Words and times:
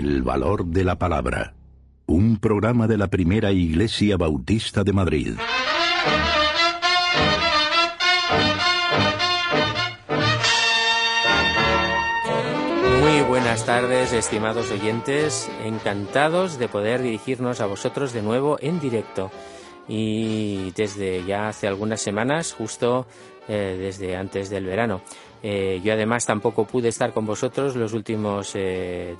El 0.00 0.22
valor 0.22 0.66
de 0.66 0.84
la 0.84 0.96
palabra. 0.96 1.54
Un 2.06 2.36
programa 2.36 2.86
de 2.86 2.96
la 2.96 3.08
primera 3.08 3.50
Iglesia 3.50 4.16
Bautista 4.16 4.84
de 4.84 4.92
Madrid. 4.92 5.34
Muy 13.00 13.22
buenas 13.22 13.66
tardes, 13.66 14.12
estimados 14.12 14.70
oyentes. 14.70 15.50
Encantados 15.64 16.60
de 16.60 16.68
poder 16.68 17.02
dirigirnos 17.02 17.60
a 17.60 17.66
vosotros 17.66 18.12
de 18.12 18.22
nuevo 18.22 18.56
en 18.60 18.78
directo. 18.78 19.32
Y 19.88 20.70
desde 20.76 21.24
ya 21.24 21.48
hace 21.48 21.66
algunas 21.66 22.00
semanas, 22.00 22.52
justo 22.52 23.08
eh, 23.48 23.76
desde 23.80 24.14
antes 24.14 24.48
del 24.48 24.66
verano. 24.66 25.00
Eh, 25.42 25.80
yo 25.84 25.92
además 25.92 26.26
tampoco 26.26 26.64
pude 26.64 26.88
estar 26.88 27.12
con 27.12 27.24
vosotros 27.24 27.76
los 27.76 27.92
últimos 27.92 28.52
eh, 28.54 29.16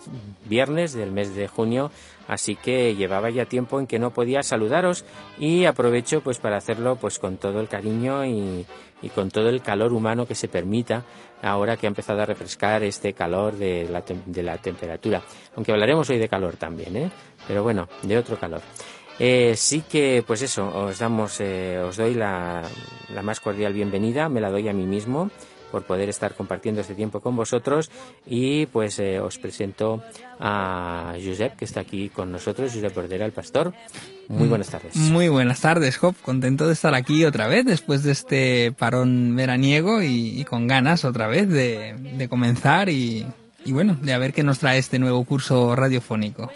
viernes 0.46 0.92
del 0.92 1.12
mes 1.12 1.34
de 1.34 1.46
junio, 1.46 1.92
así 2.26 2.56
que 2.56 2.96
llevaba 2.96 3.30
ya 3.30 3.44
tiempo 3.44 3.78
en 3.78 3.86
que 3.86 4.00
no 4.00 4.10
podía 4.10 4.42
saludaros 4.42 5.04
y 5.38 5.64
aprovecho 5.64 6.20
pues 6.20 6.38
para 6.38 6.56
hacerlo 6.56 6.96
pues 6.96 7.18
con 7.20 7.36
todo 7.36 7.60
el 7.60 7.68
cariño 7.68 8.24
y, 8.24 8.66
con 9.14 9.30
todo 9.30 9.48
el 9.48 9.62
calor 9.62 9.92
humano 9.92 10.26
que 10.26 10.34
se 10.34 10.48
permita 10.48 11.04
ahora 11.40 11.76
que 11.76 11.86
ha 11.86 11.88
empezado 11.88 12.20
a 12.20 12.26
refrescar 12.26 12.82
este 12.82 13.12
calor 13.12 13.56
de 13.56 13.88
la, 13.88 14.02
de 14.26 14.42
la 14.42 14.58
temperatura. 14.58 15.22
Aunque 15.54 15.70
hablaremos 15.70 16.10
hoy 16.10 16.18
de 16.18 16.28
calor 16.28 16.56
también, 16.56 16.96
¿eh? 16.96 17.10
pero 17.46 17.62
bueno, 17.62 17.88
de 18.02 18.18
otro 18.18 18.36
calor. 18.36 18.60
Eh, 19.20 19.54
sí 19.56 19.82
que, 19.88 20.24
pues 20.26 20.42
eso, 20.42 20.66
os 20.66 20.98
damos, 20.98 21.40
os 21.40 21.96
doy 21.96 22.14
la, 22.14 22.62
la 23.14 23.22
más 23.22 23.38
cordial 23.38 23.72
bienvenida, 23.72 24.28
me 24.28 24.40
la 24.40 24.50
doy 24.50 24.68
a 24.68 24.72
mí 24.72 24.84
mismo 24.84 25.30
por 25.70 25.84
poder 25.84 26.08
estar 26.08 26.34
compartiendo 26.34 26.80
este 26.80 26.94
tiempo 26.94 27.20
con 27.20 27.36
vosotros 27.36 27.90
y 28.26 28.66
pues 28.66 28.98
eh, 28.98 29.20
os 29.20 29.38
presento 29.38 30.02
a 30.40 31.14
Josep 31.22 31.56
que 31.56 31.64
está 31.64 31.80
aquí 31.80 32.08
con 32.08 32.32
nosotros, 32.32 32.72
Josep 32.72 32.94
Bordera, 32.94 33.24
el 33.24 33.32
pastor. 33.32 33.72
Muy 34.28 34.46
mm, 34.46 34.50
buenas 34.50 34.68
tardes. 34.68 34.96
Muy 34.96 35.28
buenas 35.28 35.60
tardes, 35.60 35.96
Job. 35.96 36.14
Contento 36.22 36.66
de 36.66 36.74
estar 36.74 36.94
aquí 36.94 37.24
otra 37.24 37.48
vez 37.48 37.64
después 37.64 38.02
de 38.02 38.12
este 38.12 38.72
parón 38.72 39.34
veraniego 39.34 40.02
y, 40.02 40.44
con 40.44 40.66
ganas 40.66 41.04
otra 41.04 41.26
vez 41.28 41.48
de, 41.48 42.28
comenzar 42.28 42.90
y, 42.90 43.26
bueno, 43.66 43.96
de 44.02 44.12
a 44.12 44.18
ver 44.18 44.32
qué 44.34 44.42
nos 44.42 44.58
trae 44.58 44.78
este 44.78 44.98
nuevo 44.98 45.24
curso 45.24 45.74
radiofónico. 45.74 46.50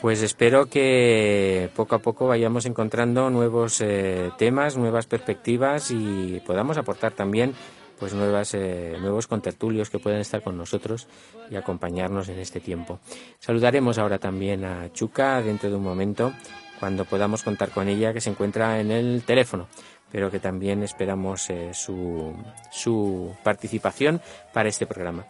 Pues 0.00 0.22
espero 0.22 0.64
que 0.64 1.68
poco 1.76 1.94
a 1.94 1.98
poco 1.98 2.26
vayamos 2.26 2.64
encontrando 2.64 3.28
nuevos 3.28 3.82
eh, 3.82 4.30
temas, 4.38 4.78
nuevas 4.78 5.04
perspectivas 5.04 5.90
y 5.90 6.40
podamos 6.46 6.78
aportar 6.78 7.12
también 7.12 7.52
pues 8.00 8.14
nuevas, 8.14 8.54
eh, 8.54 8.96
nuevos 9.00 9.26
contertulios 9.26 9.90
que 9.90 9.98
pueden 9.98 10.20
estar 10.20 10.42
con 10.42 10.56
nosotros 10.56 11.06
y 11.50 11.56
acompañarnos 11.56 12.30
en 12.30 12.38
este 12.38 12.58
tiempo. 12.58 12.98
Saludaremos 13.38 13.98
ahora 13.98 14.18
también 14.18 14.64
a 14.64 14.90
Chuca 14.92 15.42
dentro 15.42 15.68
de 15.68 15.76
un 15.76 15.82
momento, 15.82 16.32
cuando 16.80 17.04
podamos 17.04 17.42
contar 17.42 17.70
con 17.70 17.86
ella, 17.88 18.14
que 18.14 18.22
se 18.22 18.30
encuentra 18.30 18.80
en 18.80 18.90
el 18.90 19.22
teléfono 19.22 19.68
pero 20.12 20.28
que 20.28 20.40
también 20.40 20.82
esperamos 20.82 21.48
eh, 21.50 21.70
su, 21.72 22.34
su 22.72 23.32
participación 23.44 24.20
para 24.52 24.68
este 24.68 24.84
programa. 24.84 25.26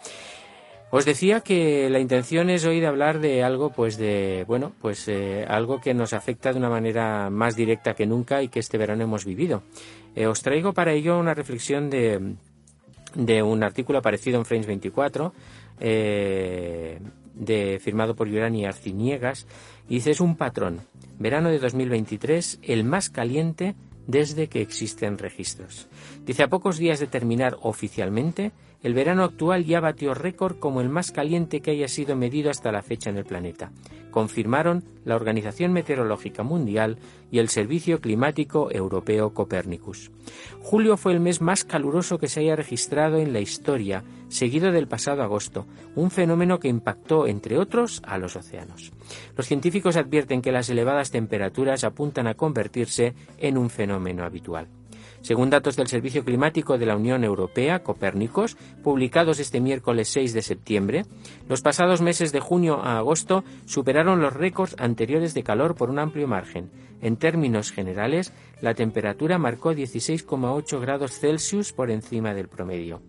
Os 0.91 1.05
decía 1.05 1.41
que 1.41 1.89
la 1.89 2.01
intención 2.01 2.51
es 2.51 2.65
hoy 2.65 2.81
de 2.81 2.87
hablar 2.87 3.21
de 3.21 3.45
algo, 3.45 3.71
pues 3.71 3.97
de, 3.97 4.45
bueno, 4.49 4.73
pues 4.81 5.07
eh, 5.07 5.45
algo 5.47 5.81
que 5.81 5.93
nos 5.95 6.13
afecta 6.13 6.53
de 6.53 6.59
una 6.59 6.71
manera 6.71 7.31
más 7.31 7.55
directa 7.55 7.95
que 7.95 8.07
nunca 8.07 8.43
y 8.43 8.49
que 8.49 8.59
este 8.59 8.79
verano 8.79 9.05
hemos 9.05 9.25
vivido. 9.25 9.63
os 10.27 10.43
traigo 10.43 10.73
para 10.73 10.93
ello 10.93 11.19
una 11.19 11.35
reflexión 11.35 11.91
de, 11.91 12.35
de 13.15 13.43
un 13.43 13.63
artículo 13.63 13.99
aparecido 13.99 14.39
en 14.39 14.45
Frames 14.45 14.67
24, 14.67 15.33
eh, 15.81 16.99
de, 17.35 17.79
firmado 17.81 18.15
por 18.15 18.29
Yurani 18.29 18.67
Arciniegas, 18.67 19.47
y 19.89 19.97
dice 19.97 20.11
es 20.11 20.21
un 20.21 20.37
patrón. 20.37 20.81
Verano 21.19 21.51
de 21.51 21.59
2023, 21.59 22.61
el 22.63 22.85
más 22.85 23.11
caliente 23.11 23.75
desde 24.07 24.49
que 24.49 24.61
existen 24.61 25.19
registros. 25.19 25.89
Dice, 26.25 26.43
a 26.43 26.49
pocos 26.49 26.79
días 26.79 26.99
de 26.99 27.07
terminar 27.07 27.57
oficialmente, 27.63 28.53
el 28.83 28.95
verano 28.95 29.25
actual 29.25 29.65
ya 29.67 29.81
batió 29.81 30.15
récord 30.15 30.59
como 30.59 30.81
el 30.81 30.89
más 30.89 31.13
caliente 31.13 31.61
que 31.61 31.73
haya 31.73 31.89
sido 31.89 32.17
medido 32.17 32.51
hasta 32.51 32.73
la 32.73 32.83
fecha 32.83 33.11
en 33.11 33.19
el 33.19 33.25
planeta. 33.25 33.73
Confirmaron 34.11 34.85
la 35.05 35.17
Organización 35.17 35.73
Meteorológica 35.73 36.43
Mundial 36.43 36.99
y 37.31 37.39
el 37.39 37.49
Servicio 37.49 38.01
Climático 38.01 38.71
Europeo 38.73 39.35
Copernicus. 39.35 40.11
Julio 40.63 40.97
fue 40.97 41.13
el 41.13 41.21
mes 41.21 41.41
más 41.41 41.65
caluroso 41.65 42.19
que 42.19 42.29
se 42.29 42.41
haya 42.41 42.57
registrado 42.57 43.19
en 43.19 43.33
la 43.33 43.41
historia, 43.41 44.03
seguido 44.29 44.73
del 44.73 44.89
pasado 44.89 45.23
agosto, 45.23 45.67
un 45.95 46.11
fenómeno 46.11 46.59
que 46.59 46.69
impactó, 46.69 47.27
entre 47.27 47.59
otros, 47.59 48.03
a 48.05 48.19
los 48.19 48.35
océanos. 48.35 48.93
Los 49.37 49.47
científicos 49.47 49.97
advierten 49.97 50.43
que 50.43 50.53
las 50.53 50.71
elevadas 50.71 51.11
temperaturas 51.11 51.85
apuntan 51.85 52.27
a 52.27 52.35
convertirse 52.35 53.15
en 53.39 53.59
un 53.59 53.71
fenómeno 53.71 54.25
habitual. 54.25 54.69
Según 55.23 55.51
datos 55.51 55.77
del 55.77 55.87
Servicio 55.87 56.25
Climático 56.25 56.79
de 56.79 56.87
la 56.87 56.97
Unión 56.97 57.25
Europea, 57.25 57.83
Copérnicos, 57.83 58.57
publicados 58.83 59.39
este 59.39 59.61
miércoles 59.61 60.09
6 60.09 60.33
de 60.33 60.43
septiembre, 60.43 61.05
los 61.49 61.61
pasados 61.61 62.01
meses 62.01 62.33
de 62.33 62.41
junio 62.41 62.81
a 62.83 62.99
agosto 62.99 63.45
superaron 63.67 64.21
los 64.21 64.33
récords 64.33 64.75
anteriores 64.79 65.35
de 65.35 65.43
calor 65.43 65.75
por 65.75 65.91
un 65.91 65.99
amplio 65.99 66.27
margen. 66.27 66.71
En 67.03 67.17
términos 67.17 67.71
generales, 67.71 68.33
la 68.61 68.75
temperatura 68.75 69.39
marcó 69.39 69.73
16,8 69.73 70.81
grados 70.81 71.19
Celsius 71.19 71.73
por 71.73 71.91
encima 71.91 72.35
del 72.35 72.49
promedio. 72.49 73.03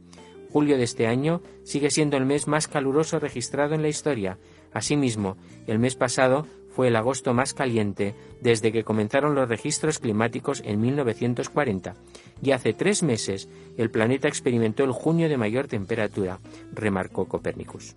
Julio 0.52 0.78
de 0.78 0.84
este 0.84 1.08
año 1.08 1.42
sigue 1.64 1.90
siendo 1.92 2.18
el 2.18 2.26
mes 2.26 2.48
más 2.48 2.68
caluroso 2.68 3.20
registrado 3.20 3.74
en 3.74 3.82
la 3.82 3.88
historia. 3.88 4.38
Asimismo, 4.74 5.38
el 5.66 5.80
mes 5.80 5.96
pasado 5.96 6.46
el 6.84 6.96
agosto 6.96 7.34
más 7.34 7.54
caliente 7.54 8.16
desde 8.42 8.72
que 8.72 8.84
comenzaron 8.84 9.36
los 9.36 9.50
registros 9.50 10.00
climáticos 10.00 10.62
en 10.66 10.82
1940 10.82 11.96
y 12.42 12.52
hace 12.52 12.74
tres 12.74 13.04
meses 13.04 13.50
el 13.78 13.90
planeta 13.90 14.28
experimentó 14.28 14.84
el 14.84 14.92
junio 14.92 15.30
de 15.30 15.38
mayor 15.38 15.68
temperatura, 15.68 16.40
remarcó 16.74 17.26
Copérnicus. 17.26 17.96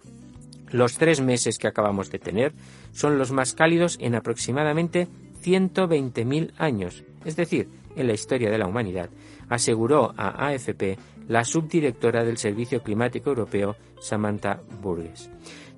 Los 0.71 0.99
tres 0.99 1.21
meses 1.21 1.59
que 1.59 1.69
acabamos 1.69 2.11
de 2.11 2.19
tener 2.19 2.53
son 2.93 3.19
los 3.19 3.33
más 3.33 3.55
cálidos 3.55 3.97
en 4.01 4.15
aproximadamente 4.15 5.09
120.000 5.45 6.53
años, 6.59 7.05
es 7.25 7.37
decir, 7.37 7.69
en 7.97 8.07
la 8.07 8.15
historia 8.15 8.51
de 8.51 8.59
la 8.59 8.67
humanidad, 8.67 9.11
aseguró 9.49 10.15
a 10.17 10.49
AFP 10.49 10.99
la 11.29 11.45
subdirectora 11.45 12.25
del 12.25 12.39
Servicio 12.39 12.83
Climático 12.83 13.31
Europeo, 13.31 13.77
Samantha 14.01 14.61
Burgess. 14.83 15.31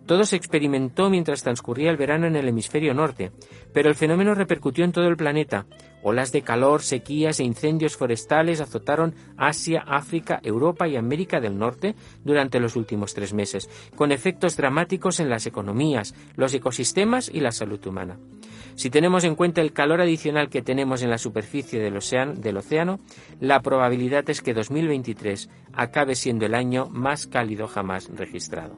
Todo 0.07 0.25
se 0.25 0.37
experimentó 0.37 1.11
mientras 1.11 1.43
transcurría 1.43 1.91
el 1.91 1.97
verano 1.97 2.29
en 2.29 2.37
el 2.37 2.49
hemisferio 2.49 2.95
norte, 2.95 3.33
pero 3.73 3.89
el 3.89 3.97
fenómeno 3.97 4.35
repercutió 4.35 4.85
en 4.85 4.93
todo 4.93 5.09
el 5.09 5.17
planeta. 5.17 5.67
Olas 6.03 6.31
de 6.31 6.43
calor, 6.43 6.83
sequías 6.83 7.41
e 7.41 7.45
incendios 7.45 7.97
forestales 7.97 8.61
azotaron 8.61 9.17
Asia, 9.37 9.83
África, 9.85 10.39
Europa 10.45 10.87
y 10.87 10.95
América 10.95 11.41
del 11.41 11.59
Norte 11.59 11.97
durante 12.25 12.61
los 12.61 12.77
últimos 12.77 13.15
tres 13.15 13.35
meses, 13.35 13.69
con 13.97 14.13
efectos 14.13 14.57
dramáticos 14.57 15.19
en 15.19 15.29
las 15.29 15.47
economías, 15.47 16.15
los 16.37 16.55
ecosistemas 16.55 17.29
y 17.29 17.41
la 17.41 17.51
salud 17.51 17.85
humana. 17.85 18.17
Si 18.77 18.91
tenemos 18.91 19.25
en 19.25 19.35
cuenta 19.35 19.61
el 19.61 19.73
calor 19.73 20.01
adicional 20.01 20.49
que 20.49 20.63
tenemos 20.63 21.03
en 21.03 21.11
la 21.11 21.19
superficie 21.19 21.81
del 21.81 21.97
océano, 21.97 22.35
del 22.35 22.59
océano, 22.59 23.01
la 23.41 23.61
probabilidad 23.61 24.31
es 24.31 24.43
que 24.43 24.55
2023 24.55 25.51
acabe 25.73 26.15
siendo 26.15 26.47
el 26.47 26.55
año 26.55 26.87
más 26.91 27.27
cálido 27.27 27.67
jamás 27.67 28.09
registrado. 28.15 28.77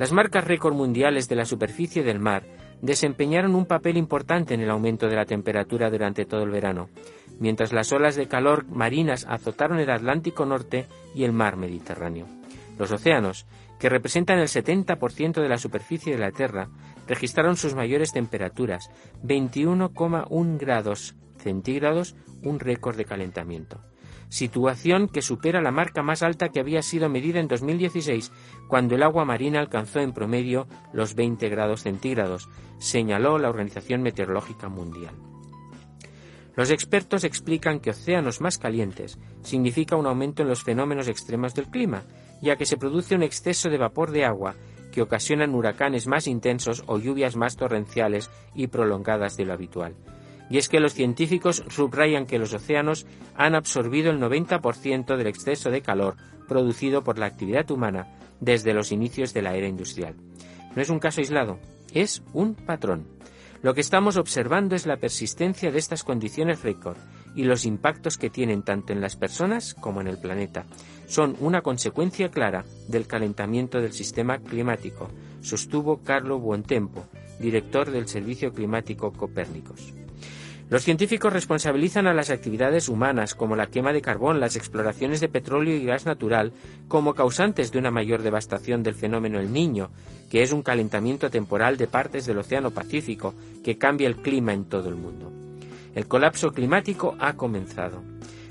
Las 0.00 0.12
marcas 0.12 0.46
récord 0.46 0.72
mundiales 0.72 1.28
de 1.28 1.36
la 1.36 1.44
superficie 1.44 2.02
del 2.02 2.20
mar 2.20 2.44
desempeñaron 2.80 3.54
un 3.54 3.66
papel 3.66 3.98
importante 3.98 4.54
en 4.54 4.62
el 4.62 4.70
aumento 4.70 5.08
de 5.08 5.14
la 5.14 5.26
temperatura 5.26 5.90
durante 5.90 6.24
todo 6.24 6.42
el 6.42 6.48
verano, 6.48 6.88
mientras 7.38 7.74
las 7.74 7.92
olas 7.92 8.16
de 8.16 8.26
calor 8.26 8.64
marinas 8.66 9.26
azotaron 9.28 9.78
el 9.78 9.90
Atlántico 9.90 10.46
Norte 10.46 10.86
y 11.14 11.24
el 11.24 11.34
mar 11.34 11.58
Mediterráneo. 11.58 12.26
Los 12.78 12.90
océanos, 12.92 13.46
que 13.78 13.90
representan 13.90 14.38
el 14.38 14.48
70% 14.48 15.42
de 15.42 15.48
la 15.50 15.58
superficie 15.58 16.14
de 16.14 16.18
la 16.18 16.30
Tierra, 16.30 16.70
registraron 17.06 17.58
sus 17.58 17.74
mayores 17.74 18.10
temperaturas, 18.10 18.90
21,1 19.22 20.58
grados 20.58 21.14
centígrados, 21.36 22.16
un 22.42 22.58
récord 22.58 22.96
de 22.96 23.04
calentamiento. 23.04 23.82
Situación 24.30 25.08
que 25.08 25.20
supera 25.20 25.60
la 25.60 25.72
marca 25.72 26.02
más 26.02 26.22
alta 26.22 26.48
que 26.48 26.60
había 26.60 26.82
sido 26.82 27.10
medida 27.10 27.40
en 27.40 27.48
2016, 27.48 28.32
cuando 28.68 28.94
el 28.94 29.02
agua 29.02 29.26
marina 29.26 29.60
alcanzó 29.60 30.00
en 30.00 30.12
promedio 30.12 30.66
los 30.92 31.14
20 31.14 31.48
grados 31.50 31.82
centígrados, 31.82 32.48
señaló 32.78 33.38
la 33.38 33.50
Organización 33.50 34.02
Meteorológica 34.02 34.68
Mundial. 34.68 35.14
Los 36.56 36.70
expertos 36.70 37.24
explican 37.24 37.80
que 37.80 37.90
océanos 37.90 38.40
más 38.40 38.58
calientes 38.58 39.18
significa 39.42 39.96
un 39.96 40.06
aumento 40.06 40.42
en 40.42 40.48
los 40.48 40.62
fenómenos 40.62 41.08
extremos 41.08 41.54
del 41.54 41.68
clima, 41.68 42.04
ya 42.40 42.56
que 42.56 42.66
se 42.66 42.76
produce 42.76 43.14
un 43.14 43.22
exceso 43.22 43.68
de 43.68 43.78
vapor 43.78 44.10
de 44.10 44.24
agua 44.24 44.54
que 44.92 45.02
ocasionan 45.02 45.54
huracanes 45.54 46.06
más 46.06 46.26
intensos 46.26 46.82
o 46.86 46.98
lluvias 46.98 47.36
más 47.36 47.56
torrenciales 47.56 48.30
y 48.54 48.66
prolongadas 48.66 49.36
de 49.36 49.44
lo 49.44 49.52
habitual. 49.52 49.94
Y 50.50 50.58
es 50.58 50.68
que 50.68 50.80
los 50.80 50.94
científicos 50.94 51.64
subrayan 51.68 52.26
que 52.26 52.38
los 52.38 52.52
océanos 52.52 53.06
han 53.36 53.54
absorbido 53.54 54.10
el 54.10 54.20
90% 54.20 55.16
del 55.16 55.26
exceso 55.28 55.70
de 55.70 55.80
calor 55.80 56.16
producido 56.48 57.04
por 57.04 57.18
la 57.18 57.26
actividad 57.26 57.70
humana 57.70 58.08
desde 58.40 58.74
los 58.74 58.90
inicios 58.90 59.32
de 59.32 59.42
la 59.42 59.54
era 59.54 59.68
industrial. 59.68 60.16
No 60.74 60.82
es 60.82 60.90
un 60.90 60.98
caso 60.98 61.20
aislado, 61.20 61.58
es 61.94 62.22
un 62.32 62.54
patrón. 62.54 63.06
Lo 63.62 63.74
que 63.74 63.80
estamos 63.80 64.16
observando 64.16 64.74
es 64.74 64.86
la 64.86 64.96
persistencia 64.96 65.70
de 65.70 65.78
estas 65.78 66.02
condiciones 66.02 66.62
récord 66.62 66.96
y 67.34 67.44
los 67.44 67.64
impactos 67.64 68.18
que 68.18 68.30
tienen 68.30 68.62
tanto 68.62 68.92
en 68.92 69.00
las 69.00 69.16
personas 69.16 69.74
como 69.74 70.00
en 70.00 70.08
el 70.08 70.18
planeta. 70.18 70.64
Son 71.06 71.36
una 71.40 71.60
consecuencia 71.60 72.30
clara 72.30 72.64
del 72.88 73.06
calentamiento 73.06 73.80
del 73.80 73.92
sistema 73.92 74.38
climático, 74.38 75.08
sostuvo 75.42 75.98
Carlo 76.02 76.38
Buontempo, 76.38 77.06
director 77.38 77.90
del 77.90 78.08
Servicio 78.08 78.52
Climático 78.52 79.12
Copérnicos. 79.12 79.99
Los 80.70 80.84
científicos 80.84 81.32
responsabilizan 81.32 82.06
a 82.06 82.14
las 82.14 82.30
actividades 82.30 82.88
humanas, 82.88 83.34
como 83.34 83.56
la 83.56 83.66
quema 83.66 83.92
de 83.92 84.00
carbón, 84.00 84.38
las 84.38 84.54
exploraciones 84.54 85.18
de 85.18 85.28
petróleo 85.28 85.74
y 85.74 85.84
gas 85.84 86.06
natural, 86.06 86.52
como 86.86 87.14
causantes 87.14 87.72
de 87.72 87.80
una 87.80 87.90
mayor 87.90 88.22
devastación 88.22 88.84
del 88.84 88.94
fenómeno 88.94 89.40
El 89.40 89.52
Niño, 89.52 89.90
que 90.30 90.44
es 90.44 90.52
un 90.52 90.62
calentamiento 90.62 91.28
temporal 91.28 91.76
de 91.76 91.88
partes 91.88 92.24
del 92.24 92.38
Océano 92.38 92.70
Pacífico 92.70 93.34
que 93.64 93.78
cambia 93.78 94.06
el 94.06 94.18
clima 94.18 94.52
en 94.52 94.64
todo 94.64 94.88
el 94.88 94.94
mundo. 94.94 95.32
El 95.96 96.06
colapso 96.06 96.52
climático 96.52 97.16
ha 97.18 97.32
comenzado. 97.32 98.09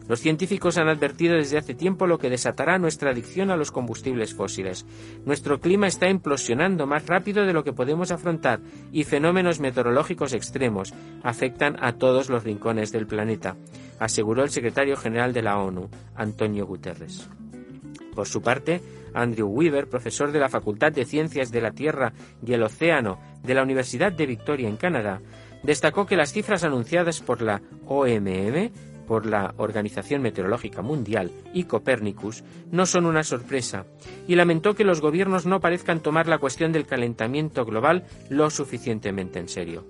Los 0.09 0.21
científicos 0.21 0.79
han 0.79 0.89
advertido 0.89 1.35
desde 1.35 1.59
hace 1.59 1.75
tiempo 1.75 2.07
lo 2.07 2.17
que 2.17 2.31
desatará 2.31 2.79
nuestra 2.79 3.11
adicción 3.11 3.51
a 3.51 3.55
los 3.55 3.71
combustibles 3.71 4.33
fósiles. 4.33 4.87
Nuestro 5.23 5.59
clima 5.59 5.85
está 5.85 6.09
implosionando 6.09 6.87
más 6.87 7.05
rápido 7.05 7.45
de 7.45 7.53
lo 7.53 7.63
que 7.63 7.73
podemos 7.73 8.09
afrontar 8.09 8.59
y 8.91 9.03
fenómenos 9.03 9.59
meteorológicos 9.59 10.33
extremos 10.33 10.95
afectan 11.21 11.77
a 11.79 11.93
todos 11.93 12.27
los 12.29 12.43
rincones 12.43 12.91
del 12.91 13.05
planeta, 13.05 13.55
aseguró 13.99 14.41
el 14.41 14.49
secretario 14.49 14.97
general 14.97 15.31
de 15.31 15.43
la 15.43 15.59
ONU, 15.59 15.89
Antonio 16.15 16.65
Guterres. 16.65 17.29
Por 18.15 18.27
su 18.27 18.41
parte, 18.41 18.81
Andrew 19.13 19.47
Weaver, 19.47 19.87
profesor 19.87 20.31
de 20.31 20.39
la 20.39 20.49
Facultad 20.49 20.91
de 20.91 21.05
Ciencias 21.05 21.51
de 21.51 21.61
la 21.61 21.71
Tierra 21.71 22.13
y 22.43 22.53
el 22.53 22.63
Océano 22.63 23.19
de 23.43 23.53
la 23.53 23.61
Universidad 23.61 24.11
de 24.11 24.25
Victoria 24.25 24.69
en 24.69 24.77
Canadá, 24.77 25.21
destacó 25.61 26.07
que 26.07 26.17
las 26.17 26.33
cifras 26.33 26.63
anunciadas 26.63 27.21
por 27.21 27.43
la 27.43 27.61
OMM 27.85 28.71
por 29.09 29.25
la 29.25 29.55
Organización 29.57 30.21
Meteorológica 30.21 30.83
Mundial 30.83 31.31
y 31.51 31.63
Copernicus 31.63 32.43
no 32.71 32.85
son 32.85 33.07
una 33.07 33.23
sorpresa, 33.23 33.87
y 34.27 34.35
lamentó 34.35 34.75
que 34.75 34.83
los 34.83 35.01
gobiernos 35.01 35.47
no 35.47 35.59
parezcan 35.59 35.99
tomar 35.99 36.27
la 36.27 36.37
cuestión 36.37 36.71
del 36.71 36.85
calentamiento 36.85 37.65
global 37.65 38.03
lo 38.29 38.51
suficientemente 38.51 39.39
en 39.39 39.49
serio. 39.49 39.83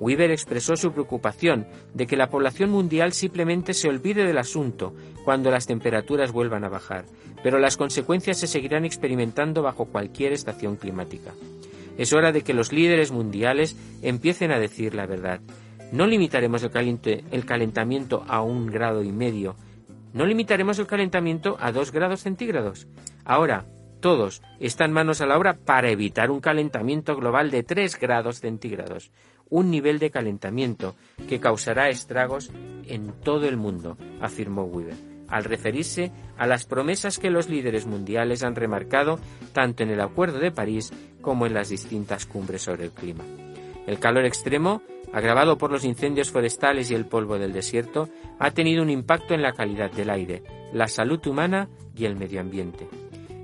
Weaver 0.00 0.30
expresó 0.30 0.76
su 0.76 0.92
preocupación 0.92 1.66
de 1.92 2.06
que 2.06 2.16
la 2.16 2.30
población 2.30 2.70
mundial 2.70 3.12
simplemente 3.12 3.74
se 3.74 3.90
olvide 3.90 4.24
del 4.24 4.38
asunto 4.38 4.94
cuando 5.26 5.50
las 5.50 5.66
temperaturas 5.66 6.32
vuelvan 6.32 6.64
a 6.64 6.70
bajar, 6.70 7.04
pero 7.42 7.58
las 7.58 7.76
consecuencias 7.76 8.38
se 8.38 8.46
seguirán 8.46 8.86
experimentando 8.86 9.60
bajo 9.60 9.84
cualquier 9.84 10.32
estación 10.32 10.76
climática. 10.76 11.34
Es 11.98 12.14
hora 12.14 12.32
de 12.32 12.40
que 12.40 12.54
los 12.54 12.72
líderes 12.72 13.12
mundiales 13.12 13.76
empiecen 14.00 14.52
a 14.52 14.58
decir 14.58 14.94
la 14.94 15.04
verdad 15.04 15.42
no 15.94 16.08
limitaremos 16.08 16.64
el, 16.64 17.44
calentamiento 17.46 18.24
a 18.26 18.42
un 18.42 18.66
grado 18.66 19.04
y 19.04 19.12
medio. 19.12 19.54
No 20.12 20.26
limitaremos 20.26 20.76
el 20.80 20.88
calentamiento 20.88 21.56
a 21.60 21.70
dos 21.70 21.92
grados 21.92 22.22
centígrados. 22.22 22.88
Ahora, 23.24 23.66
todos 24.00 24.42
están 24.58 24.90
manos 24.90 25.20
a 25.20 25.26
la 25.26 25.38
obra 25.38 25.54
para 25.54 25.90
evitar 25.90 26.32
un 26.32 26.40
calentamiento 26.40 27.14
global 27.14 27.52
de 27.52 27.62
tres 27.62 27.96
grados 27.96 28.40
centígrados, 28.40 29.12
un 29.48 29.70
nivel 29.70 30.00
de 30.00 30.10
calentamiento 30.10 30.96
que 31.28 31.38
causará 31.38 31.88
estragos 31.88 32.50
en 32.88 33.12
todo 33.22 33.46
el 33.46 33.56
mundo, 33.56 33.96
afirmó 34.20 34.64
Weaver, 34.64 34.96
al 35.28 35.44
referirse 35.44 36.10
a 36.36 36.48
las 36.48 36.64
promesas 36.64 37.20
que 37.20 37.30
los 37.30 37.48
líderes 37.48 37.86
mundiales 37.86 38.42
han 38.42 38.56
remarcado 38.56 39.20
tanto 39.52 39.84
en 39.84 39.90
el 39.90 40.00
Acuerdo 40.00 40.40
de 40.40 40.50
París 40.50 40.92
como 41.20 41.46
en 41.46 41.54
las 41.54 41.68
distintas 41.68 42.26
cumbres 42.26 42.62
sobre 42.62 42.86
el 42.86 42.90
clima. 42.90 43.22
El 43.86 44.00
calor 44.00 44.24
extremo 44.24 44.82
agravado 45.14 45.56
por 45.56 45.70
los 45.70 45.84
incendios 45.84 46.32
forestales 46.32 46.90
y 46.90 46.94
el 46.94 47.06
polvo 47.06 47.38
del 47.38 47.52
desierto, 47.52 48.08
ha 48.40 48.50
tenido 48.50 48.82
un 48.82 48.90
impacto 48.90 49.32
en 49.32 49.42
la 49.42 49.52
calidad 49.52 49.92
del 49.92 50.10
aire, 50.10 50.42
la 50.72 50.88
salud 50.88 51.24
humana 51.28 51.68
y 51.96 52.04
el 52.04 52.16
medio 52.16 52.40
ambiente. 52.40 52.88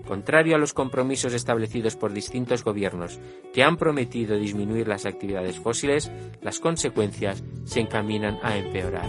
Contrario 0.05 0.57
a 0.57 0.59
los 0.59 0.75
compromisos 0.75 1.33
establecidos 1.33 1.95
por 1.95 2.13
distintos 2.13 2.65
gobiernos 2.65 3.21
que 3.55 3.63
han 3.63 3.77
prometido 3.77 4.37
disminuir 4.37 4.89
las 4.89 5.07
actividades 5.07 5.61
fósiles, 5.61 6.11
las 6.43 6.59
consecuencias 6.59 7.45
se 7.65 7.79
encaminan 7.79 8.41
a 8.43 8.57
empeorar. 8.57 9.09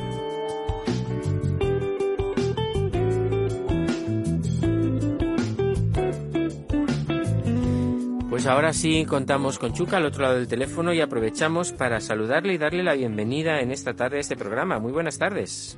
Pues 8.42 8.52
ahora 8.52 8.74
sí 8.74 9.06
contamos 9.06 9.60
con 9.60 9.72
Chuca 9.72 9.98
al 9.98 10.06
otro 10.06 10.24
lado 10.24 10.34
del 10.38 10.48
teléfono 10.48 10.92
y 10.92 11.00
aprovechamos 11.00 11.74
para 11.74 12.00
saludarle 12.00 12.54
y 12.54 12.58
darle 12.58 12.82
la 12.82 12.96
bienvenida 12.96 13.62
en 13.62 13.70
esta 13.70 13.94
tarde 13.94 14.18
a 14.18 14.20
este 14.20 14.36
programa. 14.36 14.80
Muy 14.80 14.92
buenas 14.92 15.20
tardes. 15.20 15.78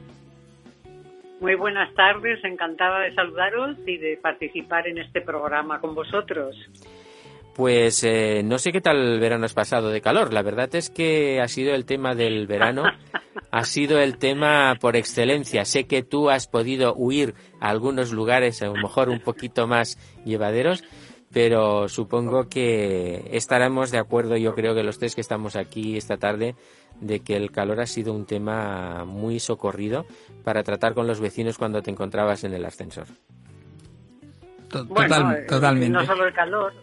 Muy 1.41 1.55
buenas 1.55 1.93
tardes, 1.93 2.41
encantada 2.45 3.01
de 3.01 3.13
saludaros 3.15 3.77
y 3.85 3.97
de 3.97 4.15
participar 4.15 4.87
en 4.87 4.99
este 4.99 5.19
programa 5.19 5.81
con 5.81 5.93
vosotros. 5.93 6.55
Pues 7.53 8.01
eh, 8.05 8.43
no 8.45 8.57
sé 8.57 8.71
qué 8.71 8.79
tal 8.79 8.95
el 8.95 9.19
verano 9.19 9.43
has 9.43 9.53
pasado 9.53 9.89
de 9.89 9.99
calor. 9.99 10.31
La 10.31 10.41
verdad 10.41 10.73
es 10.73 10.89
que 10.89 11.41
ha 11.41 11.49
sido 11.49 11.75
el 11.75 11.83
tema 11.83 12.15
del 12.15 12.47
verano, 12.47 12.85
ha 13.51 13.63
sido 13.65 13.99
el 13.99 14.17
tema 14.17 14.77
por 14.79 14.95
excelencia. 14.95 15.65
Sé 15.65 15.83
que 15.83 16.01
tú 16.01 16.29
has 16.29 16.47
podido 16.47 16.95
huir 16.95 17.33
a 17.59 17.69
algunos 17.71 18.13
lugares 18.13 18.61
a 18.61 18.67
lo 18.67 18.75
mejor 18.75 19.09
un 19.09 19.19
poquito 19.19 19.67
más 19.67 19.97
llevaderos, 20.23 20.85
pero 21.33 21.89
supongo 21.89 22.47
que 22.47 23.27
estaremos 23.31 23.91
de 23.91 23.97
acuerdo, 23.97 24.37
yo 24.37 24.53
creo 24.53 24.75
que 24.75 24.83
los 24.83 24.99
tres 24.99 25.15
que 25.15 25.21
estamos 25.21 25.55
aquí 25.55 25.97
esta 25.97 26.17
tarde, 26.17 26.55
de 27.01 27.21
que 27.21 27.35
el 27.35 27.51
calor 27.51 27.81
ha 27.81 27.87
sido 27.87 28.13
un 28.13 28.25
tema 28.25 29.03
muy 29.03 29.39
socorrido 29.39 30.05
para 30.43 30.63
tratar 30.63 30.93
con 30.93 31.07
los 31.07 31.19
vecinos 31.19 31.57
cuando 31.57 31.81
te 31.81 31.91
encontrabas 31.91 32.43
en 32.43 32.53
el 32.53 32.63
ascensor. 32.63 33.07
Eh, 34.73 35.45
totalmente. 35.47 35.89
No 35.89 36.05
solo 36.05 36.25
el 36.25 36.33
calor, 36.33 36.73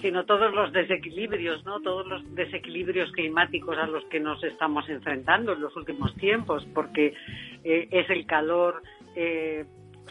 sino 0.00 0.24
todos 0.24 0.52
los 0.54 0.72
desequilibrios, 0.72 1.64
¿no? 1.64 1.80
Todos 1.80 2.06
los 2.06 2.34
desequilibrios 2.34 3.10
climáticos 3.12 3.76
a 3.78 3.86
los 3.86 4.04
que 4.04 4.20
nos 4.20 4.42
estamos 4.44 4.88
enfrentando 4.88 5.52
en 5.52 5.60
los 5.60 5.74
últimos 5.76 6.14
tiempos, 6.16 6.66
porque 6.74 7.14
eh, 7.64 7.88
es 7.90 8.10
el 8.10 8.26
calor 8.26 8.82
eh, 9.16 9.64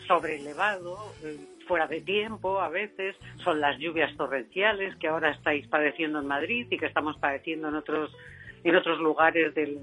sobrelevado, 0.08 0.98
eh, 1.24 1.38
fuera 1.64 1.88
de 1.88 2.02
tiempo 2.02 2.60
a 2.60 2.70
veces, 2.70 3.16
son 3.44 3.60
las 3.60 3.78
lluvias 3.80 4.16
torrenciales 4.16 4.96
que 4.98 5.08
ahora 5.08 5.32
estáis 5.32 5.68
padeciendo 5.68 6.20
en 6.20 6.28
Madrid 6.28 6.68
y 6.70 6.78
que 6.78 6.86
estamos 6.86 7.18
padeciendo 7.18 7.70
en 7.70 7.76
otros 7.76 8.16
en 8.64 8.76
otros 8.76 9.00
lugares 9.00 9.54
de, 9.56 9.78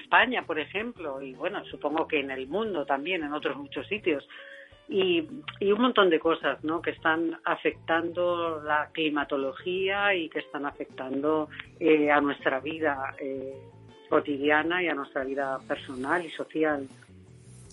España, 0.00 0.44
por 0.46 0.58
ejemplo, 0.58 1.20
y 1.20 1.34
bueno, 1.34 1.64
supongo 1.64 2.06
que 2.06 2.20
en 2.20 2.30
el 2.30 2.46
mundo 2.46 2.86
también, 2.86 3.24
en 3.24 3.32
otros 3.32 3.56
muchos 3.56 3.86
sitios. 3.88 4.26
Y, 4.88 5.26
y, 5.60 5.72
un 5.72 5.80
montón 5.80 6.10
de 6.10 6.20
cosas 6.20 6.62
¿no? 6.62 6.82
que 6.82 6.90
están 6.90 7.38
afectando 7.44 8.62
la 8.62 8.90
climatología 8.92 10.14
y 10.14 10.28
que 10.28 10.40
están 10.40 10.66
afectando 10.66 11.48
eh, 11.80 12.10
a 12.10 12.20
nuestra 12.20 12.60
vida 12.60 13.14
eh, 13.18 13.54
cotidiana 14.10 14.82
y 14.82 14.88
a 14.88 14.94
nuestra 14.94 15.24
vida 15.24 15.58
personal 15.66 16.24
y 16.24 16.30
social. 16.30 16.86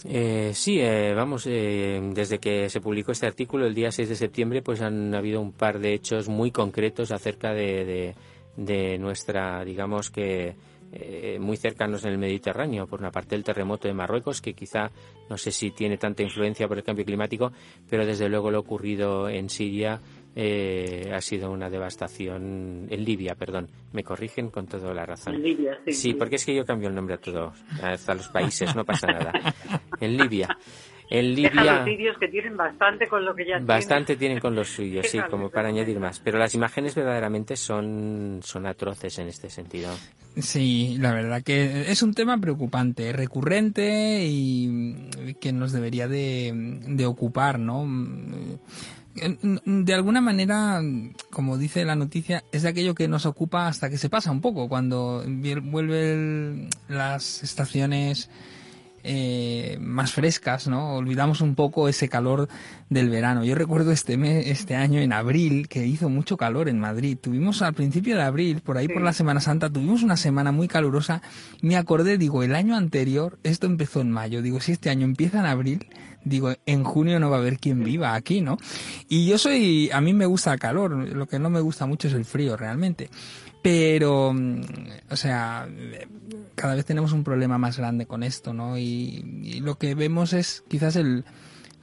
Eh, 0.04 0.52
sí, 0.54 0.80
eh, 0.80 1.14
vamos, 1.14 1.46
eh, 1.48 2.02
desde 2.14 2.40
que 2.40 2.70
se 2.70 2.82
publicó 2.82 3.12
este 3.12 3.28
artículo 3.28 3.68
el 3.68 3.76
día 3.76 3.92
6 3.92 4.10
de 4.10 4.16
septiembre, 4.16 4.62
pues 4.62 4.82
han 4.82 5.14
habido 5.14 5.40
un 5.40 5.52
par 5.52 5.80
de 5.80 5.94
hechos 5.94 6.28
muy 6.28 6.52
concretos 6.52 7.12
acerca 7.12 7.54
de, 7.54 8.16
de, 8.58 8.98
nuestra, 8.98 9.64
digamos 9.64 10.10
que, 10.10 10.56
eh, 10.92 11.38
muy 11.40 11.56
cercanos 11.56 12.04
en 12.04 12.12
el 12.12 12.18
Mediterráneo. 12.18 12.88
Por 12.88 13.00
una 13.00 13.12
parte, 13.12 13.36
el 13.36 13.44
terremoto 13.44 13.88
de 13.88 13.94
Marruecos, 13.94 14.42
que 14.42 14.54
quizá 14.54 14.92
no 15.30 15.38
sé 15.38 15.52
si 15.52 15.72
tiene 15.72 15.98
tanta 15.98 16.24
influencia 16.24 16.68
por 16.68 16.78
el 16.78 16.84
cambio 16.84 17.06
climático, 17.06 17.52
pero 17.90 18.06
desde 18.06 18.28
luego 18.28 18.52
lo 18.52 18.60
ocurrido 18.60 19.30
en 19.30 19.50
Siria 19.50 20.02
eh, 20.36 21.12
ha 21.14 21.22
sido 21.22 21.52
una 21.52 21.70
devastación 21.70 22.88
en 22.90 23.04
Libia, 23.04 23.36
perdón, 23.36 23.70
me 23.92 24.04
corrigen 24.04 24.50
con 24.50 24.68
toda 24.68 24.94
la 24.94 25.06
razón. 25.06 25.36
En 25.36 25.44
Libia, 25.44 25.78
sí. 25.86 25.94
Sí, 25.94 26.14
porque 26.14 26.36
es 26.36 26.46
que 26.46 26.56
yo 26.56 26.66
cambio 26.66 26.88
el 26.90 26.96
nombre 26.96 27.16
a 27.16 27.18
todos, 27.18 27.54
hasta 27.82 28.14
los 28.14 28.30
países, 28.30 28.76
no 28.76 28.86
pasa 28.86 29.08
nada. 29.08 29.34
En 30.00 30.18
Libia. 30.18 30.48
En 31.10 31.36
Libia. 31.36 31.76
los 31.80 31.86
vídeos 31.86 32.18
que 32.18 32.30
tienen 32.30 32.56
bastante 32.56 33.06
con 33.06 33.26
lo 33.26 33.36
que 33.36 33.46
ya 33.46 33.60
Bastante 33.60 34.16
tienen, 34.16 34.40
con 34.40 34.56
los 34.56 34.70
suyos, 34.76 35.06
sí, 35.08 35.20
como 35.30 35.50
para 35.50 35.68
añadir 35.68 36.00
más. 36.00 36.22
Pero 36.22 36.40
las 36.40 36.56
imágenes 36.56 36.96
verdaderamente 36.96 37.58
son, 37.58 38.40
son 38.42 38.66
atroces 38.66 39.20
en 39.20 39.28
este 39.28 39.50
sentido. 39.50 39.90
Sí, 40.38 40.96
la 40.98 41.14
verdad 41.14 41.44
que 41.44 41.92
es 41.92 42.02
un 42.02 42.14
tema 42.14 42.38
preocupante, 42.38 43.12
recurrente 43.12 44.24
y 44.26 45.10
que 45.42 45.52
nos 45.52 45.74
debería 45.74 46.08
de, 46.08 46.54
de 46.88 47.06
ocupar, 47.06 47.60
¿no? 47.60 47.86
De 49.14 49.94
alguna 49.94 50.22
manera, 50.22 50.82
como 51.32 51.58
dice 51.58 51.84
la 51.86 51.96
noticia, 51.96 52.44
es 52.52 52.64
de 52.64 52.70
aquello 52.70 52.96
que 52.96 53.08
nos 53.08 53.26
ocupa 53.26 53.68
hasta 53.68 53.90
que 53.90 53.98
se 53.98 54.10
pasa 54.10 54.32
un 54.32 54.42
poco, 54.42 54.70
cuando 54.70 55.24
vuelven 55.26 56.70
las 56.88 57.44
estaciones 57.44 58.30
eh, 59.04 59.78
más 59.82 60.14
frescas, 60.14 60.68
¿no? 60.68 60.96
Olvidamos 60.96 61.42
un 61.42 61.56
poco 61.56 61.88
ese 61.88 62.10
calor 62.10 62.48
del 62.90 63.10
verano. 63.10 63.44
Yo 63.44 63.56
recuerdo 63.56 63.92
este 63.92 64.18
mes, 64.18 64.48
este 64.48 64.76
año 64.76 65.00
en 65.00 65.14
abril 65.14 65.68
que 65.68 65.86
hizo 65.86 66.10
mucho 66.10 66.38
calor 66.38 66.70
en 66.70 66.80
Madrid. 66.80 67.18
Tuvimos 67.20 67.62
al 67.62 67.74
principio 67.74 68.16
de 68.16 68.24
abril, 68.24 68.62
por 68.62 68.78
ahí 68.78 68.88
por 68.88 69.02
la 69.02 69.14
Semana 69.14 69.40
Santa, 69.40 69.70
tuvimos 69.70 70.04
una 70.04 70.18
semana 70.18 70.52
muy 70.52 70.68
calurosa. 70.68 71.22
Me 71.62 71.78
acordé, 71.78 72.18
digo, 72.18 72.44
el 72.44 72.56
año 72.56 72.76
anterior, 72.76 73.40
esto 73.44 73.68
empezó 73.68 74.02
en 74.02 74.12
mayo. 74.12 74.42
Digo, 74.42 74.60
si 74.60 74.74
este 74.74 74.90
año 74.90 75.06
empieza 75.06 75.40
en 75.40 75.46
abril, 75.46 75.88
digo, 76.24 76.54
en 76.66 76.84
junio 76.84 77.20
no 77.20 77.30
va 77.30 77.38
a 77.38 77.40
haber 77.40 77.58
quien 77.60 77.84
viva 77.84 78.16
aquí, 78.16 78.42
¿no? 78.42 78.58
Y 79.08 79.26
yo 79.26 79.38
soy, 79.38 79.90
a 79.92 80.02
mí 80.02 80.14
me 80.14 80.26
gusta 80.26 80.54
el 80.54 80.60
calor, 80.60 80.92
lo 80.92 81.28
que 81.28 81.40
no 81.40 81.50
me 81.50 81.60
gusta 81.60 81.86
mucho 81.86 82.08
es 82.08 82.14
el 82.14 82.26
frío 82.26 82.58
realmente. 82.58 83.10
Pero, 83.62 84.34
mm, 84.34 84.62
o 85.10 85.16
sea, 85.16 85.68
cada 86.56 86.76
vez 86.76 86.86
tenemos 86.86 87.12
un 87.12 87.24
problema 87.24 87.58
más 87.58 87.78
grande 87.78 88.06
con 88.06 88.24
esto, 88.24 88.54
¿no? 88.54 88.78
Y, 88.78 89.60
lo 89.62 89.78
que 89.78 89.96
vemos 89.96 90.34
es 90.34 90.64
quizás 90.68 90.96
el, 90.96 91.26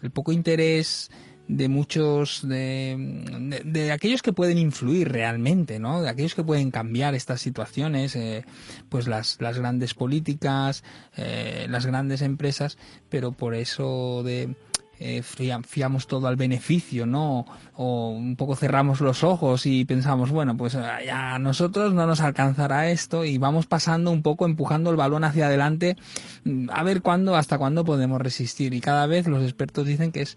el 0.02 0.11
poco 0.11 0.32
interés 0.32 1.11
de 1.49 1.68
muchos 1.68 2.47
de, 2.47 3.62
de, 3.64 3.90
aquellos 3.90 4.20
que 4.20 4.35
pueden 4.35 4.58
influir 4.58 5.11
realmente, 5.11 5.78
¿no? 5.78 6.02
De 6.02 6.11
aquellos 6.11 6.35
que 6.35 6.44
pueden 6.44 6.70
cambiar 6.70 7.14
estas 7.14 7.40
situaciones, 7.40 8.14
eh, 8.16 8.44
pues 8.90 9.08
las, 9.08 9.40
las 9.40 9.58
grandes 9.58 9.94
políticas, 9.94 10.85
eh, 11.16 11.66
las 11.70 11.87
grandes 11.87 12.20
empresas, 12.20 12.76
pero 13.08 13.32
por 13.32 13.54
eso 13.54 14.23
de 14.25 14.54
eh, 15.00 15.23
fiamos 15.23 16.07
todo 16.07 16.26
al 16.26 16.37
beneficio, 16.37 17.07
¿no? 17.07 17.47
O 17.75 18.11
un 18.11 18.37
poco 18.37 18.57
cerramos 18.57 19.00
los 19.00 19.23
ojos 19.23 19.67
y 19.67 19.85
pensamos, 19.85 20.31
bueno, 20.31 20.57
pues 20.57 20.75
ah, 20.75 20.99
ya 21.05 21.35
a 21.35 21.38
nosotros 21.38 21.95
no 21.95 22.07
nos 22.07 22.21
alcanzará 22.21 22.90
esto 22.90 23.25
y 23.25 23.38
vamos 23.38 23.67
pasando 23.67 24.11
un 24.11 24.23
poco, 24.23 24.47
empujando 24.47 24.90
el 24.90 24.97
balón 24.97 25.25
hacia 25.25 25.47
adelante, 25.47 25.97
mm, 26.45 26.71
a 26.71 26.83
ver 26.83 27.02
cuándo, 27.02 27.37
hasta 27.37 27.59
cuándo 27.59 27.85
podemos 27.85 28.21
resistir. 28.21 28.75
Y 28.75 28.81
cada 28.81 29.07
vez 29.07 29.26
los 29.26 29.43
expertos 29.43 29.87
dicen 29.87 30.12
que 30.12 30.23
es, 30.23 30.37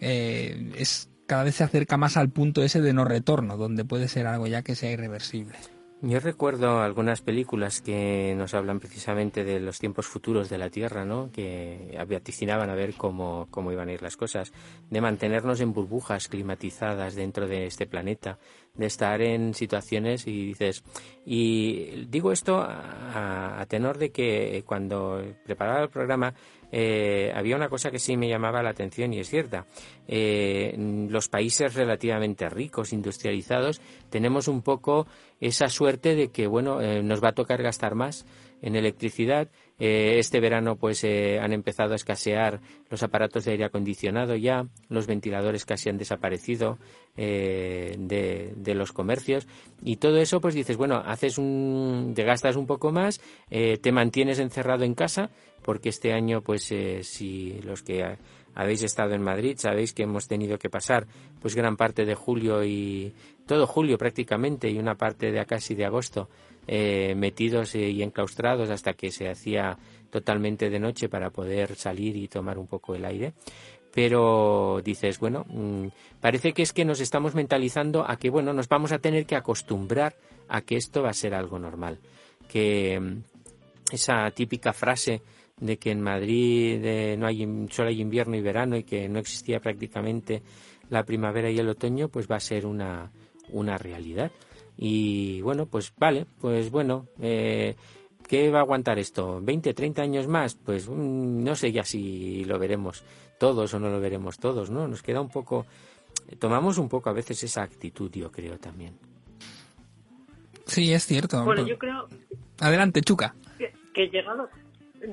eh, 0.00 0.72
es 0.76 1.10
cada 1.26 1.42
vez 1.42 1.56
se 1.56 1.64
acerca 1.64 1.96
más 1.96 2.16
al 2.16 2.30
punto 2.30 2.62
ese 2.62 2.80
de 2.80 2.92
no 2.92 3.04
retorno, 3.04 3.56
donde 3.56 3.84
puede 3.84 4.08
ser 4.08 4.26
algo 4.26 4.46
ya 4.46 4.62
que 4.62 4.76
sea 4.76 4.92
irreversible. 4.92 5.56
Yo 6.08 6.20
recuerdo 6.20 6.82
algunas 6.82 7.20
películas 7.20 7.80
que 7.80 8.32
nos 8.38 8.54
hablan 8.54 8.78
precisamente 8.78 9.42
de 9.42 9.58
los 9.58 9.80
tiempos 9.80 10.06
futuros 10.06 10.48
de 10.48 10.56
la 10.56 10.70
Tierra, 10.70 11.04
¿no? 11.04 11.32
Que 11.32 11.98
vaticinaban 12.08 12.70
a 12.70 12.76
ver 12.76 12.94
cómo, 12.94 13.48
cómo 13.50 13.72
iban 13.72 13.88
a 13.88 13.92
ir 13.92 14.02
las 14.02 14.16
cosas, 14.16 14.52
de 14.88 15.00
mantenernos 15.00 15.60
en 15.60 15.72
burbujas 15.72 16.28
climatizadas 16.28 17.16
dentro 17.16 17.48
de 17.48 17.66
este 17.66 17.88
planeta, 17.88 18.38
de 18.76 18.86
estar 18.86 19.20
en 19.22 19.54
situaciones 19.54 20.26
y 20.26 20.46
dices, 20.46 20.84
y 21.24 22.06
digo 22.06 22.32
esto 22.32 22.58
a, 22.58 23.64
tenor 23.68 23.98
de 23.98 24.10
que 24.10 24.62
cuando 24.66 25.22
preparaba 25.44 25.82
el 25.82 25.88
programa 25.88 26.34
eh, 26.70 27.32
había 27.34 27.56
una 27.56 27.68
cosa 27.68 27.90
que 27.90 27.98
sí 27.98 28.16
me 28.16 28.28
llamaba 28.28 28.62
la 28.62 28.70
atención 28.70 29.12
y 29.12 29.20
es 29.20 29.28
cierta. 29.28 29.66
Eh, 30.06 30.74
los 31.08 31.28
países 31.28 31.74
relativamente 31.74 32.48
ricos, 32.48 32.92
industrializados, 32.92 33.80
tenemos 34.10 34.48
un 34.48 34.62
poco 34.62 35.06
esa 35.40 35.68
suerte 35.68 36.14
de 36.14 36.28
que, 36.28 36.46
bueno, 36.46 36.80
eh, 36.80 37.02
nos 37.02 37.22
va 37.22 37.30
a 37.30 37.34
tocar 37.34 37.62
gastar 37.62 37.94
más 37.94 38.26
en 38.62 38.76
electricidad. 38.76 39.48
Este 39.78 40.40
verano, 40.40 40.76
pues, 40.76 41.04
han 41.04 41.52
empezado 41.52 41.92
a 41.92 41.96
escasear 41.96 42.60
los 42.88 43.02
aparatos 43.02 43.44
de 43.44 43.52
aire 43.52 43.64
acondicionado 43.64 44.34
ya, 44.34 44.66
los 44.88 45.06
ventiladores 45.06 45.66
casi 45.66 45.90
han 45.90 45.98
desaparecido 45.98 46.78
de, 47.16 48.52
de, 48.56 48.74
los 48.74 48.92
comercios. 48.92 49.46
Y 49.82 49.96
todo 49.96 50.16
eso, 50.18 50.40
pues 50.40 50.54
dices, 50.54 50.76
bueno, 50.76 51.02
haces 51.04 51.36
un, 51.36 52.12
te 52.14 52.24
gastas 52.24 52.56
un 52.56 52.66
poco 52.66 52.90
más, 52.90 53.20
te 53.48 53.92
mantienes 53.92 54.38
encerrado 54.38 54.84
en 54.84 54.94
casa 54.94 55.30
porque 55.66 55.88
este 55.88 56.12
año, 56.12 56.42
pues 56.42 56.70
eh, 56.70 57.02
si 57.02 57.60
los 57.62 57.82
que 57.82 58.16
habéis 58.54 58.84
estado 58.84 59.14
en 59.14 59.22
Madrid 59.22 59.56
sabéis 59.58 59.92
que 59.92 60.04
hemos 60.04 60.28
tenido 60.28 60.58
que 60.58 60.70
pasar 60.70 61.06
pues 61.42 61.56
gran 61.56 61.76
parte 61.76 62.04
de 62.04 62.14
julio 62.14 62.64
y 62.64 63.12
todo 63.46 63.66
julio 63.66 63.98
prácticamente 63.98 64.70
y 64.70 64.78
una 64.78 64.94
parte 64.94 65.32
de 65.32 65.44
casi 65.44 65.74
de 65.74 65.84
agosto 65.84 66.30
eh, 66.66 67.14
metidos 67.16 67.74
y 67.74 68.02
enclaustrados 68.02 68.70
hasta 68.70 68.94
que 68.94 69.10
se 69.10 69.28
hacía 69.28 69.78
totalmente 70.10 70.70
de 70.70 70.78
noche 70.78 71.08
para 71.08 71.30
poder 71.30 71.74
salir 71.76 72.16
y 72.16 72.28
tomar 72.28 72.58
un 72.58 72.66
poco 72.66 72.94
el 72.94 73.04
aire 73.04 73.34
pero 73.96 74.82
dices, 74.84 75.18
bueno, 75.18 75.46
mm, 75.48 75.86
parece 76.20 76.52
que 76.52 76.60
es 76.60 76.74
que 76.74 76.84
nos 76.84 77.00
estamos 77.00 77.34
mentalizando 77.34 78.04
a 78.06 78.18
que, 78.18 78.28
bueno, 78.28 78.52
nos 78.52 78.68
vamos 78.68 78.92
a 78.92 78.98
tener 78.98 79.24
que 79.24 79.36
acostumbrar 79.36 80.14
a 80.48 80.60
que 80.60 80.76
esto 80.76 81.02
va 81.02 81.08
a 81.08 81.14
ser 81.14 81.32
algo 81.32 81.58
normal. 81.58 81.98
Que 82.46 83.00
mm, 83.00 83.22
esa 83.90 84.30
típica 84.32 84.74
frase 84.74 85.22
de 85.58 85.78
que 85.78 85.92
en 85.92 86.02
Madrid 86.02 87.16
no 87.16 87.26
hay 87.26 87.48
solo 87.70 87.88
hay 87.88 88.02
invierno 88.02 88.36
y 88.36 88.42
verano 88.42 88.76
y 88.76 88.84
que 88.84 89.08
no 89.08 89.18
existía 89.18 89.60
prácticamente 89.60 90.42
la 90.90 91.02
primavera 91.02 91.50
y 91.50 91.58
el 91.58 91.70
otoño, 91.70 92.08
pues 92.08 92.30
va 92.30 92.36
a 92.36 92.40
ser 92.40 92.66
una, 92.66 93.10
una 93.48 93.78
realidad. 93.78 94.30
Y 94.78 95.40
bueno, 95.40 95.66
pues 95.66 95.92
vale, 95.96 96.26
pues 96.40 96.70
bueno, 96.70 97.06
eh, 97.20 97.74
¿qué 98.28 98.50
va 98.50 98.58
a 98.58 98.62
aguantar 98.62 98.98
esto? 98.98 99.40
¿20, 99.40 99.74
30 99.74 100.02
años 100.02 100.26
más? 100.26 100.54
Pues 100.54 100.88
mm, 100.88 101.44
no 101.44 101.54
sé 101.56 101.72
ya 101.72 101.84
si 101.84 102.44
lo 102.44 102.58
veremos 102.58 103.04
todos 103.38 103.72
o 103.74 103.78
no 103.78 103.90
lo 103.90 104.00
veremos 104.00 104.38
todos, 104.38 104.70
¿no? 104.70 104.86
Nos 104.88 105.02
queda 105.02 105.20
un 105.20 105.30
poco, 105.30 105.66
tomamos 106.38 106.78
un 106.78 106.88
poco 106.88 107.10
a 107.10 107.12
veces 107.12 107.42
esa 107.42 107.62
actitud, 107.62 108.10
yo 108.12 108.30
creo 108.30 108.58
también. 108.58 108.94
Sí, 110.66 110.92
es 110.92 111.06
cierto. 111.06 111.44
Bueno, 111.44 111.66
yo 111.66 111.78
creo... 111.78 112.08
Adelante, 112.58 113.00
Chuca. 113.02 113.34
Que, 113.56 113.72
que 113.94 114.08
llegado, 114.08 114.48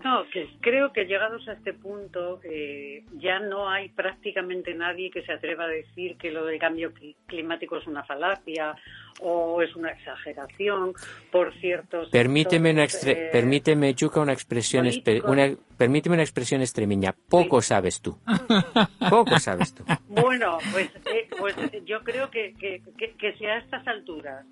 no, 0.04 0.26
que 0.32 0.48
creo 0.62 0.94
que 0.94 1.06
llegados 1.06 1.48
a 1.48 1.54
este 1.54 1.74
punto 1.74 2.40
eh, 2.44 3.04
ya 3.14 3.40
no 3.40 3.70
hay 3.70 3.90
prácticamente 3.90 4.74
nadie 4.74 5.12
que 5.12 5.24
se 5.24 5.34
atreva 5.34 5.66
a 5.66 5.68
decir 5.68 6.18
que 6.18 6.32
lo 6.32 6.46
del 6.46 6.60
cambio 6.60 6.94
climático 7.28 7.78
es 7.78 7.88
una 7.88 8.04
falacia 8.04 8.76
o 9.22 9.62
es 9.62 9.76
una 9.76 9.92
exageración 9.92 10.94
por 11.32 11.54
cierto. 11.60 12.04
Permíteme, 12.12 12.72
una 12.72 12.86
eh, 12.86 13.30
permíteme 13.32 13.94
Chuca, 13.96 14.22
una 14.22 14.34
expresión, 14.34 14.88
una, 15.26 15.52
permíteme 15.78 16.16
una 16.16 16.24
expresión 16.24 16.62
extremeña. 16.62 17.14
Poco 17.30 17.62
sabes 17.62 18.02
tú. 18.02 18.18
Poco 19.10 19.40
sabes 19.40 19.74
tú. 19.74 19.84
Bueno, 20.08 20.58
pues, 20.72 20.90
eh, 21.14 21.28
pues 21.38 21.56
yo 21.86 22.04
creo 22.04 22.30
que, 22.30 22.54
que, 22.60 22.82
que 22.98 23.34
si 23.34 23.46
a 23.46 23.58
estas 23.58 23.86
alturas 23.88 24.46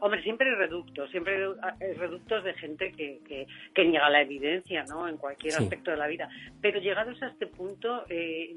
Hombre, 0.00 0.22
siempre 0.22 0.48
hay 0.48 0.54
reductos, 0.54 1.10
siempre 1.10 1.34
hay 1.80 1.92
reductos 1.94 2.44
de 2.44 2.54
gente 2.54 2.92
que, 2.92 3.46
que, 3.74 3.84
niega 3.84 4.08
la 4.10 4.22
evidencia, 4.22 4.84
¿no? 4.84 5.08
En 5.08 5.16
cualquier 5.16 5.54
aspecto 5.54 5.90
de 5.90 5.96
la 5.96 6.06
vida. 6.06 6.28
Pero 6.60 6.80
llegados 6.80 7.20
a 7.22 7.28
este 7.28 7.46
punto, 7.46 8.04
eh, 8.08 8.54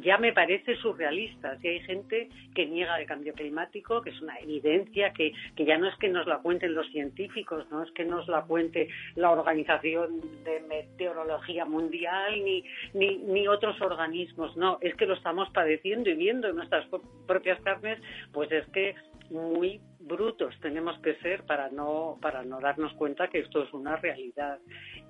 ya 0.00 0.16
me 0.18 0.32
parece 0.32 0.76
surrealista. 0.76 1.58
Si 1.58 1.68
hay 1.68 1.80
gente 1.80 2.28
que 2.54 2.66
niega 2.66 2.98
el 3.00 3.06
cambio 3.06 3.34
climático, 3.34 4.00
que 4.00 4.10
es 4.10 4.20
una 4.20 4.38
evidencia, 4.38 5.12
que, 5.12 5.32
que 5.56 5.64
ya 5.64 5.76
no 5.76 5.88
es 5.88 5.96
que 5.96 6.08
nos 6.08 6.26
la 6.26 6.38
cuenten 6.38 6.74
los 6.74 6.88
científicos, 6.92 7.66
no 7.70 7.82
es 7.82 7.90
que 7.92 8.04
nos 8.04 8.28
la 8.28 8.42
cuente 8.42 8.88
la 9.16 9.30
Organización 9.30 10.20
de 10.44 10.60
Meteorología 10.68 11.64
Mundial 11.64 12.44
ni, 12.44 12.64
ni, 12.94 13.18
ni 13.18 13.48
otros 13.48 13.80
organismos, 13.80 14.56
no, 14.56 14.78
es 14.80 14.94
que 14.94 15.06
lo 15.06 15.14
estamos 15.14 15.50
padeciendo 15.50 16.10
y 16.10 16.14
viendo 16.14 16.48
en 16.48 16.56
nuestras 16.56 16.86
propias 17.26 17.60
carnes, 17.60 18.00
pues 18.32 18.50
es 18.52 18.66
que 18.68 18.94
muy 19.30 19.80
brutos 20.00 20.54
tenemos 20.60 20.98
que 21.00 21.16
ser 21.16 21.44
para 21.44 21.70
no 21.70 22.18
para 22.20 22.42
no 22.44 22.60
darnos 22.60 22.92
cuenta 22.94 23.28
que 23.28 23.40
esto 23.40 23.62
es 23.62 23.72
una 23.72 23.96
realidad 23.96 24.58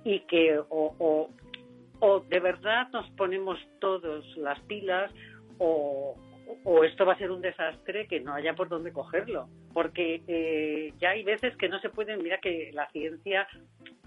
y 0.03 0.21
que 0.21 0.59
o, 0.69 1.29
o, 1.99 2.19
de 2.21 2.39
verdad 2.39 2.89
nos 2.91 3.09
ponemos 3.11 3.57
todos 3.79 4.25
las 4.37 4.59
pilas 4.61 5.11
o, 5.57 6.15
o 6.63 6.83
esto 6.83 7.05
va 7.05 7.13
a 7.13 7.17
ser 7.17 7.31
un 7.31 7.41
desastre 7.41 8.07
que 8.07 8.19
no 8.19 8.33
haya 8.33 8.55
por 8.55 8.69
dónde 8.69 8.91
cogerlo 8.91 9.47
porque 9.79 10.21
eh, 10.27 10.91
ya 10.99 11.11
hay 11.11 11.23
veces 11.23 11.55
que 11.55 11.69
no 11.69 11.79
se 11.79 11.89
pueden 11.89 12.21
mira 12.21 12.39
que 12.39 12.69
la 12.73 12.89
ciencia 12.91 13.47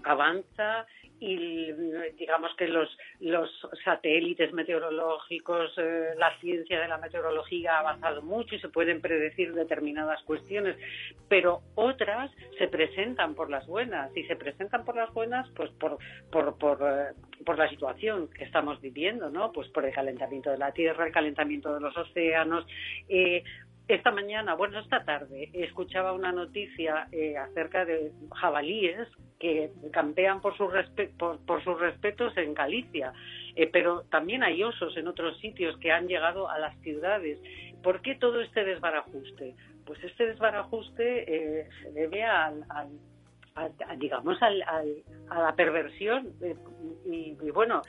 avanza 0.03 0.85
y 1.19 1.71
digamos 2.19 2.55
que 2.57 2.67
los, 2.67 2.95
los 3.19 3.49
satélites 3.83 4.53
meteorológicos, 4.53 5.73
eh, 5.77 6.11
la 6.15 6.37
ciencia 6.41 6.79
de 6.79 6.87
la 6.87 6.99
meteorología 6.99 7.77
ha 7.77 7.79
avanzado 7.79 8.21
mucho 8.21 8.53
y 8.53 8.59
se 8.59 8.69
pueden 8.69 9.01
predecir 9.01 9.55
determinadas 9.55 10.21
cuestiones, 10.23 10.77
pero 11.27 11.61
otras 11.73 12.29
se 12.59 12.67
presentan 12.67 13.33
por 13.33 13.49
las 13.49 13.65
buenas 13.65 14.15
y 14.15 14.25
se 14.25 14.35
presentan 14.35 14.85
por 14.85 14.95
las 14.95 15.11
buenas 15.11 15.49
pues 15.55 15.71
por, 15.71 15.97
por, 16.31 16.55
por, 16.59 16.77
eh, 16.83 17.13
por 17.43 17.57
la 17.57 17.67
situación 17.67 18.29
que 18.29 18.43
estamos 18.43 18.79
viviendo, 18.79 19.31
¿no? 19.31 19.51
Pues 19.51 19.69
por 19.69 19.85
el 19.85 19.93
calentamiento 19.93 20.51
de 20.51 20.59
la 20.59 20.71
Tierra, 20.71 21.07
el 21.07 21.13
calentamiento 21.13 21.73
de 21.73 21.79
los 21.79 21.97
océanos, 21.97 22.67
esta 23.87 24.11
mañana, 24.11 24.55
bueno, 24.55 24.79
esta 24.79 25.03
tarde, 25.03 25.49
escuchaba 25.53 26.13
una 26.13 26.31
noticia 26.31 27.07
eh, 27.11 27.37
acerca 27.37 27.85
de 27.85 28.11
jabalíes 28.33 29.07
que 29.39 29.71
campean 29.91 30.39
por, 30.41 30.55
sus 30.55 30.71
por, 31.17 31.63
sus 31.63 31.79
respetos 31.79 32.35
en 32.37 32.53
Galicia, 32.53 33.11
eh, 33.55 33.67
pero 33.67 34.03
también 34.03 34.41
hay 34.43 34.63
osos 34.63 34.95
en 34.95 35.07
otros 35.07 35.37
sitios 35.39 35.77
que 35.79 35.91
han 35.91 36.07
llegado 36.07 36.49
a 36.49 36.59
las 36.59 36.77
ciudades. 36.79 37.39
¿Por 37.83 38.01
qué 38.01 38.15
todo 38.15 38.39
este 38.39 38.63
desbarajuste? 38.63 39.55
Pues 39.85 40.01
este 40.03 40.27
desbarajuste 40.27 41.25
eh, 41.61 41.69
se 41.81 41.91
debe 41.91 42.23
al, 42.23 42.63
digamos, 43.97 44.41
al, 44.41 44.63
a 44.63 45.39
la 45.39 45.55
perversión 45.55 46.29
y, 47.05 47.35
y 47.41 47.51
bueno, 47.51 47.81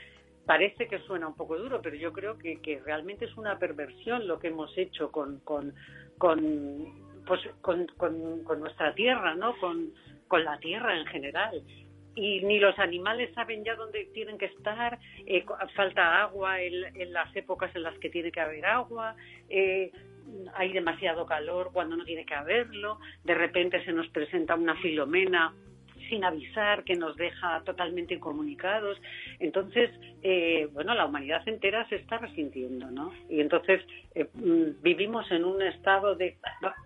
parece 0.47 0.89
que 0.89 0.99
suena 1.01 1.29
un 1.29 1.37
poco 1.37 1.57
duro, 1.57 1.81
pero 1.83 1.97
yo 1.97 2.13
creo 2.13 2.39
que, 2.39 2.61
que 2.61 2.81
realmente 2.81 3.25
es 3.25 3.37
una 3.37 3.59
perversión 3.59 4.27
lo 4.27 4.39
que 4.39 4.49
hemos 4.49 4.77
hecho 4.77 5.11
con, 5.11 5.41
con, 5.41 5.75
con, 6.19 6.87
pues, 7.27 7.41
con, 7.61 7.87
con, 7.97 8.61
nuestra 8.61 8.95
tierra, 8.95 9.35
¿no? 9.35 9.57
Con, 9.59 9.93
con 10.29 10.45
la 10.45 10.59
tierra 10.59 10.99
en 10.99 11.07
general. 11.07 11.63
Y 12.17 12.43
ni 12.43 12.61
los 12.61 12.79
animales 12.79 13.35
saben 13.35 13.65
ya 13.65 13.75
dónde 13.75 14.09
tienen 14.15 14.39
que 14.39 14.47
estar, 14.47 14.99
eh, 15.27 15.45
falta 15.75 16.23
agua 16.23 16.61
en, 16.61 16.97
en, 16.97 17.13
las 17.13 17.35
épocas 17.35 17.75
en 17.75 17.83
las 17.83 17.99
que 17.99 18.11
tiene 18.11 18.31
que 18.31 18.41
haber 18.41 18.65
agua, 18.67 19.17
eh, 19.49 19.91
hay 20.55 20.73
demasiado 20.73 21.27
calor 21.27 21.71
cuando 21.73 21.97
no 21.97 22.05
tiene 22.05 22.25
que 22.25 22.35
haberlo, 22.35 22.99
de 23.25 23.35
repente 23.35 23.85
se 23.85 23.93
nos 23.93 24.09
presenta 24.09 24.55
una 24.55 24.77
filomena 24.77 25.53
sin 26.15 26.25
avisar, 26.25 26.85
que 26.85 26.95
nos 26.95 27.17
deja 27.17 27.61
totalmente 27.65 28.15
incomunicados. 28.15 29.01
Entonces, 29.41 29.91
eh, 30.23 30.69
bueno, 30.73 30.95
la 30.95 31.07
humanidad 31.07 31.43
entera 31.49 31.89
se 31.89 31.97
está 31.97 32.19
resintiendo, 32.19 32.89
¿no? 32.91 33.13
Y 33.29 33.41
entonces 33.41 33.83
eh, 34.15 34.29
mm, 34.33 34.81
vivimos 34.81 35.29
en 35.33 35.45
un 35.45 35.61
estado 35.61 36.15
de, 36.15 36.37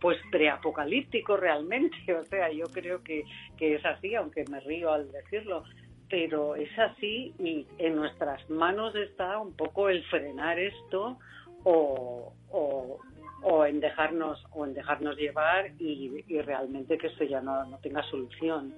pues, 0.01 0.17
preapocalíptico 0.31 1.37
realmente. 1.37 1.97
O 2.19 2.25
sea, 2.25 2.51
yo 2.51 2.65
creo 2.67 3.03
que, 3.03 3.25
que 3.57 3.77
es 3.77 3.85
así, 3.85 4.15
aunque 4.15 4.45
me 4.51 4.61
río 4.61 4.93
al 4.93 5.11
decirlo 5.13 5.65
pero 6.11 6.57
es 6.57 6.71
así 6.79 7.35
y 7.39 7.67
en 7.77 7.95
nuestras 7.95 8.49
manos 8.49 8.95
está 8.95 9.39
un 9.39 9.53
poco 9.53 9.91
el 9.91 10.03
frenar 10.05 10.59
esto 10.59 11.19
o, 11.65 12.33
o, 12.51 13.67
en 13.67 13.79
dejarnos 13.79 14.43
o 14.53 14.65
en 14.65 14.73
dejarnos 14.73 15.19
llevar 15.19 15.71
y, 15.79 16.23
realmente 16.41 16.97
que 16.97 17.09
esto 17.09 17.25
ya 17.25 17.43
no 17.43 17.79
tenga 17.83 18.03
solución. 18.05 18.73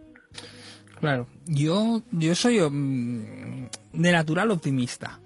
Claro, 1.01 1.27
yo, 1.47 2.03
yo 2.13 2.35
soy 2.35 2.61
mm, 2.61 3.69
de 3.95 4.13
natural 4.13 4.51
optimista. 4.51 5.21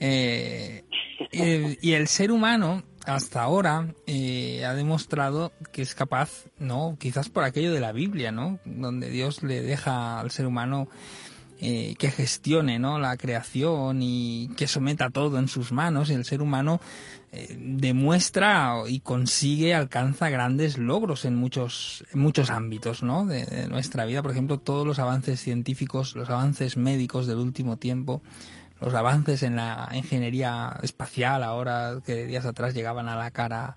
Eh, 0.00 0.84
y 1.30 1.92
el 1.92 2.08
ser 2.08 2.30
humano 2.30 2.82
hasta 3.04 3.42
ahora 3.42 3.94
eh, 4.06 4.64
ha 4.64 4.74
demostrado 4.74 5.52
que 5.72 5.82
es 5.82 5.94
capaz, 5.94 6.46
¿no? 6.58 6.96
Quizás 6.98 7.28
por 7.28 7.44
aquello 7.44 7.72
de 7.72 7.80
la 7.80 7.92
Biblia, 7.92 8.32
¿no? 8.32 8.58
Donde 8.64 9.10
Dios 9.10 9.42
le 9.42 9.62
deja 9.62 10.20
al 10.20 10.30
ser 10.30 10.46
humano 10.46 10.88
eh, 11.60 11.96
que 11.98 12.12
gestione 12.12 12.78
¿no? 12.78 13.00
la 13.00 13.16
creación 13.16 14.00
y 14.00 14.48
que 14.56 14.68
someta 14.68 15.10
todo 15.10 15.40
en 15.40 15.48
sus 15.48 15.72
manos 15.72 16.08
y 16.08 16.14
el 16.14 16.24
ser 16.24 16.40
humano 16.40 16.80
eh, 17.30 17.56
demuestra 17.58 18.74
y 18.88 19.00
consigue, 19.00 19.74
alcanza 19.74 20.30
grandes 20.30 20.78
logros 20.78 21.26
en 21.26 21.36
muchos, 21.36 22.04
en 22.12 22.20
muchos 22.20 22.48
ámbitos 22.48 23.02
¿no? 23.02 23.26
de, 23.26 23.68
nuestra 23.68 24.06
vida. 24.06 24.22
Por 24.22 24.30
ejemplo, 24.30 24.58
todos 24.58 24.86
los 24.86 24.98
avances 24.98 25.40
científicos, 25.40 26.16
los 26.16 26.30
avances 26.30 26.76
médicos 26.76 27.26
del 27.26 27.38
último 27.38 27.76
tiempo, 27.76 28.22
los 28.80 28.94
avances 28.94 29.42
en 29.42 29.56
la 29.56 29.90
ingeniería 29.92 30.78
espacial 30.82 31.42
ahora 31.42 32.00
que 32.04 32.26
días 32.26 32.46
atrás 32.46 32.72
llegaban 32.72 33.08
a 33.08 33.16
la 33.16 33.30
cara 33.30 33.76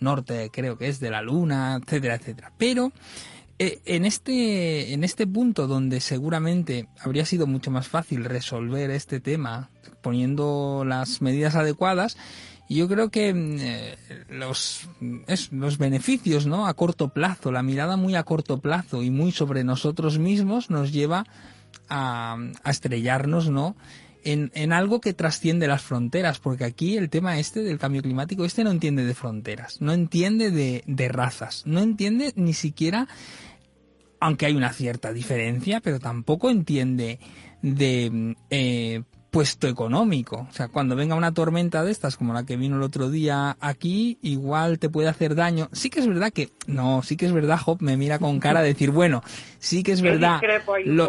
norte, 0.00 0.50
creo 0.50 0.78
que 0.78 0.88
es 0.88 0.98
de 0.98 1.10
la 1.10 1.20
Luna, 1.20 1.78
etcétera, 1.82 2.14
etcétera. 2.14 2.52
Pero 2.56 2.92
eh, 3.58 3.80
en 3.84 4.04
este, 4.04 4.92
en 4.92 5.04
este 5.04 5.26
punto 5.26 5.66
donde 5.66 6.00
seguramente 6.00 6.88
habría 7.00 7.24
sido 7.24 7.46
mucho 7.46 7.70
más 7.70 7.88
fácil 7.88 8.24
resolver 8.24 8.90
este 8.90 9.20
tema 9.20 9.70
poniendo 10.02 10.84
las 10.86 11.22
medidas 11.22 11.56
adecuadas, 11.56 12.16
yo 12.74 12.88
creo 12.88 13.10
que 13.10 13.32
mm, 13.32 13.56
eh, 13.60 13.96
los, 14.28 14.88
los 15.50 15.78
beneficios, 15.78 16.46
¿no? 16.46 16.66
A 16.66 16.74
corto 16.74 17.08
plazo, 17.08 17.52
la 17.52 17.62
mirada 17.62 17.96
muy 17.96 18.14
a 18.14 18.24
corto 18.24 18.58
plazo 18.58 19.02
y 19.02 19.10
muy 19.10 19.32
sobre 19.32 19.64
nosotros 19.64 20.18
mismos 20.18 20.70
nos 20.70 20.92
lleva 20.92 21.26
a, 21.88 22.36
a 22.62 22.70
estrellarnos, 22.70 23.50
¿no? 23.50 23.76
En, 24.24 24.50
en, 24.54 24.72
algo 24.72 25.00
que 25.00 25.14
trasciende 25.14 25.68
las 25.68 25.82
fronteras, 25.82 26.40
porque 26.40 26.64
aquí 26.64 26.96
el 26.96 27.10
tema 27.10 27.38
este 27.38 27.62
del 27.62 27.78
cambio 27.78 28.02
climático, 28.02 28.44
este 28.44 28.64
no 28.64 28.72
entiende 28.72 29.04
de 29.04 29.14
fronteras, 29.14 29.80
no 29.80 29.92
entiende 29.92 30.50
de, 30.50 30.82
de 30.86 31.08
razas, 31.08 31.62
no 31.64 31.78
entiende 31.78 32.32
ni 32.34 32.52
siquiera 32.52 33.06
aunque 34.20 34.46
hay 34.46 34.54
una 34.54 34.72
cierta 34.72 35.12
diferencia, 35.12 35.80
pero 35.80 36.00
tampoco 36.00 36.50
entiende 36.50 37.18
de 37.62 38.34
eh, 38.50 39.02
puesto 39.36 39.68
económico. 39.68 40.46
O 40.48 40.52
sea, 40.54 40.68
cuando 40.68 40.96
venga 40.96 41.14
una 41.14 41.34
tormenta 41.34 41.84
de 41.84 41.92
estas, 41.92 42.16
como 42.16 42.32
la 42.32 42.46
que 42.46 42.56
vino 42.56 42.76
el 42.76 42.82
otro 42.82 43.10
día 43.10 43.58
aquí, 43.60 44.16
igual 44.22 44.78
te 44.78 44.88
puede 44.88 45.10
hacer 45.10 45.34
daño. 45.34 45.68
Sí 45.72 45.90
que 45.90 46.00
es 46.00 46.06
verdad 46.06 46.32
que, 46.32 46.52
no, 46.66 47.02
sí 47.02 47.18
que 47.18 47.26
es 47.26 47.32
verdad, 47.32 47.58
Job 47.58 47.82
me 47.82 47.98
mira 47.98 48.18
con 48.18 48.40
cara 48.40 48.62
de 48.62 48.68
decir, 48.68 48.92
bueno, 48.92 49.22
sí 49.66 49.82
que 49.82 49.92
es 49.92 50.00
verdad. 50.00 50.40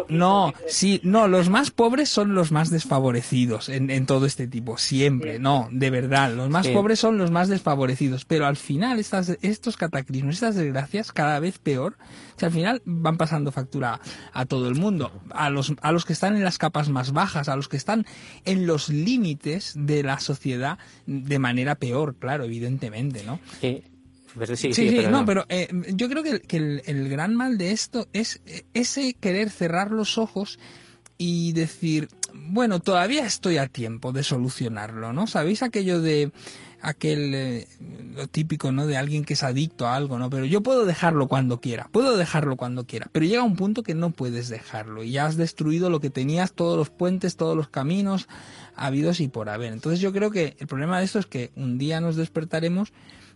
no, 0.08 0.52
sí, 0.66 1.00
no, 1.04 1.28
los 1.28 1.48
más 1.48 1.70
pobres 1.70 2.08
son 2.08 2.34
los 2.34 2.50
más 2.50 2.70
desfavorecidos 2.70 3.68
en, 3.68 3.88
en 3.90 4.04
todo 4.04 4.26
este 4.26 4.48
tipo, 4.48 4.78
siempre, 4.78 5.38
no, 5.38 5.68
de 5.70 5.90
verdad, 5.90 6.32
los 6.34 6.50
más 6.50 6.66
pobres 6.68 6.98
son 6.98 7.18
los 7.18 7.30
más 7.30 7.48
desfavorecidos, 7.48 8.24
pero 8.24 8.46
al 8.46 8.56
final 8.56 8.98
estas, 8.98 9.38
estos 9.42 9.76
cataclismos, 9.76 10.34
estas 10.34 10.56
desgracias, 10.56 11.12
cada 11.12 11.38
vez 11.38 11.58
peor, 11.58 11.96
o 12.34 12.38
sea, 12.38 12.48
al 12.48 12.52
final 12.52 12.82
van 12.84 13.16
pasando 13.16 13.52
factura 13.52 14.00
a 14.32 14.44
todo 14.44 14.68
el 14.68 14.74
mundo, 14.74 15.12
a 15.30 15.50
los, 15.50 15.72
a 15.80 15.92
los 15.92 16.04
que 16.04 16.12
están 16.12 16.36
en 16.36 16.42
las 16.42 16.58
capas 16.58 16.88
más 16.88 17.12
bajas, 17.12 17.48
a 17.48 17.54
los 17.54 17.68
que 17.68 17.76
están 17.76 18.06
en 18.44 18.66
los 18.66 18.88
límites 18.88 19.74
de 19.76 20.02
la 20.02 20.18
sociedad 20.18 20.78
de 21.06 21.38
manera 21.38 21.76
peor, 21.76 22.16
claro, 22.16 22.44
evidentemente, 22.44 23.22
¿no? 23.24 23.38
Sí. 23.60 23.84
Sí, 24.54 24.72
sí, 24.72 25.06
no, 25.10 25.24
pero 25.24 25.44
eh, 25.48 25.68
yo 25.94 26.08
creo 26.08 26.22
que, 26.22 26.56
el, 26.56 26.82
el, 26.86 27.08
gran 27.08 27.34
mal 27.34 27.58
de 27.58 27.72
esto 27.72 28.08
es 28.12 28.40
ese 28.74 29.14
querer 29.14 29.50
cerrar 29.50 29.90
los 29.90 30.18
ojos 30.18 30.58
y 31.16 31.52
decir, 31.52 32.08
bueno, 32.32 32.80
todavía 32.80 33.26
estoy 33.26 33.58
a 33.58 33.66
tiempo 33.66 34.12
de 34.12 34.22
solucionarlo, 34.22 35.12
¿no? 35.12 35.26
¿Sabéis 35.26 35.62
aquello 35.62 36.00
de 36.00 36.30
aquel 36.80 37.34
eh, 37.34 37.68
lo 38.14 38.28
típico 38.28 38.70
no 38.70 38.86
de 38.86 38.96
alguien 38.96 39.24
que 39.24 39.34
es 39.34 39.42
adicto 39.42 39.88
a 39.88 39.96
algo 39.96 40.16
no 40.16 40.30
pero 40.30 40.44
yo 40.44 40.62
puedo 40.62 40.86
dejarlo 40.86 41.26
cuando 41.26 41.60
quiera 41.60 41.88
puedo 41.90 42.16
dejarlo 42.16 42.54
cuando 42.54 42.86
quiera 42.86 43.08
pero 43.10 43.26
llega 43.26 43.42
un 43.42 43.56
punto 43.56 43.82
que 43.82 43.96
no 43.96 44.10
puedes 44.10 44.48
dejarlo 44.48 45.02
y 45.02 45.10
ya 45.10 45.26
has 45.26 45.36
destruido 45.36 45.90
lo 45.90 45.98
que 45.98 46.08
tenías 46.08 46.52
todos 46.52 46.78
los 46.78 46.88
puentes 46.90 47.34
todos 47.34 47.56
los 47.56 47.68
caminos 47.68 48.28
habidos 48.78 49.20
y 49.20 49.28
por 49.28 49.48
haber. 49.48 49.72
Entonces 49.72 50.00
yo 50.00 50.12
creo 50.12 50.30
que 50.30 50.56
el 50.58 50.66
problema 50.66 50.98
de 50.98 51.04
esto 51.04 51.18
es 51.18 51.26
que 51.26 51.50
un 51.56 51.76
día 51.78 52.00
nos 52.00 52.16
despertaremos 52.16 52.92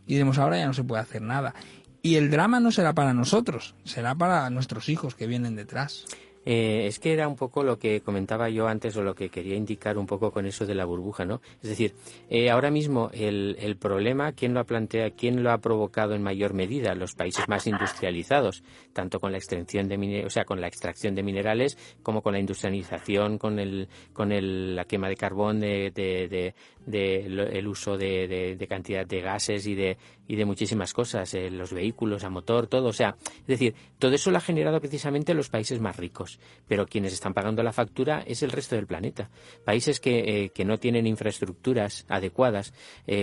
diremos 0.06 0.38
ahora 0.38 0.58
ya 0.58 0.66
no 0.66 0.74
se 0.74 0.84
puede 0.84 1.02
hacer 1.02 1.22
nada 1.22 1.54
y 2.02 2.16
el 2.16 2.30
drama 2.30 2.60
no 2.60 2.70
será 2.70 2.92
para 2.94 3.14
nosotros 3.14 3.74
será 3.84 4.14
para 4.14 4.48
nuestros 4.50 4.88
hijos 4.88 5.14
que 5.14 5.26
vienen 5.26 5.56
detrás 5.56 6.04
eh, 6.44 6.86
es 6.86 6.98
que 6.98 7.12
era 7.12 7.28
un 7.28 7.36
poco 7.36 7.62
lo 7.62 7.78
que 7.78 8.00
comentaba 8.00 8.48
yo 8.48 8.66
antes 8.66 8.96
o 8.96 9.02
lo 9.02 9.14
que 9.14 9.28
quería 9.28 9.54
indicar 9.54 9.96
un 9.96 10.06
poco 10.06 10.32
con 10.32 10.46
eso 10.46 10.66
de 10.66 10.74
la 10.74 10.84
burbuja, 10.84 11.24
¿no? 11.24 11.40
Es 11.62 11.70
decir, 11.70 11.94
eh, 12.28 12.50
ahora 12.50 12.70
mismo 12.70 13.10
el, 13.12 13.56
el, 13.60 13.76
problema, 13.76 14.32
¿quién 14.32 14.52
lo 14.52 14.60
ha 14.60 14.64
planteado, 14.64 15.10
quién 15.16 15.42
lo 15.42 15.52
ha 15.52 15.58
provocado 15.58 16.14
en 16.14 16.22
mayor 16.22 16.52
medida? 16.52 16.94
Los 16.94 17.14
países 17.14 17.48
más 17.48 17.66
industrializados, 17.66 18.64
tanto 18.92 19.20
con 19.20 19.30
la 19.30 19.38
extracción 19.38 19.88
de 19.88 20.24
o 20.26 20.30
sea, 20.30 20.44
con 20.44 20.60
la 20.60 20.66
extracción 20.66 21.14
de 21.14 21.22
minerales 21.22 21.78
como 22.02 22.22
con 22.22 22.32
la 22.32 22.40
industrialización, 22.40 23.38
con 23.38 23.60
el, 23.60 23.88
con 24.12 24.32
el, 24.32 24.74
la 24.74 24.84
quema 24.84 25.08
de 25.08 25.16
carbón, 25.16 25.60
de, 25.60 26.54
el 26.90 27.68
uso 27.68 27.96
de, 27.96 28.56
de, 28.58 28.66
cantidad 28.66 29.06
de 29.06 29.20
gases 29.20 29.66
y 29.66 29.74
de, 29.74 29.96
y 30.26 30.36
de 30.36 30.44
muchísimas 30.44 30.92
cosas, 30.92 31.34
eh, 31.34 31.50
los 31.50 31.72
vehículos 31.72 32.24
a 32.24 32.30
motor, 32.30 32.66
todo, 32.66 32.88
o 32.88 32.92
sea, 32.92 33.16
es 33.40 33.46
decir, 33.46 33.74
todo 33.98 34.14
eso 34.14 34.30
lo 34.30 34.38
ha 34.38 34.40
generado 34.40 34.80
precisamente 34.80 35.34
los 35.34 35.48
países 35.48 35.80
más 35.80 35.96
ricos 35.96 36.40
pero 36.66 36.86
quienes 36.86 37.12
están 37.12 37.34
pagando 37.34 37.62
la 37.62 37.72
factura 37.72 38.22
es 38.26 38.42
el 38.42 38.50
resto 38.50 38.76
del 38.76 38.86
planeta. 38.86 39.30
Países 39.64 40.00
que, 40.00 40.50
que 40.54 40.64
no 40.64 40.78
tienen 40.78 41.06
infraestructuras 41.06 42.06
adecuadas, 42.08 42.72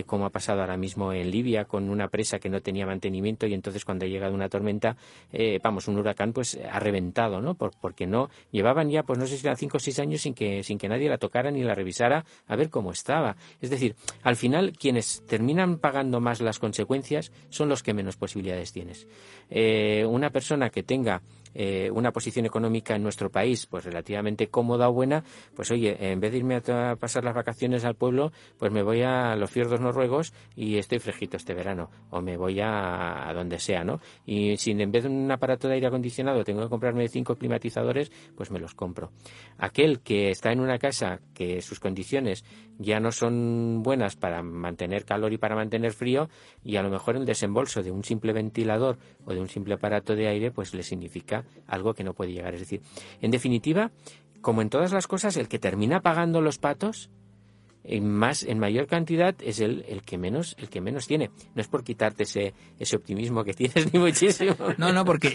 como 0.06 0.26
ha 0.26 0.30
pasado 0.30 0.62
ahora 0.62 0.78
mismo 0.78 1.13
en 1.13 1.32
Libia 1.32 1.65
con 1.65 1.89
una 1.89 2.10
presa 2.10 2.39
que 2.39 2.50
no 2.50 2.62
tenía 2.62 2.86
mantenimiento 2.86 3.48
y 3.48 3.54
entonces 3.54 3.86
cuando 3.86 4.06
ha 4.06 4.08
llegado 4.08 4.34
una 4.34 4.50
tormenta, 4.50 4.98
vamos, 5.63 5.88
un 5.88 5.98
huracán, 5.98 6.34
pues 6.34 6.60
ha 6.72 6.80
reventado, 6.80 7.41
¿no? 7.41 7.56
porque 7.56 8.08
no 8.08 8.30
llevaban 8.52 8.89
ya, 8.89 9.04
pues 9.04 9.19
no 9.19 9.26
sé 9.26 9.38
si 9.38 9.45
eran 9.45 9.58
cinco 9.58 9.78
o 9.78 9.80
seis 9.80 10.00
años 10.00 10.22
sin 10.22 10.34
que, 10.34 10.63
sin 10.63 10.78
que 10.78 10.89
nadie 10.89 11.10
la 11.10 11.17
tocara 11.17 11.52
ni 11.52 11.63
la 11.63 11.76
revisara 11.76 12.26
a 12.48 12.56
ver 12.56 12.69
cómo 12.69 12.91
estaba. 12.91 13.36
Es 13.62 13.70
decir, 13.70 13.96
al 14.24 14.36
final 14.36 14.74
quienes 14.74 15.24
terminan 15.28 15.78
pagando 15.78 16.20
más 16.20 16.42
las 16.42 16.60
consecuencias 16.60 17.32
son 17.50 17.70
los 17.70 17.84
que 17.84 17.94
menos 17.94 18.18
posibilidades 18.18 18.72
tienes. 18.72 19.08
Eh, 19.50 20.06
una 20.08 20.30
persona 20.30 20.70
que 20.70 20.84
tenga 20.84 21.22
eh, 21.54 21.90
una 21.92 22.12
posición 22.12 22.46
económica 22.46 22.96
en 22.96 23.04
nuestro 23.04 23.30
país 23.30 23.66
pues 23.66 23.86
relativamente 23.86 24.48
cómoda 24.48 24.90
o 24.90 24.94
buena, 24.94 25.24
pues 25.56 25.72
oye, 25.72 26.12
en 26.12 26.20
vez 26.20 26.32
de 26.32 26.38
irme 26.38 26.56
a, 26.56 26.96
pasar 26.96 27.24
las 27.24 27.34
vacaciones 27.34 27.86
al 27.86 27.96
pueblo, 27.96 28.32
pues 28.58 28.72
me 28.72 28.84
voy 28.84 29.02
a 29.02 29.36
los 29.36 29.50
fiordos 29.50 29.80
noruegos 29.80 30.34
y 30.56 30.78
estoy 30.78 31.00
fresquito 31.00 31.38
este 31.38 31.54
verano, 31.54 31.90
o 32.12 32.22
me 32.22 32.38
voy 32.38 32.60
a, 32.62 33.32
donde 33.34 33.60
sea, 33.60 33.84
¿no? 33.84 34.00
Y 34.26 34.58
si 34.58 34.72
en 34.72 34.92
vez 34.92 35.04
de 35.04 35.10
un 35.10 35.32
aparato 35.32 35.68
de 35.68 35.76
aire 35.76 35.88
acondicionado 35.88 36.44
tengo 36.44 36.62
que 36.62 36.70
comprarme 36.70 37.08
cinco 37.08 37.36
climatizadores, 37.36 38.12
pues 38.36 38.52
me 38.52 38.60
los 38.60 38.76
compro. 38.76 39.12
Aquel 39.58 40.02
que 40.02 40.30
está 40.30 40.52
en 40.52 40.60
una 40.60 40.78
casa 40.78 41.20
que 41.34 41.62
sus 41.62 41.80
condiciones 41.80 42.44
ya 42.78 43.00
no 43.00 43.12
son 43.12 43.84
buenas 43.84 44.16
para 44.16 44.42
mantener 44.42 45.04
calor 45.04 45.34
y 45.34 45.38
para 45.38 45.56
mantener 45.56 45.92
frío, 45.92 46.30
y 46.64 46.78
a 46.78 46.84
lo 46.84 46.90
mejor 46.90 47.18
el 47.18 47.26
desembolso 47.26 47.84
de 47.84 47.92
un 47.92 48.04
simple 48.04 48.34
ventilador 48.34 48.98
o 49.26 49.34
de 49.34 49.40
un 49.40 49.50
simple 49.50 49.74
aparato 49.74 50.16
de 50.16 50.28
aire, 50.28 50.52
pues 50.52 50.74
le 50.74 50.84
significa 50.84 51.38
algo 51.67 51.93
que 51.93 52.04
no 52.04 52.13
puede 52.13 52.34
llegar. 52.34 52.54
Es 52.54 52.62
decir, 52.62 52.82
en 53.21 53.32
definitiva, 53.32 53.91
como 54.41 54.62
en 54.62 54.69
todas 54.69 54.91
las 54.91 55.08
cosas, 55.08 55.38
el 55.38 55.47
que 55.47 55.60
termina 55.60 56.02
pagando 56.02 56.41
los 56.41 56.58
patos 56.58 57.10
en 57.84 58.10
más 58.10 58.43
en 58.43 58.60
mayor 58.60 58.88
cantidad 58.88 59.36
es 59.41 59.60
el, 59.60 59.86
el 59.88 60.04
que 60.04 60.17
menos 60.17 60.56
el 60.60 60.69
que 60.69 60.82
menos 60.82 61.08
tiene 61.08 61.32
no 61.56 61.62
es 61.62 61.67
por 61.67 61.84
quitarte 61.84 62.23
ese 62.23 62.54
ese 62.78 62.95
optimismo 62.95 63.43
que 63.43 63.54
tienes 63.54 63.93
ni 63.93 63.99
muchísimo 63.99 64.56
no 64.78 64.91
no 64.91 65.06
porque 65.06 65.34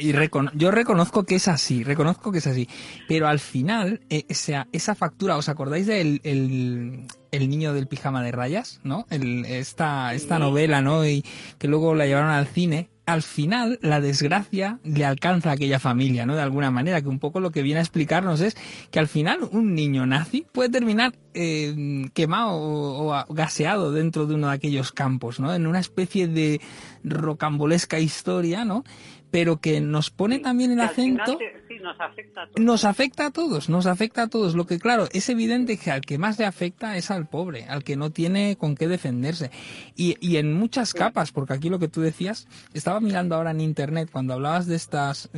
yo 0.55 0.71
reconozco 0.71 1.25
que 1.25 1.37
es 1.37 1.49
así 1.49 1.83
reconozco 1.83 2.31
que 2.31 2.39
es 2.39 2.47
así 2.47 2.69
pero 3.09 3.29
al 3.29 3.41
final 3.41 4.01
eh, 4.11 4.25
esa, 4.29 4.95
factura 4.95 5.37
os 5.37 5.49
acordáis 5.49 5.87
del 5.87 6.21
el, 6.23 7.07
el 7.37 7.49
niño 7.49 7.73
del 7.75 7.87
pijama 7.87 8.23
de 8.23 8.33
rayas 8.33 8.81
no 8.85 9.07
el, 9.11 9.45
esta 9.45 10.15
esta 10.15 10.39
novela 10.39 10.83
no 10.83 11.07
y 11.07 11.25
que 11.59 11.69
luego 11.69 11.95
la 11.95 12.07
llevaron 12.07 12.31
al 12.31 12.47
cine 12.47 12.89
al 13.07 13.23
final 13.23 13.79
la 13.83 14.01
desgracia 14.01 14.79
le 14.83 15.05
alcanza 15.05 15.51
a 15.51 15.53
aquella 15.55 15.79
familia, 15.79 16.25
¿no? 16.25 16.35
De 16.35 16.43
alguna 16.43 16.71
manera, 16.71 17.03
que 17.03 17.09
un 17.09 17.19
poco 17.19 17.41
lo 17.41 17.51
que 17.51 17.63
viene 17.63 17.81
a 17.81 17.83
explicarnos 17.83 18.41
es 18.41 18.57
que 18.91 18.99
al 18.99 19.09
final 19.09 19.41
un 19.53 19.75
niño 19.75 20.07
nazi 20.07 20.47
puede 20.51 20.71
terminar 20.71 21.15
eh, 21.35 22.07
quemado 22.15 22.53
o, 22.53 23.25
gaseado 23.29 23.93
dentro 23.93 24.27
de 24.27 24.35
uno 24.35 24.49
de 24.49 24.55
aquellos 24.55 24.93
campos, 24.93 25.39
¿no? 25.39 25.55
En 25.55 25.67
una 25.67 25.81
especie 25.81 26.29
de 26.29 26.61
rocambolesca 27.03 27.99
historia, 27.99 28.65
¿no? 28.65 28.85
Pero 29.31 29.61
que 29.61 29.81
nos 29.81 30.11
pone 30.11 30.39
también 30.39 30.73
el 30.73 30.81
acento 30.81 31.39
nos 31.81 32.01
afecta 32.01 32.43
a 32.43 32.47
todos. 32.47 32.61
Nos 32.65 32.85
afecta 32.85 33.27
a 33.27 33.31
todos, 33.31 33.69
nos 33.69 33.87
afecta 33.87 34.23
a 34.23 34.27
todos. 34.29 34.55
Lo 34.55 34.67
que 34.67 34.79
claro, 34.79 35.09
es 35.13 35.29
evidente 35.29 35.77
que 35.77 35.91
al 35.91 36.03
que 36.03 36.19
más 36.19 36.39
le 36.39 36.47
afecta 36.47 36.97
es 36.97 37.11
al 37.11 37.27
pobre, 37.27 37.65
al 37.65 37.85
que 37.85 37.97
no 37.97 38.11
tiene 38.11 38.57
con 38.57 38.75
qué 38.75 38.89
defenderse. 38.89 39.51
Y, 39.97 40.17
y 40.21 40.37
en 40.37 40.55
muchas 40.55 40.95
capas, 40.95 41.33
porque 41.33 41.53
aquí 41.55 41.69
lo 41.69 41.79
que 41.79 41.89
tú 41.89 42.01
decías, 42.01 42.47
estaba 42.73 43.01
mirando 43.01 43.35
ahora 43.35 43.51
en 43.51 43.61
internet, 43.61 44.09
cuando 44.13 44.35
hablabas 44.35 44.67
de 44.67 44.77
estas 44.77 45.31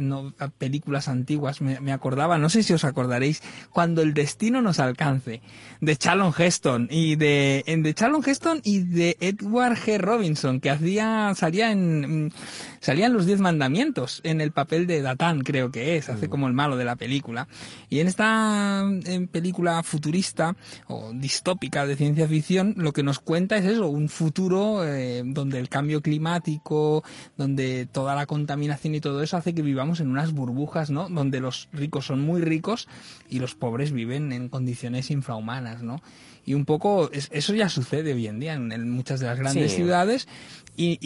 películas 0.58 1.08
antiguas, 1.08 1.60
me, 1.60 1.92
acordaba, 1.92 2.38
no 2.38 2.48
sé 2.48 2.62
si 2.62 2.72
os 2.72 2.84
acordaréis, 2.84 3.42
cuando 3.70 4.02
el 4.02 4.14
destino 4.14 4.62
nos 4.62 4.78
alcance, 4.78 5.40
de 5.80 5.96
Charlon 5.96 6.32
Heston 6.36 6.88
y 6.90 7.16
de, 7.16 7.64
de 7.66 7.94
Charlon 7.94 8.22
Heston 8.26 8.60
y 8.64 8.80
de 8.80 9.16
Edward 9.20 9.76
G. 9.76 9.98
Robinson, 9.98 10.60
que 10.60 10.70
hacía, 10.70 11.32
salía 11.34 11.72
en, 11.72 12.32
salían 12.80 13.12
los 13.12 13.26
diez 13.26 13.40
mandamientos 13.40 14.20
en 14.24 14.40
el 14.40 14.52
papel 14.52 14.86
de 14.86 15.02
Datán, 15.02 15.40
creo 15.40 15.70
que 15.70 15.96
es, 15.96 16.08
hace 16.08 16.25
como 16.28 16.46
el 16.46 16.52
malo 16.52 16.76
de 16.76 16.84
la 16.84 16.96
película. 16.96 17.48
Y 17.88 18.00
en 18.00 18.08
esta 18.08 18.84
película 19.30 19.82
futurista 19.82 20.56
o 20.88 21.12
distópica 21.14 21.86
de 21.86 21.96
ciencia 21.96 22.28
ficción, 22.28 22.74
lo 22.76 22.92
que 22.92 23.02
nos 23.02 23.18
cuenta 23.18 23.56
es 23.56 23.64
eso, 23.64 23.88
un 23.88 24.08
futuro 24.08 24.84
eh, 24.84 25.22
donde 25.24 25.58
el 25.58 25.68
cambio 25.68 26.02
climático, 26.02 27.04
donde 27.36 27.86
toda 27.86 28.14
la 28.14 28.26
contaminación 28.26 28.94
y 28.94 29.00
todo 29.00 29.22
eso 29.22 29.36
hace 29.36 29.54
que 29.54 29.62
vivamos 29.62 30.00
en 30.00 30.08
unas 30.08 30.32
burbujas, 30.32 30.90
¿no? 30.90 31.08
Donde 31.08 31.40
los 31.40 31.68
ricos 31.72 32.06
son 32.06 32.20
muy 32.20 32.40
ricos 32.40 32.88
y 33.28 33.38
los 33.38 33.54
pobres 33.54 33.92
viven 33.92 34.32
en 34.32 34.48
condiciones 34.48 35.10
infrahumanas, 35.10 35.82
¿no? 35.82 36.00
Y 36.44 36.54
un 36.54 36.64
poco 36.64 37.10
eso 37.12 37.54
ya 37.54 37.68
sucede 37.68 38.14
hoy 38.14 38.28
en 38.28 38.38
día 38.38 38.54
en, 38.54 38.90
muchas 38.90 39.18
de 39.18 39.26
las 39.26 39.36
grandes 39.36 39.74
ciudades 39.74 40.28
y, 40.76 40.98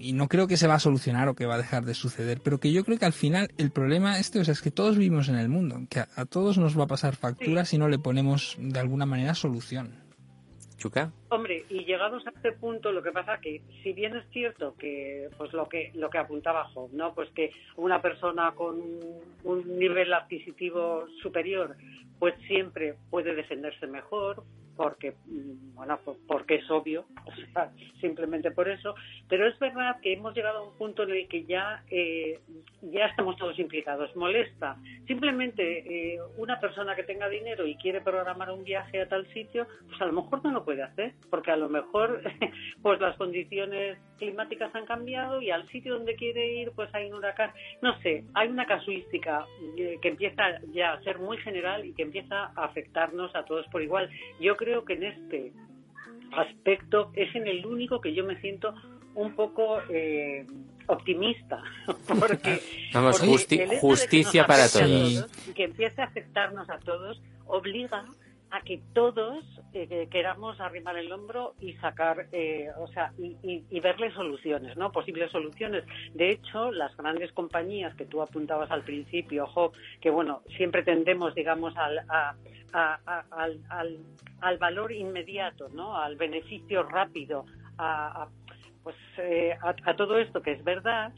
y, 0.00 0.12
no 0.12 0.28
creo 0.28 0.46
que 0.46 0.56
se 0.56 0.68
va 0.68 0.74
a 0.74 0.78
solucionar 0.78 1.28
o 1.28 1.34
que 1.34 1.46
va 1.46 1.54
a 1.54 1.58
dejar 1.58 1.84
de 1.84 1.94
suceder, 1.94 2.40
pero 2.40 2.60
que 2.60 2.70
yo 2.72 2.84
creo 2.84 2.98
que 2.98 3.06
al 3.06 3.12
final 3.12 3.50
el 3.58 3.70
problema 3.70 4.15
este 4.18 4.40
es 4.40 4.60
que 4.60 4.70
todos 4.70 4.96
vivimos 4.96 5.28
en 5.28 5.36
el 5.36 5.48
mundo, 5.48 5.78
que 5.90 6.00
a, 6.00 6.24
todos 6.26 6.58
nos 6.58 6.78
va 6.78 6.84
a 6.84 6.88
pasar 6.88 7.16
factura 7.16 7.64
si 7.64 7.78
no 7.78 7.88
le 7.88 7.98
ponemos 7.98 8.56
de 8.58 8.78
alguna 8.78 9.06
manera 9.06 9.34
solución. 9.34 10.04
Chuca. 10.76 11.10
Hombre, 11.30 11.64
y 11.70 11.84
llegados 11.84 12.26
a 12.26 12.30
este 12.30 12.52
punto, 12.52 12.92
lo 12.92 13.02
que 13.02 13.10
pasa 13.10 13.38
que, 13.40 13.62
si 13.82 13.94
bien 13.94 14.14
es 14.14 14.28
cierto 14.30 14.74
que, 14.78 15.30
pues 15.38 15.52
lo 15.54 15.68
que 15.68 15.90
lo 15.94 16.10
que 16.10 16.18
apuntaba 16.18 16.68
Job, 16.74 16.90
¿no? 16.92 17.14
Pues 17.14 17.30
que 17.30 17.50
una 17.76 18.02
persona 18.02 18.52
con 18.54 18.76
un 19.44 19.78
nivel 19.78 20.12
adquisitivo 20.12 21.06
superior, 21.22 21.76
pues 22.18 22.34
siempre 22.46 22.94
puede 23.08 23.34
defenderse 23.34 23.86
mejor, 23.86 24.44
porque 24.76 25.12
mm, 25.26 25.74
bueno 25.74 25.98
porque 26.26 26.56
es 26.56 26.70
obvio 26.70 27.04
o 27.26 27.32
sea 27.52 27.72
simplemente 28.00 28.50
por 28.50 28.68
eso. 28.68 28.94
Pero 29.28 29.48
es 29.48 29.58
verdad 29.58 30.00
que 30.00 30.12
hemos 30.12 30.34
llegado 30.34 30.58
a 30.58 30.68
un 30.68 30.76
punto 30.76 31.02
en 31.02 31.10
el 31.10 31.28
que 31.28 31.44
ya 31.44 31.82
eh, 31.90 32.40
ya 32.82 33.06
estamos 33.06 33.36
todos 33.36 33.58
implicados. 33.58 34.14
Molesta. 34.16 34.76
Simplemente 35.06 36.14
eh, 36.14 36.18
una 36.36 36.60
persona 36.60 36.94
que 36.94 37.02
tenga 37.02 37.28
dinero 37.28 37.66
y 37.66 37.76
quiere 37.76 38.00
programar 38.00 38.50
un 38.50 38.64
viaje 38.64 39.02
a 39.02 39.08
tal 39.08 39.26
sitio 39.32 39.66
pues 39.88 40.00
a 40.00 40.06
lo 40.06 40.12
mejor 40.12 40.44
no 40.44 40.52
lo 40.52 40.64
puede 40.64 40.82
hacer 40.82 41.14
porque 41.30 41.50
a 41.50 41.56
lo 41.56 41.68
mejor 41.68 42.22
pues 42.82 43.00
las 43.00 43.16
condiciones 43.16 43.98
climáticas 44.18 44.74
han 44.74 44.86
cambiado 44.86 45.42
y 45.42 45.50
al 45.50 45.66
sitio 45.68 45.94
donde 45.94 46.14
quiere 46.14 46.54
ir 46.60 46.72
pues 46.72 46.94
hay 46.94 47.06
un 47.06 47.14
huracán. 47.14 47.50
No 47.82 47.98
sé 48.00 48.24
hay 48.34 48.48
una 48.48 48.66
casuística 48.66 49.46
eh, 49.76 49.98
que 50.00 50.08
empieza 50.08 50.60
ya 50.72 50.92
a 50.92 51.02
ser 51.02 51.18
muy 51.18 51.36
general 51.38 51.84
y 51.84 51.92
que 51.92 52.02
empieza 52.02 52.52
a 52.54 52.64
afectarnos 52.64 53.34
a 53.34 53.44
todos 53.44 53.66
por 53.68 53.82
igual. 53.82 54.10
Yo 54.40 54.56
creo 54.56 54.65
que 54.84 54.94
en 54.94 55.02
este 55.04 55.52
aspecto 56.32 57.12
es 57.14 57.34
en 57.34 57.46
el 57.46 57.64
único 57.64 58.00
que 58.00 58.14
yo 58.14 58.24
me 58.24 58.40
siento 58.40 58.74
un 59.14 59.34
poco 59.34 59.80
eh, 59.88 60.44
optimista 60.88 61.62
porque, 62.18 62.60
Vamos, 62.92 63.20
justicia 63.80 64.46
para 64.46 64.68
todos 64.68 65.28
y 65.48 65.52
que 65.52 65.64
empiece 65.64 66.02
a 66.02 66.06
afectarnos 66.06 66.68
a 66.68 66.78
todos 66.78 67.20
obliga 67.46 68.04
a 68.56 68.62
que 68.62 68.80
todos 68.94 69.44
eh, 69.74 70.08
queramos 70.10 70.58
arrimar 70.60 70.96
el 70.96 71.12
hombro 71.12 71.54
y 71.60 71.74
sacar, 71.74 72.26
eh, 72.32 72.68
o 72.78 72.86
sea, 72.88 73.12
y, 73.18 73.36
y, 73.68 73.80
verle 73.80 74.10
soluciones, 74.12 74.76
¿no? 74.76 74.90
Posibles 74.90 75.30
soluciones. 75.30 75.84
De 76.14 76.30
hecho, 76.30 76.72
las 76.72 76.96
grandes 76.96 77.32
compañías 77.32 77.94
que 77.96 78.06
tú 78.06 78.22
apuntabas 78.22 78.70
al 78.70 78.82
principio, 78.82 79.44
ojo, 79.44 79.72
que 80.00 80.08
bueno, 80.08 80.42
siempre 80.56 80.82
tendemos, 80.82 81.34
digamos, 81.34 81.76
al, 81.76 81.98
al, 82.08 83.60
al, 83.70 83.98
al, 84.40 84.58
valor 84.58 84.90
inmediato, 84.92 85.68
¿no? 85.68 85.96
Al 85.96 86.16
beneficio 86.16 86.82
rápido, 86.84 87.44
a, 87.76 88.28
pues 88.82 88.96
eh, 89.18 89.54
a 89.60 89.96
todo 89.96 90.18
esto 90.18 90.40
que 90.40 90.52
es 90.52 90.64
verdad. 90.64 91.12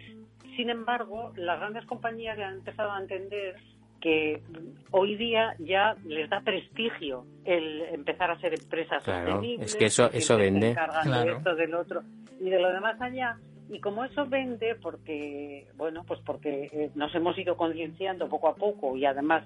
Sin 0.56 0.70
embargo, 0.70 1.32
las 1.36 1.60
grandes 1.60 1.86
compañías 1.86 2.36
han 2.38 2.54
empezado 2.54 2.90
a 2.90 3.00
entender 3.00 3.54
que 4.00 4.40
hoy 4.90 5.16
día 5.16 5.54
ya 5.58 5.96
les 6.04 6.30
da 6.30 6.40
prestigio 6.40 7.24
el 7.44 7.82
empezar 7.92 8.30
a 8.30 8.38
ser 8.40 8.54
empresas 8.54 9.02
sostenibles. 9.02 9.66
Es 9.66 9.76
que 9.76 9.86
eso, 9.86 10.10
eso 10.12 10.36
vende. 10.36 10.74
de 11.04 11.32
esto, 11.32 11.54
del 11.54 11.74
otro 11.74 12.02
y 12.40 12.50
de 12.50 12.58
lo 12.58 12.72
demás 12.72 13.00
allá. 13.00 13.36
Y 13.70 13.80
como 13.80 14.02
eso 14.04 14.24
vende, 14.24 14.76
porque, 14.76 15.66
bueno, 15.76 16.02
pues 16.06 16.20
porque 16.24 16.70
eh, 16.72 16.90
nos 16.94 17.14
hemos 17.14 17.36
ido 17.36 17.56
concienciando 17.56 18.28
poco 18.28 18.48
a 18.48 18.54
poco 18.54 18.96
y 18.96 19.04
además 19.04 19.44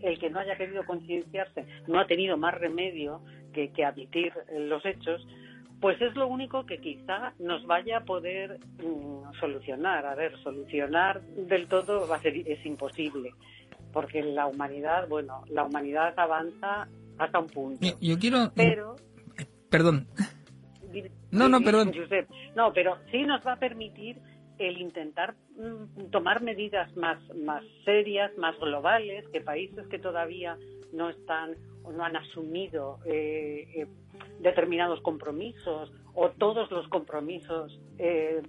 el 0.00 0.18
que 0.20 0.30
no 0.30 0.38
haya 0.38 0.56
querido 0.56 0.84
concienciarse 0.84 1.64
no 1.88 1.98
ha 1.98 2.06
tenido 2.06 2.36
más 2.36 2.54
remedio 2.54 3.20
que, 3.52 3.72
que 3.72 3.84
admitir 3.84 4.32
los 4.56 4.84
hechos, 4.86 5.26
pues 5.80 6.00
es 6.00 6.14
lo 6.14 6.28
único 6.28 6.64
que 6.66 6.78
quizá 6.78 7.32
nos 7.40 7.66
vaya 7.66 7.98
a 7.98 8.04
poder 8.04 8.60
mm, 8.78 9.38
solucionar. 9.40 10.06
A 10.06 10.14
ver, 10.14 10.38
solucionar 10.38 11.20
del 11.22 11.66
todo 11.66 12.06
va 12.06 12.16
a 12.16 12.20
ser, 12.20 12.36
es 12.36 12.64
imposible 12.64 13.32
porque 13.94 14.22
la 14.22 14.46
humanidad, 14.46 15.08
bueno, 15.08 15.44
la 15.48 15.64
humanidad 15.64 16.12
avanza 16.18 16.88
hasta 17.16 17.38
un 17.38 17.46
punto. 17.46 17.86
Yo 18.00 18.18
quiero... 18.18 18.52
Pero... 18.54 18.96
Perdón. 19.70 20.06
No, 21.30 21.48
no, 21.48 21.60
perdón. 21.62 21.92
no, 22.54 22.72
pero 22.72 22.98
sí 23.10 23.22
nos 23.22 23.44
va 23.46 23.54
a 23.54 23.58
permitir 23.58 24.18
el 24.58 24.78
intentar 24.78 25.34
mm, 25.56 26.10
tomar 26.10 26.42
medidas 26.42 26.94
más, 26.96 27.18
más 27.34 27.64
serias, 27.84 28.36
más 28.36 28.58
globales, 28.58 29.26
que 29.32 29.40
países 29.40 29.86
que 29.88 29.98
todavía 29.98 30.56
no 30.92 31.10
están 31.10 31.56
o 31.82 31.92
no 31.92 32.04
han 32.04 32.16
asumido 32.16 32.98
eh, 33.04 33.66
eh, 33.76 33.86
determinados 34.40 35.00
compromisos 35.00 35.92
o 36.14 36.30
todos 36.30 36.70
los 36.70 36.88
compromisos 36.88 37.78
eh, 37.98 38.40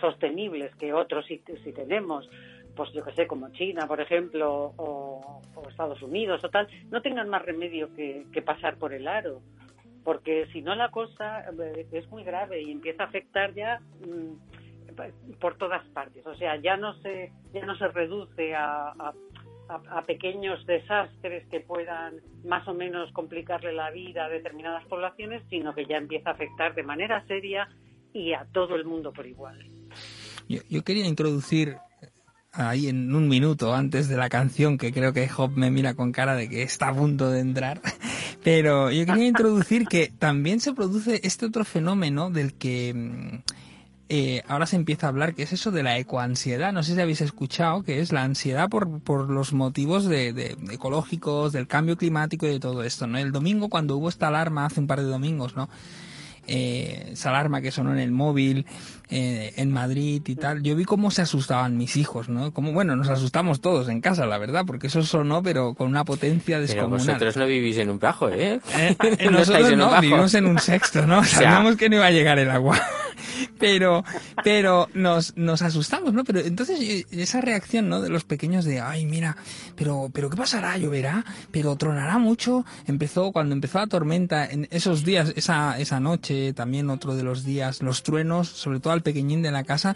sostenibles 0.00 0.74
que 0.76 0.92
otros 0.92 1.24
sí, 1.26 1.40
tenemos, 1.74 2.28
pues 2.74 2.92
yo 2.92 3.04
que 3.04 3.12
sé, 3.12 3.26
como 3.26 3.50
China, 3.50 3.86
por 3.86 4.00
ejemplo, 4.00 4.72
o, 4.76 5.40
Estados 5.68 6.02
Unidos 6.02 6.42
o 6.44 6.50
tal, 6.50 6.68
no 6.90 7.00
tengan 7.00 7.28
más 7.28 7.42
remedio 7.42 7.94
que, 7.94 8.42
pasar 8.44 8.76
por 8.76 8.92
el 8.92 9.08
aro. 9.08 9.40
Porque 10.04 10.46
si 10.52 10.62
no 10.62 10.74
la 10.74 10.90
cosa 10.90 11.44
es 11.92 12.10
muy 12.10 12.24
grave 12.24 12.60
y 12.60 12.72
empieza 12.72 13.04
a 13.04 13.06
afectar 13.06 13.54
ya 13.54 13.80
mm, 14.00 15.36
por 15.38 15.56
todas 15.56 15.86
partes. 15.90 16.26
O 16.26 16.34
sea, 16.34 16.56
ya 16.56 16.76
no 16.76 16.94
se, 17.00 17.32
ya 17.54 17.64
no 17.64 17.76
se 17.76 17.88
reduce 17.88 18.54
a 18.54 18.92
a, 19.68 20.02
pequeños 20.02 20.64
desastres 20.66 21.46
que 21.48 21.60
puedan 21.60 22.20
más 22.44 22.66
o 22.68 22.74
menos 22.74 23.12
complicarle 23.12 23.72
la 23.72 23.90
vida 23.90 24.26
a 24.26 24.28
determinadas 24.28 24.84
poblaciones, 24.86 25.42
sino 25.48 25.74
que 25.74 25.86
ya 25.86 25.96
empieza 25.96 26.30
a 26.30 26.32
afectar 26.32 26.74
de 26.74 26.82
manera 26.82 27.24
seria 27.26 27.68
y 28.12 28.32
a 28.32 28.46
todo 28.52 28.74
el 28.76 28.84
mundo 28.84 29.12
por 29.12 29.26
igual. 29.26 29.58
Yo, 30.48 30.82
quería 30.82 31.06
introducir 31.06 31.76
ahí 32.52 32.88
en 32.88 33.14
un 33.14 33.28
minuto 33.28 33.74
antes 33.74 34.08
de 34.08 34.16
la 34.16 34.28
canción, 34.28 34.78
que 34.78 34.92
creo 34.92 35.12
que 35.12 35.28
Job 35.28 35.52
me 35.56 35.70
mira 35.70 35.94
con 35.94 36.12
cara 36.12 36.34
de 36.36 36.48
que 36.48 36.62
está 36.62 36.88
a 36.88 36.94
punto 36.94 37.30
de 37.30 37.40
entrar, 37.40 37.80
pero 38.44 38.90
yo 38.90 39.06
quería 39.06 39.26
introducir 39.26 39.86
que 39.86 40.12
también 40.18 40.60
se 40.60 40.74
produce 40.74 41.20
este 41.24 41.46
otro 41.46 41.64
fenómeno 41.64 42.30
del 42.30 42.54
que 42.54 42.92
mm, 42.94 43.52
eh, 44.14 44.42
ahora 44.46 44.66
se 44.66 44.76
empieza 44.76 45.06
a 45.06 45.08
hablar, 45.08 45.34
que 45.34 45.42
es 45.44 45.54
eso 45.54 45.70
de 45.70 45.82
la 45.82 45.96
ecoansiedad. 45.96 46.70
No 46.74 46.82
sé 46.82 46.94
si 46.94 47.00
habéis 47.00 47.22
escuchado, 47.22 47.82
que 47.82 48.00
es 48.00 48.12
la 48.12 48.22
ansiedad 48.22 48.68
por, 48.68 49.00
por 49.00 49.30
los 49.30 49.54
motivos 49.54 50.04
de, 50.04 50.54
ecológicos, 50.70 51.52
del 51.52 51.66
cambio 51.66 51.96
climático 51.96 52.46
y 52.46 52.50
de 52.50 52.60
todo 52.60 52.82
esto, 52.84 53.06
¿no? 53.06 53.16
El 53.16 53.32
domingo, 53.32 53.70
cuando 53.70 53.96
hubo 53.96 54.10
esta 54.10 54.28
alarma, 54.28 54.66
hace 54.66 54.80
un 54.80 54.86
par 54.86 55.00
de 55.00 55.06
domingos, 55.06 55.56
¿no? 55.56 55.70
Eh, 56.46 57.10
esa 57.12 57.30
alarma 57.30 57.62
que 57.62 57.70
sonó 57.70 57.92
en 57.92 58.00
el 58.00 58.10
móvil 58.10 58.66
eh, 59.14 59.52
en 59.56 59.70
Madrid 59.70 60.22
y 60.26 60.36
tal, 60.36 60.62
yo 60.62 60.74
vi 60.74 60.84
cómo 60.84 61.10
se 61.10 61.20
asustaban 61.20 61.76
mis 61.76 61.96
hijos, 61.98 62.30
¿no? 62.30 62.50
Como, 62.52 62.72
bueno, 62.72 62.96
nos 62.96 63.10
asustamos 63.10 63.60
todos 63.60 63.90
en 63.90 64.00
casa, 64.00 64.24
la 64.24 64.38
verdad, 64.38 64.64
porque 64.66 64.86
eso 64.86 65.02
sonó, 65.02 65.42
pero 65.42 65.74
con 65.74 65.88
una 65.88 66.04
potencia 66.04 66.58
descomunal. 66.58 66.98
Pero 66.98 67.12
vosotros 67.12 67.36
no 67.36 67.46
vivís 67.46 67.76
en 67.76 67.90
un 67.90 67.98
bajo, 67.98 68.30
¿eh? 68.30 68.60
nosotros 69.30 69.76
no, 69.76 70.00
vivimos 70.00 70.32
en 70.32 70.46
un 70.46 70.58
sexto, 70.58 71.06
¿no? 71.06 71.22
Sabíamos 71.24 71.76
que 71.76 71.90
no 71.90 71.96
iba 71.96 72.06
a 72.06 72.10
llegar 72.10 72.38
el 72.38 72.50
agua 72.50 72.80
pero, 73.58 74.04
pero 74.44 74.88
nos, 74.94 75.36
nos 75.36 75.62
asustamos, 75.62 76.12
¿no? 76.12 76.24
Pero 76.24 76.40
entonces 76.40 76.80
eh, 76.80 77.06
esa 77.10 77.40
reacción, 77.40 77.88
¿no? 77.88 78.00
De 78.00 78.08
los 78.08 78.24
pequeños 78.24 78.64
de, 78.64 78.80
ay, 78.80 79.06
mira, 79.06 79.36
pero, 79.76 80.10
pero 80.12 80.30
¿qué 80.30 80.36
pasará? 80.36 80.76
¿Lloverá? 80.76 81.24
¿Pero 81.50 81.76
tronará 81.76 82.18
mucho? 82.18 82.64
Empezó, 82.86 83.32
cuando 83.32 83.54
empezó 83.54 83.78
la 83.78 83.86
tormenta, 83.86 84.46
en 84.46 84.68
esos 84.70 85.04
días, 85.04 85.32
esa, 85.36 85.78
esa 85.78 86.00
noche, 86.00 86.52
también 86.52 86.90
otro 86.90 87.14
de 87.14 87.22
los 87.22 87.44
días, 87.44 87.82
los 87.82 88.02
truenos, 88.02 88.48
sobre 88.48 88.80
todo 88.80 88.92
al 88.92 89.01
pequeñín 89.02 89.42
de 89.42 89.50
la 89.50 89.64
casa, 89.64 89.94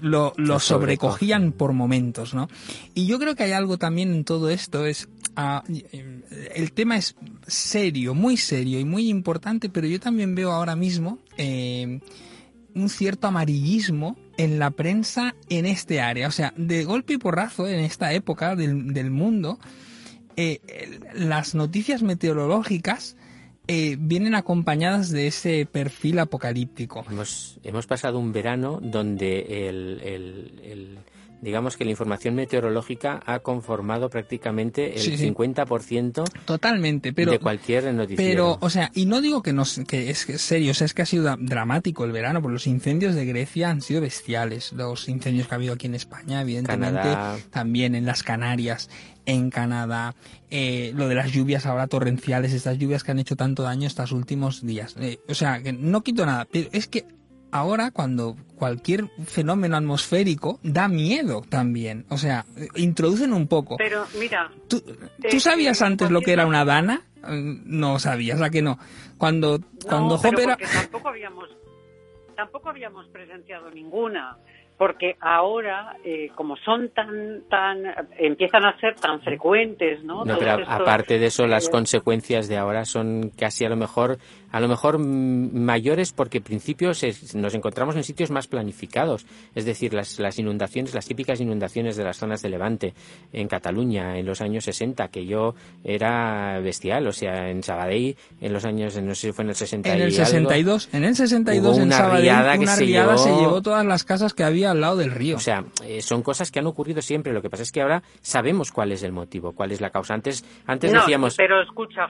lo, 0.00 0.32
lo, 0.36 0.60
sobrecogían 0.60 1.52
por 1.52 1.72
momentos, 1.72 2.34
¿no? 2.34 2.48
Y 2.94 3.06
yo 3.06 3.18
creo 3.18 3.34
que 3.34 3.44
hay 3.44 3.52
algo 3.52 3.78
también 3.78 4.12
en 4.12 4.24
todo 4.24 4.50
esto, 4.50 4.86
es, 4.86 5.08
ah, 5.36 5.62
el 6.54 6.72
tema 6.72 6.96
es 6.96 7.16
serio, 7.46 8.14
muy 8.14 8.36
serio 8.36 8.80
y 8.80 8.84
muy 8.84 9.08
importante, 9.08 9.68
pero 9.68 9.86
yo 9.86 10.00
también 10.00 10.34
veo 10.34 10.52
ahora 10.52 10.76
mismo, 10.76 11.18
eh, 11.36 12.00
un 12.74 12.88
cierto 12.88 13.26
amarillismo 13.26 14.16
en 14.36 14.58
la 14.58 14.70
prensa 14.70 15.34
en 15.48 15.66
este 15.66 16.00
área. 16.00 16.28
O 16.28 16.30
sea, 16.30 16.54
de 16.56 16.84
golpe 16.84 17.14
y 17.14 17.18
porrazo 17.18 17.68
en 17.68 17.80
esta 17.80 18.12
época 18.12 18.56
del, 18.56 19.10
mundo, 19.10 19.58
eh, 20.36 20.60
las 21.14 21.54
noticias 21.54 22.02
meteorológicas 22.02 23.16
eh, 23.72 23.96
vienen 23.98 24.34
acompañadas 24.34 25.10
de 25.10 25.28
ese 25.28 25.64
perfil 25.64 26.18
apocalíptico. 26.18 27.06
Hemos, 27.10 27.58
hemos 27.64 27.86
pasado 27.86 28.18
un 28.18 28.30
verano 28.30 28.80
donde 28.82 29.68
el 29.68 30.98
digamos 31.42 31.76
que 31.76 31.84
la 31.84 31.90
información 31.90 32.36
meteorológica 32.36 33.20
ha 33.26 33.40
conformado 33.40 34.08
prácticamente 34.08 34.94
el 34.94 35.18
50% 35.18 36.24
Totalmente, 36.44 37.12
pero, 37.12 37.32
de 37.32 37.40
cualquier 37.40 37.92
noticiero. 37.92 38.56
Pero, 38.56 38.58
o 38.60 38.70
sea, 38.70 38.90
y 38.94 39.06
no 39.06 39.20
digo 39.20 39.42
que, 39.42 39.52
no, 39.52 39.64
que 39.86 40.08
es 40.08 40.18
serio, 40.18 40.70
o 40.70 40.74
sea, 40.74 40.84
es 40.84 40.94
que 40.94 41.02
ha 41.02 41.06
sido 41.06 41.36
dramático 41.38 42.04
el 42.04 42.12
verano, 42.12 42.40
porque 42.40 42.52
los 42.52 42.66
incendios 42.68 43.16
de 43.16 43.26
Grecia 43.26 43.70
han 43.70 43.82
sido 43.82 44.00
bestiales. 44.00 44.72
Los 44.72 45.08
incendios 45.08 45.48
que 45.48 45.54
ha 45.54 45.56
habido 45.56 45.74
aquí 45.74 45.88
en 45.88 45.96
España, 45.96 46.40
evidentemente, 46.40 47.08
también 47.50 47.96
en 47.96 48.06
las 48.06 48.22
Canarias, 48.22 48.88
en 49.26 49.50
Canadá, 49.50 50.14
eh, 50.50 50.92
lo 50.94 51.08
de 51.08 51.16
las 51.16 51.32
lluvias 51.32 51.66
ahora 51.66 51.88
torrenciales, 51.88 52.52
estas 52.52 52.78
lluvias 52.78 53.02
que 53.02 53.10
han 53.10 53.18
hecho 53.18 53.34
tanto 53.34 53.64
daño 53.64 53.88
estos 53.88 54.12
últimos 54.12 54.64
días. 54.64 54.94
Eh, 55.00 55.18
o 55.28 55.34
sea, 55.34 55.60
que 55.60 55.72
no 55.72 56.02
quito 56.02 56.24
nada, 56.24 56.46
pero 56.50 56.68
es 56.72 56.86
que 56.86 57.04
ahora 57.52 57.90
cuando 57.92 58.36
cualquier 58.56 59.08
fenómeno 59.26 59.76
atmosférico 59.76 60.58
da 60.62 60.88
miedo 60.88 61.42
también. 61.48 62.06
O 62.08 62.16
sea, 62.16 62.44
introducen 62.74 63.32
un 63.32 63.46
poco. 63.46 63.76
Pero 63.76 64.06
mira. 64.18 64.50
¿Tú, 64.68 64.82
eh, 65.22 65.38
sabías 65.38 65.82
antes 65.82 66.10
lo 66.10 66.20
que 66.20 66.32
era 66.32 66.46
una 66.46 66.64
dana? 66.64 67.02
No 67.22 68.00
sabías, 68.00 68.40
¿a 68.40 68.50
que 68.50 68.62
no? 68.62 68.78
Cuando, 69.16 69.60
cuando 69.86 70.16
no, 70.16 70.20
Tampoco 70.20 71.08
habíamos, 71.08 71.48
tampoco 72.34 72.70
habíamos 72.70 73.06
presenciado 73.08 73.70
ninguna 73.70 74.36
porque 74.82 75.14
ahora 75.20 75.96
eh, 76.04 76.32
como 76.34 76.56
son 76.56 76.88
tan 76.88 77.42
tan 77.48 77.84
empiezan 78.18 78.64
a 78.64 78.76
ser 78.80 78.96
tan 78.96 79.20
frecuentes 79.20 80.02
no, 80.02 80.24
no 80.24 80.36
pero 80.36 80.58
aparte 80.66 81.20
de 81.20 81.26
eso 81.26 81.46
las 81.46 81.68
eh, 81.68 81.70
consecuencias 81.70 82.48
de 82.48 82.58
ahora 82.58 82.84
son 82.84 83.30
casi 83.38 83.64
a 83.64 83.68
lo 83.68 83.76
mejor 83.76 84.18
a 84.52 84.60
lo 84.60 84.68
mejor 84.68 84.98
mayores 84.98 86.12
porque 86.12 86.38
en 86.38 86.44
principio 86.44 86.92
nos 87.34 87.54
encontramos 87.54 87.96
en 87.96 88.04
sitios 88.04 88.30
más 88.30 88.46
planificados, 88.46 89.26
es 89.54 89.64
decir, 89.64 89.94
las, 89.94 90.18
las 90.18 90.38
inundaciones, 90.38 90.94
las 90.94 91.06
típicas 91.06 91.40
inundaciones 91.40 91.96
de 91.96 92.04
las 92.04 92.18
zonas 92.18 92.42
de 92.42 92.50
Levante, 92.50 92.94
en 93.32 93.48
Cataluña, 93.48 94.18
en 94.18 94.26
los 94.26 94.42
años 94.42 94.64
60, 94.64 95.08
que 95.08 95.24
yo 95.24 95.54
era 95.82 96.60
bestial, 96.60 97.06
o 97.06 97.12
sea, 97.12 97.48
en 97.48 97.62
Sabadell, 97.62 98.14
en 98.40 98.52
los 98.52 98.66
años, 98.66 99.00
no 99.00 99.14
sé 99.14 99.28
si 99.28 99.32
fue 99.32 99.44
en 99.44 99.50
el 99.50 99.56
60 99.56 99.94
En 99.94 100.02
el 100.02 100.12
62, 100.12 100.90
en 100.92 101.04
el 101.04 101.16
62 101.16 101.78
en 101.78 101.90
Sabadell, 101.90 102.60
una 102.60 102.76
riada 102.76 103.16
se 103.16 103.34
llevó 103.34 103.62
todas 103.62 103.86
las 103.86 104.04
casas 104.04 104.34
que 104.34 104.44
había 104.44 104.71
al 104.72 104.80
lado 104.80 104.96
del 104.96 105.10
río. 105.10 105.36
O 105.36 105.40
sea, 105.40 105.64
eh, 105.84 106.00
son 106.02 106.22
cosas 106.22 106.50
que 106.50 106.58
han 106.58 106.66
ocurrido 106.66 107.00
siempre, 107.02 107.32
lo 107.32 107.42
que 107.42 107.50
pasa 107.50 107.62
es 107.62 107.72
que 107.72 107.80
ahora 107.82 108.02
sabemos 108.20 108.72
cuál 108.72 108.92
es 108.92 109.02
el 109.02 109.12
motivo, 109.12 109.52
cuál 109.52 109.72
es 109.72 109.80
la 109.80 109.90
causa. 109.90 110.14
Antes, 110.14 110.44
antes 110.66 110.92
decíamos... 110.92 111.36
pero 111.36 111.62
escucha, 111.62 112.08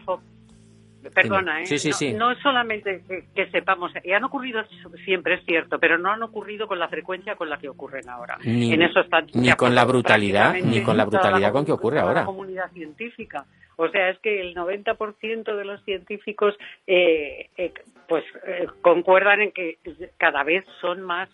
Perdona, 1.11 1.63
¿eh? 1.63 2.15
no, 2.17 2.31
es 2.31 2.39
solamente 2.39 3.03
que, 3.35 3.51
sepamos, 3.51 3.91
y 4.05 4.13
han 4.13 4.23
ocurrido 4.25 4.63
siempre, 5.05 5.35
es 5.35 5.45
cierto, 5.45 5.79
pero 5.81 5.99
no 5.99 6.11
han 6.11 6.23
ocurrido 6.23 6.69
con 6.69 6.79
la 6.79 6.89
frecuencia 6.89 7.35
con 7.35 7.51
la 7.51 7.59
que 7.59 7.69
ocurren 7.69 8.09
ahora. 8.09 8.39
Ni, 8.45 8.73
en 8.73 8.83
eso 8.83 9.01
ni 9.35 9.51
con 9.53 9.75
la 9.75 9.85
brutalidad, 9.85 10.55
ni 10.55 10.81
con 10.83 10.97
la 10.97 11.05
brutalidad 11.05 11.53
con 11.53 11.65
que 11.65 11.73
ocurre 11.73 11.99
ahora. 11.99 12.21
La 12.21 12.27
comunidad 12.27 12.71
científica. 12.73 13.45
O 13.77 13.89
sea, 13.89 14.11
es 14.11 14.19
que 14.21 14.41
el 14.41 14.55
90% 14.55 15.57
de 15.57 15.65
los 15.65 15.83
científicos 15.85 16.55
eh, 16.87 17.49
eh, 17.57 17.73
pues 18.07 18.25
eh, 18.47 18.67
concuerdan 18.81 19.41
en 19.41 19.53
que 19.53 19.79
cada 20.19 20.45
vez 20.45 20.65
son 20.81 21.03
más 21.03 21.29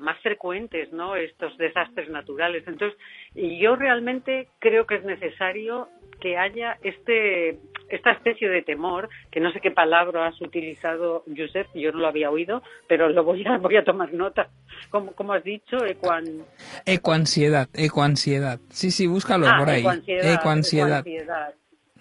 más 0.00 0.18
frecuentes 0.20 0.92
no 0.92 1.16
estos 1.16 1.56
desastres 1.56 2.08
naturales 2.08 2.64
entonces 2.66 2.98
yo 3.34 3.76
realmente 3.76 4.48
creo 4.58 4.86
que 4.86 4.96
es 4.96 5.04
necesario 5.04 5.88
que 6.20 6.36
haya 6.36 6.76
este 6.82 7.58
esta 7.90 8.12
especie 8.12 8.48
de 8.48 8.62
temor, 8.62 9.08
que 9.30 9.40
no 9.40 9.52
sé 9.52 9.60
qué 9.60 9.70
palabra 9.70 10.28
has 10.28 10.40
utilizado, 10.40 11.24
Josep, 11.36 11.66
yo 11.74 11.92
no 11.92 11.98
lo 11.98 12.08
había 12.08 12.30
oído, 12.30 12.62
pero 12.86 13.08
lo 13.08 13.24
voy 13.24 13.44
a, 13.46 13.58
voy 13.58 13.76
a 13.76 13.84
tomar 13.84 14.12
nota. 14.12 14.48
Como, 14.90 15.12
como 15.12 15.32
has 15.32 15.44
dicho, 15.44 15.84
ecuan... 15.84 16.44
Ecoansiedad, 16.86 17.68
ecoansiedad. 17.74 18.60
Sí, 18.70 18.90
sí, 18.90 19.06
búscalo 19.06 19.46
ah, 19.48 19.56
por 19.58 19.70
ahí. 19.70 19.80
Ecoansiedad, 19.80 20.34
ecoansiedad. 20.34 21.04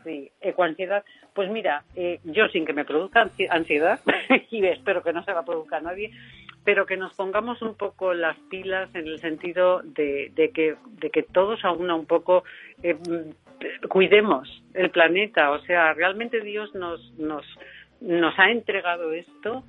Sí, 0.04 0.32
ecoansiedad. 0.40 1.04
Pues 1.34 1.50
mira, 1.50 1.84
eh, 1.96 2.20
yo 2.24 2.48
sin 2.50 2.66
que 2.66 2.74
me 2.74 2.86
produzca 2.86 3.30
ansiedad, 3.50 4.00
y 4.52 4.66
espero 4.66 5.02
que 5.04 5.14
no 5.14 5.24
se 5.24 5.34
la 5.34 5.44
produzca 5.44 5.78
a 5.78 5.82
nadie, 5.82 6.12
pero 6.70 6.86
que 6.86 6.98
nos 6.98 7.16
pongamos 7.16 7.64
un 7.64 7.74
poco 7.74 8.14
las 8.14 8.38
pilas 8.52 8.94
en 8.94 9.08
el 9.08 9.20
sentido 9.20 9.82
de, 9.84 10.32
de 10.36 10.52
que, 10.52 10.76
de 11.02 11.10
que 11.10 11.24
todos 11.24 11.66
a 11.66 11.72
una 11.72 11.96
un 11.96 12.06
poco 12.06 12.44
eh, 12.84 12.96
cuidemos 13.90 14.48
el 14.76 14.92
planeta. 14.92 15.50
O 15.50 15.60
sea, 15.62 15.96
realmente 15.96 16.42
Dios 16.42 16.76
nos, 16.76 17.12
nos, 17.18 17.44
nos 18.02 18.38
ha 18.38 18.52
entregado 18.52 19.14
esto 19.14 19.64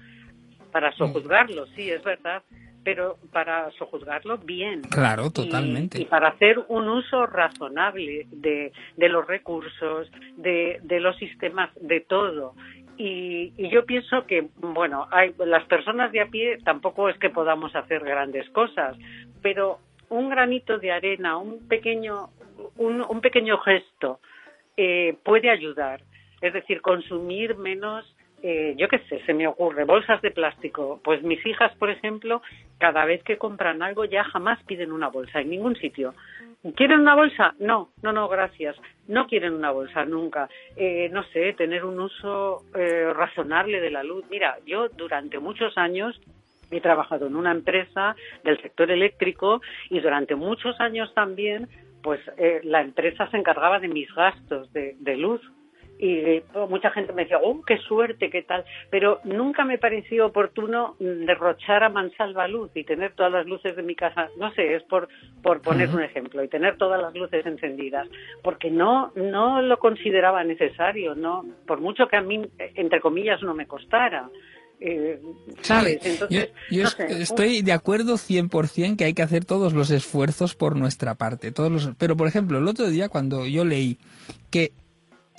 para 0.72 0.92
sojuzgarlo, 0.92 1.64
sí, 1.68 1.90
es 1.90 2.04
verdad, 2.04 2.42
pero 2.84 3.16
para 3.32 3.70
sojuzgarlo 3.78 4.36
bien. 4.36 4.82
Claro, 4.82 5.30
totalmente. 5.30 6.02
Y, 6.02 6.04
para 6.04 6.28
hacer 6.28 6.58
un 6.68 6.86
uso 6.86 7.24
razonable 7.24 8.26
de, 8.30 8.72
de 8.98 9.08
los 9.08 9.26
recursos, 9.26 10.10
de, 10.36 10.80
de 10.82 11.00
los 11.00 11.16
sistemas, 11.16 11.70
de 11.80 12.00
todo. 12.00 12.54
Y, 13.02 13.54
yo 13.70 13.86
pienso 13.86 14.26
que, 14.26 14.48
bueno, 14.58 15.08
hay, 15.10 15.34
las 15.38 15.64
personas 15.64 16.12
de 16.12 16.20
a 16.20 16.26
pie 16.26 16.58
tampoco 16.62 17.08
es 17.08 17.16
que 17.16 17.30
podamos 17.30 17.74
hacer 17.74 18.04
grandes 18.04 18.46
cosas, 18.50 18.94
pero 19.40 19.78
un 20.10 20.28
granito 20.28 20.78
de 20.78 20.92
arena, 20.92 21.38
un 21.38 21.66
pequeño, 21.66 22.28
un, 22.76 23.20
pequeño 23.22 23.56
gesto 23.56 24.20
eh, 24.76 25.16
puede 25.24 25.48
ayudar. 25.48 26.02
Es 26.42 26.52
decir, 26.52 26.82
consumir 26.82 27.56
menos 27.56 28.04
eh, 28.42 28.74
yo 28.76 28.88
qué 28.88 28.98
sé, 29.08 29.20
se 29.26 29.34
me 29.34 29.46
ocurre, 29.46 29.84
bolsas 29.84 30.22
de 30.22 30.30
plástico. 30.30 31.00
Pues 31.04 31.22
mis 31.22 31.44
hijas, 31.46 31.74
por 31.76 31.90
ejemplo, 31.90 32.42
cada 32.78 33.04
vez 33.04 33.22
que 33.22 33.36
compran 33.36 33.82
algo 33.82 34.04
ya 34.04 34.24
jamás 34.24 34.62
piden 34.64 34.92
una 34.92 35.08
bolsa 35.08 35.40
en 35.40 35.50
ningún 35.50 35.76
sitio. 35.76 36.14
¿Quieren 36.74 37.00
una 37.00 37.14
bolsa? 37.14 37.54
No, 37.58 37.90
no, 38.02 38.12
no, 38.12 38.28
gracias. 38.28 38.76
No 39.08 39.26
quieren 39.26 39.54
una 39.54 39.70
bolsa 39.70 40.04
nunca. 40.04 40.48
Eh, 40.76 41.08
no 41.10 41.22
sé, 41.24 41.52
tener 41.54 41.84
un 41.84 42.00
uso 42.00 42.62
eh, 42.74 43.12
razonable 43.14 43.80
de 43.80 43.90
la 43.90 44.02
luz. 44.02 44.24
Mira, 44.30 44.58
yo 44.66 44.88
durante 44.88 45.38
muchos 45.38 45.76
años 45.78 46.20
he 46.70 46.80
trabajado 46.80 47.26
en 47.26 47.36
una 47.36 47.50
empresa 47.50 48.14
del 48.44 48.60
sector 48.62 48.90
eléctrico 48.90 49.60
y 49.88 50.00
durante 50.00 50.34
muchos 50.34 50.78
años 50.80 51.12
también 51.14 51.68
pues 52.02 52.20
la 52.62 52.80
empresa 52.80 53.28
se 53.30 53.36
encargaba 53.36 53.78
de 53.78 53.88
mis 53.88 54.08
gastos 54.14 54.72
de 54.72 55.16
luz 55.18 55.42
y 56.00 56.42
mucha 56.70 56.90
gente 56.90 57.12
me 57.12 57.22
decía, 57.22 57.38
oh, 57.42 57.60
qué 57.62 57.76
suerte, 57.78 58.30
qué 58.30 58.42
tal, 58.42 58.64
pero 58.88 59.20
nunca 59.24 59.66
me 59.66 59.76
pareció 59.76 60.26
oportuno 60.26 60.96
derrochar 60.98 61.84
a 61.84 61.90
mansalva 61.90 62.48
luz 62.48 62.70
y 62.74 62.84
tener 62.84 63.12
todas 63.12 63.30
las 63.30 63.46
luces 63.46 63.76
de 63.76 63.82
mi 63.82 63.94
casa, 63.94 64.30
no 64.38 64.50
sé, 64.54 64.76
es 64.76 64.82
por, 64.84 65.08
por 65.42 65.60
poner 65.60 65.90
un 65.90 66.02
ejemplo, 66.02 66.42
y 66.42 66.48
tener 66.48 66.78
todas 66.78 67.00
las 67.02 67.14
luces 67.14 67.44
encendidas, 67.44 68.08
porque 68.42 68.70
no, 68.70 69.12
no 69.14 69.60
lo 69.60 69.78
consideraba 69.78 70.42
necesario, 70.42 71.14
no, 71.14 71.44
por 71.66 71.80
mucho 71.80 72.08
que 72.08 72.16
a 72.16 72.22
mí, 72.22 72.48
entre 72.76 73.00
comillas, 73.00 73.42
no 73.42 73.52
me 73.52 73.66
costara. 73.66 74.30
Eh, 74.82 75.20
¿sabes? 75.60 75.98
Entonces, 76.02 76.50
yo, 76.70 76.84
estoy 77.08 77.60
de 77.60 77.72
acuerdo 77.72 78.14
100% 78.14 78.96
que 78.96 79.04
hay 79.04 79.12
que 79.12 79.20
hacer 79.20 79.44
todos 79.44 79.74
los 79.74 79.90
esfuerzos 79.90 80.54
por 80.54 80.74
nuestra 80.74 81.16
parte. 81.16 81.52
Todos 81.52 81.70
los, 81.70 81.90
pero, 81.98 82.16
por 82.16 82.26
ejemplo, 82.26 82.56
el 82.56 82.66
otro 82.66 82.88
día 82.88 83.10
cuando 83.10 83.46
yo 83.46 83.66
leí 83.66 83.98
que 84.50 84.72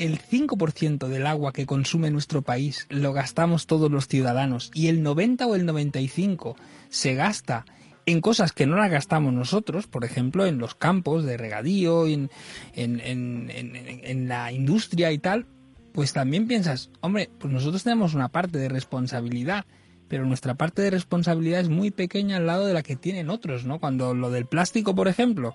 el 0.01 0.19
5% 0.19 1.07
del 1.07 1.27
agua 1.27 1.53
que 1.53 1.67
consume 1.67 2.09
nuestro 2.09 2.41
país 2.41 2.87
lo 2.89 3.13
gastamos 3.13 3.67
todos 3.67 3.91
los 3.91 4.07
ciudadanos 4.07 4.71
y 4.73 4.87
el 4.87 5.03
90 5.03 5.45
o 5.45 5.55
el 5.55 5.65
95 5.65 6.55
se 6.89 7.13
gasta 7.13 7.65
en 8.07 8.19
cosas 8.19 8.51
que 8.51 8.65
no 8.65 8.77
las 8.77 8.89
gastamos 8.89 9.31
nosotros, 9.31 9.85
por 9.85 10.03
ejemplo, 10.03 10.47
en 10.47 10.57
los 10.57 10.73
campos 10.73 11.23
de 11.23 11.37
regadío, 11.37 12.07
en, 12.07 12.31
en, 12.73 12.99
en, 12.99 14.27
la 14.27 14.51
industria 14.51 15.11
y 15.11 15.19
tal, 15.19 15.45
pues 15.93 16.11
también 16.11 16.47
piensas, 16.47 16.89
hombre, 17.01 17.29
pues 17.37 17.53
nosotros 17.53 17.83
tenemos 17.83 18.15
una 18.15 18.29
parte 18.29 18.57
de 18.57 18.69
responsabilidad, 18.69 19.65
pero 20.07 20.25
nuestra 20.25 20.55
parte 20.55 20.81
de 20.81 20.89
responsabilidad 20.89 21.61
es 21.61 21.69
muy 21.69 21.91
pequeña 21.91 22.37
al 22.37 22.47
lado 22.47 22.65
de 22.65 22.73
la 22.73 22.81
que 22.81 22.95
tienen 22.95 23.29
otros, 23.29 23.65
¿no? 23.65 23.79
Cuando 23.79 24.15
lo 24.15 24.31
del 24.31 24.47
plástico, 24.47 24.95
por 24.95 25.07
ejemplo, 25.07 25.53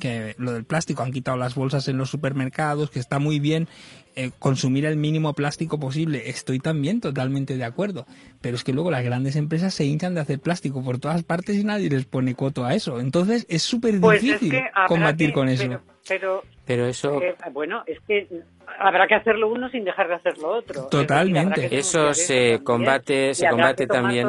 que 0.00 0.34
lo 0.38 0.52
del 0.52 0.64
plástico, 0.64 1.04
han 1.04 1.12
quitado 1.12 1.36
las 1.36 1.54
bolsas 1.54 1.86
en 1.86 1.96
los 1.96 2.10
supermercados, 2.10 2.90
que 2.90 2.98
está 2.98 3.20
muy 3.20 3.38
bien 3.38 3.68
eh, 4.16 4.32
consumir 4.40 4.86
el 4.86 4.96
mínimo 4.96 5.34
plástico 5.34 5.78
posible. 5.78 6.28
Estoy 6.30 6.58
también 6.58 7.00
totalmente 7.00 7.56
de 7.56 7.64
acuerdo. 7.64 8.06
Pero 8.40 8.56
es 8.56 8.64
que 8.64 8.72
luego 8.72 8.90
las 8.90 9.04
grandes 9.04 9.36
empresas 9.36 9.72
se 9.72 9.84
hinchan 9.84 10.14
de 10.14 10.20
hacer 10.20 10.40
plástico 10.40 10.82
por 10.82 10.98
todas 10.98 11.22
partes 11.22 11.56
y 11.56 11.62
nadie 11.62 11.88
les 11.88 12.06
pone 12.06 12.34
coto 12.34 12.64
a 12.64 12.74
eso. 12.74 12.98
Entonces 12.98 13.46
es 13.48 13.62
súper 13.62 14.00
pues 14.00 14.20
difícil 14.20 14.62
combatir 14.88 15.32
con 15.32 15.48
eso. 15.48 15.62
Pero, 15.64 15.82
pero, 16.08 16.42
eso... 16.74 17.20
Eh, 17.22 17.36
bueno, 17.52 17.82
es 17.86 17.98
que 18.00 18.28
habrá 18.78 19.06
que 19.06 19.14
hacerlo 19.14 19.48
uno 19.48 19.68
sin 19.70 19.84
dejar 19.84 20.08
de 20.08 20.14
hacerlo 20.14 20.56
otro. 20.56 20.86
Totalmente. 20.88 21.76
eso 21.76 22.14
se 22.14 22.60
combate, 22.62 23.34
se 23.34 23.48
combate 23.48 23.86
también. 23.86 24.28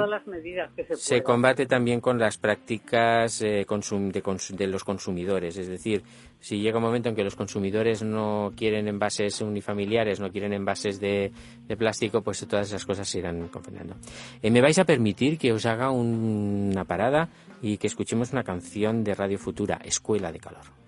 Se, 0.95 1.21
combate 1.21 1.65
también 1.65 2.01
con 2.01 2.17
las 2.17 2.37
prácticas 2.37 3.41
eh, 3.41 3.65
de, 3.65 4.67
los 4.67 4.83
consumidores. 4.83 5.57
Es 5.57 5.67
decir, 5.67 6.03
si 6.39 6.59
llega 6.59 6.77
un 6.77 6.83
momento 6.83 7.09
en 7.09 7.15
que 7.15 7.23
los 7.23 7.35
consumidores 7.35 8.03
no 8.03 8.51
quieren 8.55 8.87
envases 8.87 9.41
unifamiliares, 9.41 10.19
no 10.19 10.31
quieren 10.31 10.53
envases 10.53 10.99
de, 10.99 11.31
plástico, 11.77 12.21
pues 12.21 12.45
todas 12.47 12.67
esas 12.67 12.85
cosas 12.85 13.07
se 13.07 13.19
irán 13.19 13.47
confinando. 13.47 13.95
Eh, 14.41 14.51
¿Me 14.51 14.61
vais 14.61 14.77
a 14.79 14.85
permitir 14.85 15.37
que 15.37 15.53
os 15.53 15.65
haga 15.65 15.91
una 15.91 16.83
parada 16.85 17.29
y 17.61 17.77
que 17.77 17.87
escuchemos 17.87 18.31
una 18.33 18.43
canción 18.43 19.03
de 19.03 19.13
Radio 19.13 19.37
Futura, 19.37 19.79
Escuela 19.83 20.31
de 20.31 20.39
Calor? 20.39 20.80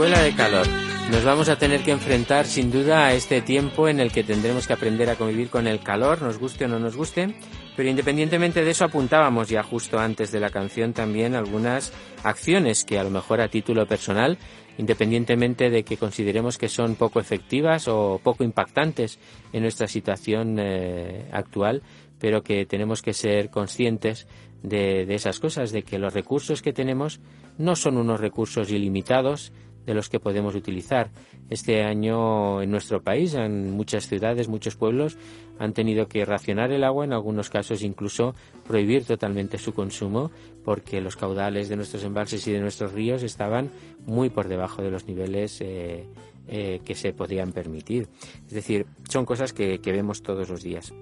Escuela 0.00 0.22
de 0.22 0.32
calor. 0.32 0.66
Nos 1.10 1.24
vamos 1.24 1.50
a 1.50 1.58
tener 1.58 1.82
que 1.82 1.90
enfrentar 1.90 2.46
sin 2.46 2.70
duda 2.70 3.04
a 3.04 3.12
este 3.12 3.42
tiempo 3.42 3.86
en 3.86 4.00
el 4.00 4.10
que 4.10 4.24
tendremos 4.24 4.66
que 4.66 4.72
aprender 4.72 5.10
a 5.10 5.16
convivir 5.16 5.50
con 5.50 5.66
el 5.66 5.80
calor, 5.80 6.22
nos 6.22 6.38
guste 6.38 6.64
o 6.64 6.68
no 6.68 6.78
nos 6.78 6.96
guste, 6.96 7.34
pero 7.76 7.86
independientemente 7.86 8.64
de 8.64 8.70
eso 8.70 8.86
apuntábamos 8.86 9.50
ya 9.50 9.62
justo 9.62 9.98
antes 9.98 10.32
de 10.32 10.40
la 10.40 10.48
canción 10.48 10.94
también 10.94 11.34
algunas 11.34 11.92
acciones 12.24 12.86
que 12.86 12.98
a 12.98 13.04
lo 13.04 13.10
mejor 13.10 13.42
a 13.42 13.48
título 13.48 13.84
personal, 13.84 14.38
independientemente 14.78 15.68
de 15.68 15.82
que 15.82 15.98
consideremos 15.98 16.56
que 16.56 16.70
son 16.70 16.94
poco 16.94 17.20
efectivas 17.20 17.86
o 17.86 18.22
poco 18.24 18.42
impactantes 18.42 19.18
en 19.52 19.60
nuestra 19.60 19.86
situación 19.86 20.56
eh, 20.58 21.28
actual, 21.30 21.82
pero 22.18 22.42
que 22.42 22.64
tenemos 22.64 23.02
que 23.02 23.12
ser 23.12 23.50
conscientes 23.50 24.26
de, 24.62 25.04
de 25.04 25.14
esas 25.14 25.40
cosas, 25.40 25.72
de 25.72 25.82
que 25.82 25.98
los 25.98 26.14
recursos 26.14 26.62
que 26.62 26.72
tenemos 26.72 27.20
no 27.58 27.76
son 27.76 27.98
unos 27.98 28.18
recursos 28.18 28.70
ilimitados, 28.70 29.52
de 29.86 29.94
los 29.94 30.08
que 30.08 30.20
podemos 30.20 30.54
utilizar. 30.54 31.10
Este 31.48 31.82
año 31.82 32.62
en 32.62 32.70
nuestro 32.70 33.02
país, 33.02 33.34
en 33.34 33.72
muchas 33.72 34.06
ciudades, 34.06 34.48
muchos 34.48 34.76
pueblos 34.76 35.16
han 35.58 35.74
tenido 35.74 36.08
que 36.08 36.24
racionar 36.24 36.72
el 36.72 36.84
agua, 36.84 37.04
en 37.04 37.12
algunos 37.12 37.50
casos 37.50 37.82
incluso 37.82 38.34
prohibir 38.66 39.04
totalmente 39.04 39.58
su 39.58 39.74
consumo, 39.74 40.30
porque 40.64 41.00
los 41.00 41.16
caudales 41.16 41.68
de 41.68 41.76
nuestros 41.76 42.02
embalses 42.02 42.46
y 42.46 42.52
de 42.52 42.60
nuestros 42.60 42.92
ríos 42.92 43.22
estaban 43.22 43.70
muy 44.06 44.30
por 44.30 44.48
debajo 44.48 44.80
de 44.80 44.90
los 44.90 45.06
niveles 45.06 45.60
eh, 45.60 46.06
eh, 46.48 46.80
que 46.82 46.94
se 46.94 47.12
podían 47.12 47.52
permitir. 47.52 48.08
Es 48.46 48.54
decir, 48.54 48.86
son 49.08 49.26
cosas 49.26 49.52
que, 49.52 49.78
vemos 49.84 50.22
todos 50.22 50.48
los 50.48 50.62
días. 50.62 50.94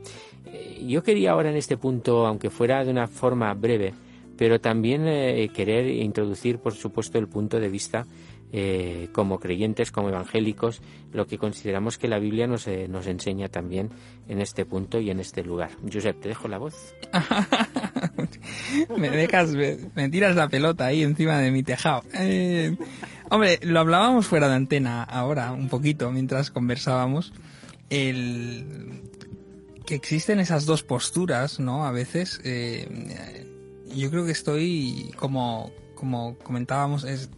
Eh, 0.46 0.84
yo 0.86 1.04
quería 1.04 1.32
ahora 1.32 1.50
en 1.50 1.56
este 1.56 1.76
punto, 1.76 2.26
aunque 2.26 2.50
fuera 2.50 2.84
de 2.84 2.90
una 2.90 3.06
forma 3.06 3.54
breve, 3.54 3.94
pero 4.36 4.60
también 4.60 5.02
querer 5.52 5.88
introducir, 5.88 6.58
por 6.58 6.72
supuesto, 6.72 7.18
el 7.18 7.26
punto 7.26 7.58
de 7.58 7.68
vista 7.68 8.06
eh, 8.50 9.10
como 9.12 9.40
creyentes, 9.40 9.92
como 9.92 10.08
evangélicos, 10.08 10.80
lo 11.12 11.26
que 11.26 11.36
consideramos 11.36 11.98
que 11.98 12.08
la 12.08 12.18
Biblia 12.18 12.46
nos, 12.46 12.66
eh, 12.66 12.88
nos 12.88 13.06
enseña 13.06 13.50
también 13.50 13.90
en 14.26 14.40
este 14.40 14.64
punto 14.64 15.00
y 15.00 15.10
en 15.10 15.20
este 15.20 15.44
lugar. 15.44 15.70
Josep, 15.92 16.18
te 16.18 16.30
dejo 16.30 16.48
la 16.48 16.56
voz. 16.56 16.94
me 18.96 19.10
dejas, 19.10 19.50
me, 19.94 20.08
tiras 20.08 20.34
la 20.34 20.48
pelota 20.48 20.86
ahí 20.86 21.02
encima 21.02 21.38
de 21.40 21.50
mi 21.50 21.62
tejado. 21.62 22.04
Eh, 22.14 22.74
hombre, 23.28 23.58
lo 23.62 23.80
hablábamos 23.80 24.26
fuera 24.26 24.48
de 24.48 24.54
antena 24.54 25.02
ahora, 25.02 25.52
un 25.52 25.68
poquito, 25.68 26.10
mientras 26.10 26.50
conversábamos. 26.50 27.34
El, 27.90 29.02
que 29.84 29.94
existen 29.94 30.40
esas 30.40 30.64
dos 30.64 30.82
posturas, 30.82 31.60
¿no? 31.60 31.84
A 31.84 31.92
veces, 31.92 32.40
yo 33.94 34.10
creo 34.10 34.24
que 34.24 34.32
estoy 34.32 35.10
como, 35.16 35.70
como 35.94 36.36
comentábamos, 36.38 37.04
es 37.04 37.28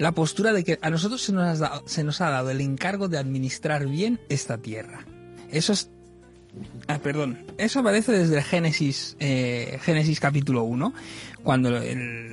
la 0.00 0.12
postura 0.12 0.52
de 0.52 0.64
que 0.64 0.78
a 0.80 0.90
nosotros 0.90 1.20
se 1.20 1.32
nos, 1.32 1.44
ha 1.44 1.54
dado, 1.54 1.82
se 1.86 2.02
nos 2.02 2.20
ha 2.22 2.30
dado 2.30 2.50
el 2.50 2.60
encargo 2.62 3.08
de 3.08 3.18
administrar 3.18 3.86
bien 3.86 4.18
esta 4.30 4.58
tierra. 4.58 5.06
Eso 5.50 5.74
es 5.74 5.90
Ah, 6.88 6.98
perdón. 6.98 7.38
Eso 7.58 7.80
aparece 7.80 8.12
desde 8.12 8.42
Génesis, 8.42 9.16
eh, 9.20 9.78
Génesis 9.82 10.18
capítulo 10.18 10.64
1, 10.64 10.92
cuando 11.42 11.70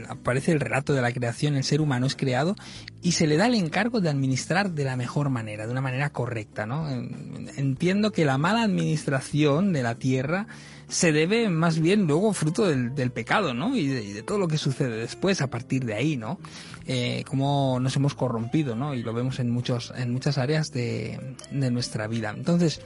aparece 0.08 0.52
el 0.52 0.60
relato 0.60 0.94
de 0.94 1.02
la 1.02 1.12
creación, 1.12 1.56
el 1.56 1.64
ser 1.64 1.82
humano 1.82 2.08
es 2.08 2.16
creado 2.16 2.56
y 3.02 3.12
se 3.12 3.28
le 3.28 3.38
da 3.38 3.46
el 3.46 3.54
encargo 3.54 4.02
de 4.02 4.10
administrar 4.10 4.72
de 4.72 4.86
la 4.86 4.96
mejor 4.96 5.30
manera, 5.30 5.66
de 5.66 5.72
una 5.72 5.82
manera 5.82 6.10
correcta, 6.10 6.66
¿no? 6.66 6.90
Entiendo 6.90 8.12
que 8.12 8.26
la 8.26 8.38
mala 8.38 8.64
administración 8.64 9.72
de 9.72 9.84
la 9.84 9.96
tierra 9.96 10.48
se 10.88 11.12
debe 11.12 11.50
más 11.50 11.80
bien 11.80 12.08
luego 12.08 12.34
fruto 12.34 12.66
del, 12.66 13.12
pecado, 13.12 13.54
¿no? 13.54 13.76
Y 13.76 13.88
de, 13.88 14.24
todo 14.24 14.38
lo 14.38 14.48
que 14.48 14.58
sucede 14.58 14.98
después 14.98 15.42
a 15.42 15.48
partir 15.48 15.86
de 15.86 15.96
ahí, 15.96 16.18
¿no? 16.18 16.40
Eh, 16.86 17.24
cómo 17.28 17.80
nos 17.82 17.96
hemos 17.98 18.14
corrompido, 18.14 18.76
¿no? 18.76 18.94
Y 18.94 19.04
lo 19.04 19.14
vemos 19.14 19.40
en 19.40 19.50
muchos, 19.50 19.94
en 19.98 20.14
muchas 20.14 20.38
áreas 20.38 20.72
de, 20.72 21.36
de 21.52 21.72
nuestra 21.72 22.08
vida. 22.08 22.34
Entonces, 22.36 22.82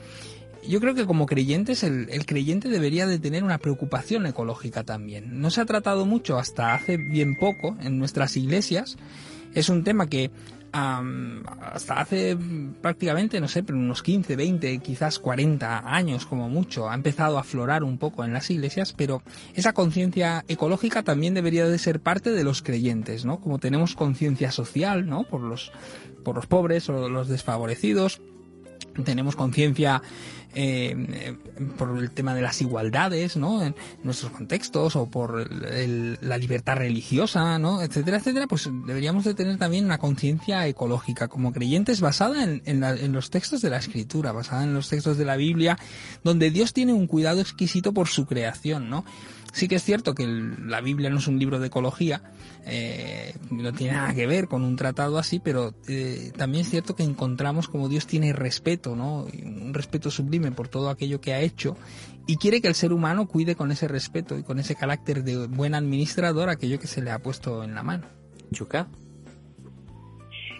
yo 0.66 0.80
creo 0.80 0.94
que 0.94 1.06
como 1.06 1.26
creyentes 1.26 1.84
el, 1.84 2.08
el, 2.10 2.26
creyente 2.26 2.68
debería 2.68 3.06
de 3.06 3.20
tener 3.20 3.44
una 3.44 3.58
preocupación 3.58 4.26
ecológica 4.26 4.82
también. 4.82 5.40
No 5.40 5.50
se 5.50 5.60
ha 5.60 5.64
tratado 5.64 6.04
mucho 6.04 6.38
hasta 6.38 6.74
hace 6.74 6.96
bien 6.96 7.36
poco 7.36 7.76
en 7.80 7.98
nuestras 7.98 8.36
iglesias. 8.36 8.96
Es 9.54 9.68
un 9.68 9.84
tema 9.84 10.08
que 10.08 10.30
hasta 10.72 12.00
hace 12.00 12.36
prácticamente, 12.80 13.40
no 13.40 13.48
sé, 13.48 13.62
pero 13.62 13.78
unos 13.78 14.02
15, 14.02 14.36
20, 14.36 14.78
quizás 14.78 15.18
40 15.18 15.82
años 15.94 16.24
como 16.24 16.48
mucho, 16.48 16.88
ha 16.88 16.94
empezado 16.94 17.36
a 17.36 17.42
aflorar 17.42 17.84
un 17.84 17.98
poco 17.98 18.24
en 18.24 18.32
las 18.32 18.50
iglesias, 18.50 18.94
pero 18.96 19.22
esa 19.54 19.72
conciencia 19.72 20.44
ecológica 20.48 21.02
también 21.02 21.34
debería 21.34 21.68
de 21.68 21.78
ser 21.78 22.00
parte 22.00 22.32
de 22.32 22.44
los 22.44 22.62
creyentes, 22.62 23.24
¿no? 23.24 23.40
Como 23.40 23.58
tenemos 23.58 23.94
conciencia 23.94 24.50
social, 24.50 25.06
¿no? 25.06 25.24
Por 25.24 25.42
los, 25.42 25.72
por 26.24 26.36
los 26.36 26.46
pobres 26.46 26.88
o 26.88 27.08
los 27.08 27.28
desfavorecidos, 27.28 28.22
tenemos 29.04 29.36
conciencia 29.36 30.02
eh, 30.54 31.34
por 31.78 31.96
el 31.96 32.10
tema 32.10 32.34
de 32.34 32.42
las 32.42 32.60
igualdades, 32.60 33.38
¿no? 33.38 33.62
En 33.62 33.74
nuestros 34.02 34.32
contextos 34.32 34.96
o 34.96 35.06
por 35.06 35.50
la 35.50 36.36
libertad 36.36 36.76
religiosa, 36.76 37.58
¿no? 37.58 37.80
Etcétera, 37.80 38.18
etcétera, 38.18 38.46
pues 38.46 38.68
deberíamos 38.86 39.24
de 39.24 39.32
tener 39.32 39.56
también 39.56 39.86
una 39.86 39.96
conciencia 39.96 40.66
ecológica 40.66 41.28
como 41.28 41.52
creyentes 41.52 42.02
basada 42.02 42.44
en, 42.44 42.62
en 42.66 43.12
los 43.12 43.30
textos 43.30 43.62
de 43.62 43.70
la 43.70 43.78
Escritura, 43.78 44.32
basada 44.32 44.64
en 44.64 44.74
los 44.74 44.90
textos 44.90 45.16
de 45.16 45.24
la 45.24 45.36
Biblia, 45.36 45.78
donde 46.22 46.50
Dios 46.50 46.74
tiene 46.74 46.92
un 46.92 47.06
cuidado 47.06 47.40
exquisito 47.40 47.92
por 47.94 48.08
su 48.08 48.26
creación, 48.26 48.90
¿no? 48.90 49.04
Sí 49.52 49.68
que 49.68 49.74
es 49.74 49.82
cierto 49.84 50.14
que 50.14 50.26
la 50.26 50.80
Biblia 50.80 51.10
no 51.10 51.18
es 51.18 51.28
un 51.28 51.38
libro 51.38 51.58
de 51.58 51.66
ecología, 51.66 52.22
eh, 52.66 53.34
no 53.50 53.72
tiene 53.72 53.92
nada 53.92 54.14
que 54.14 54.26
ver 54.26 54.48
con 54.48 54.64
un 54.64 54.76
tratado 54.76 55.18
así, 55.18 55.40
pero 55.40 55.74
eh, 55.88 56.32
también 56.36 56.62
es 56.62 56.70
cierto 56.70 56.96
que 56.96 57.02
encontramos 57.02 57.68
como 57.68 57.90
Dios 57.90 58.06
tiene 58.06 58.32
respeto, 58.32 58.96
¿no? 58.96 59.26
Un 59.44 59.74
respeto 59.74 60.10
sublime 60.10 60.52
por 60.52 60.68
todo 60.68 60.88
aquello 60.88 61.20
que 61.20 61.34
ha 61.34 61.40
hecho 61.40 61.76
y 62.26 62.36
quiere 62.36 62.62
que 62.62 62.68
el 62.68 62.74
ser 62.74 62.94
humano 62.94 63.28
cuide 63.28 63.54
con 63.54 63.70
ese 63.70 63.88
respeto 63.88 64.38
y 64.38 64.42
con 64.42 64.58
ese 64.58 64.74
carácter 64.74 65.22
de 65.22 65.46
buen 65.48 65.74
administrador 65.74 66.48
aquello 66.48 66.78
que 66.78 66.86
se 66.86 67.02
le 67.02 67.10
ha 67.10 67.18
puesto 67.18 67.62
en 67.62 67.74
la 67.74 67.82
mano. 67.82 68.06
Chuca. 68.52 68.86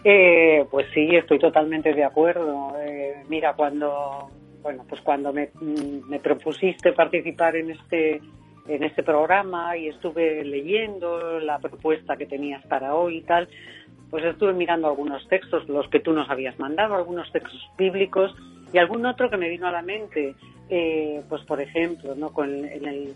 Eh, 0.03 0.65
pues 0.69 0.85
sí, 0.93 1.15
estoy 1.15 1.39
totalmente 1.39 1.93
de 1.93 2.03
acuerdo. 2.03 2.73
Eh, 2.79 3.23
mira, 3.27 3.53
cuando 3.55 4.29
bueno, 4.61 4.85
pues 4.87 5.01
cuando 5.01 5.33
me, 5.33 5.49
me 6.07 6.19
propusiste 6.19 6.93
participar 6.93 7.55
en 7.55 7.71
este 7.71 8.21
en 8.67 8.83
este 8.83 9.03
programa 9.03 9.75
y 9.77 9.87
estuve 9.87 10.43
leyendo 10.43 11.39
la 11.39 11.59
propuesta 11.59 12.15
que 12.15 12.25
tenías 12.25 12.65
para 12.67 12.95
hoy 12.95 13.17
y 13.17 13.21
tal, 13.21 13.49
pues 14.09 14.23
estuve 14.25 14.53
mirando 14.53 14.87
algunos 14.87 15.27
textos, 15.27 15.67
los 15.67 15.87
que 15.89 15.99
tú 15.99 16.13
nos 16.13 16.29
habías 16.29 16.57
mandado, 16.59 16.95
algunos 16.95 17.31
textos 17.31 17.59
bíblicos 17.77 18.33
y 18.71 18.77
algún 18.77 19.05
otro 19.05 19.29
que 19.29 19.37
me 19.37 19.49
vino 19.49 19.67
a 19.67 19.71
la 19.71 19.81
mente, 19.81 20.35
eh, 20.75 21.21
pues 21.29 21.43
por 21.43 21.61
ejemplo, 21.61 22.15
¿no? 22.15 22.33
con, 22.33 22.65
el, 22.65 23.13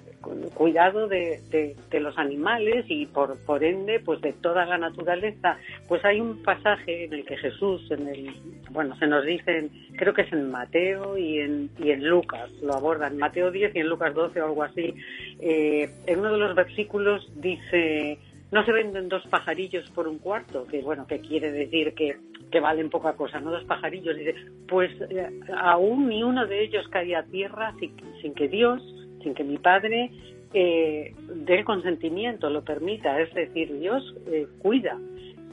cuidado 0.53 1.08
de, 1.08 1.76
los 1.91 2.16
animales 2.20 2.86
y 2.88 3.08
por, 3.08 3.36
por 3.45 3.64
ende, 3.64 3.99
pues 3.99 4.22
de 4.22 4.34
toda 4.34 4.64
la 4.68 4.78
naturaleza. 4.78 5.58
Pues 5.88 6.05
hay 6.05 6.20
un 6.20 6.43
pasaje 6.43 7.05
en 7.05 7.14
el 7.14 7.26
que 7.26 7.36
Jesús, 7.36 7.89
en 7.89 8.08
el, 8.10 8.30
bueno, 8.70 8.95
se 8.99 9.08
nos 9.08 9.26
dice, 9.26 9.70
creo 9.97 10.14
que 10.14 10.22
es 10.22 10.34
en 10.34 10.51
Mateo 10.51 11.18
y 11.18 11.39
en, 11.39 11.72
y 11.80 11.89
en 11.89 12.08
Lucas, 12.08 12.51
lo 12.62 12.76
abordan, 12.76 13.14
en 13.14 13.18
Mateo 13.18 13.49
10 13.49 13.76
y 13.76 13.80
en 13.80 13.89
Lucas 13.89 14.14
12 14.14 14.39
o 14.39 14.45
algo 14.45 14.62
así. 14.62 14.93
Eh, 15.39 15.89
en 16.05 16.20
uno 16.20 16.34
de 16.34 16.38
los 16.38 16.53
versículos 16.53 17.28
dice, 17.38 18.20
no 18.51 18.65
se 18.65 18.71
venden 18.71 19.09
dos 19.09 19.25
pajarillos 19.27 19.89
por 19.91 20.07
un 20.07 20.19
cuarto, 20.19 20.65
que 20.67 20.81
bueno, 20.81 21.05
que 21.05 21.19
quiere 21.19 21.51
decir 21.51 21.93
que 21.93 22.17
que 22.51 22.59
valen 22.59 22.89
poca 22.89 23.13
cosa, 23.13 23.39
¿no? 23.39 23.51
Dos 23.51 23.63
pajarillos. 23.65 24.15
Dice, 24.15 24.35
pues 24.67 24.91
eh, 25.09 25.29
aún 25.57 26.07
ni 26.07 26.23
uno 26.23 26.45
de 26.47 26.63
ellos 26.63 26.87
caía 26.89 27.19
a 27.19 27.23
tierra 27.23 27.73
sin, 27.79 28.33
que 28.33 28.47
Dios, 28.47 28.81
sin 29.23 29.33
que 29.33 29.43
mi 29.43 29.57
Padre 29.57 30.11
eh, 30.53 31.13
dé 31.33 31.63
consentimiento, 31.63 32.49
lo 32.49 32.63
permita. 32.63 33.19
Es 33.19 33.33
decir, 33.33 33.79
Dios 33.79 34.15
eh, 34.27 34.47
cuida 34.59 34.97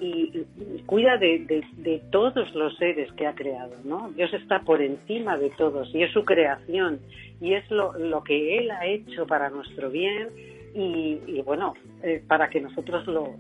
y, 0.01 0.45
cuida 0.86 1.16
de, 1.16 2.03
todos 2.11 2.55
los 2.55 2.76
seres 2.76 3.12
que 3.12 3.26
ha 3.26 3.34
creado, 3.34 3.74
¿no? 3.84 4.11
Dios 4.11 4.32
está 4.34 4.61
por 4.61 4.82
encima 4.82 5.36
de 5.36 5.51
todos 5.51 5.92
y 5.95 6.03
es 6.03 6.12
su 6.12 6.24
creación 6.24 7.01
y 7.40 7.55
es 7.55 7.68
lo 7.70 8.22
que 8.22 8.59
Él 8.59 8.70
ha 8.70 8.86
hecho 8.86 9.26
para 9.26 9.51
nuestro 9.51 9.90
bien 9.90 10.28
y, 10.77 11.41
bueno, 11.43 11.75
eh, 12.03 12.20
para 12.27 12.51
que 12.51 12.61
nosotros 12.61 13.07
lo, 13.07 13.35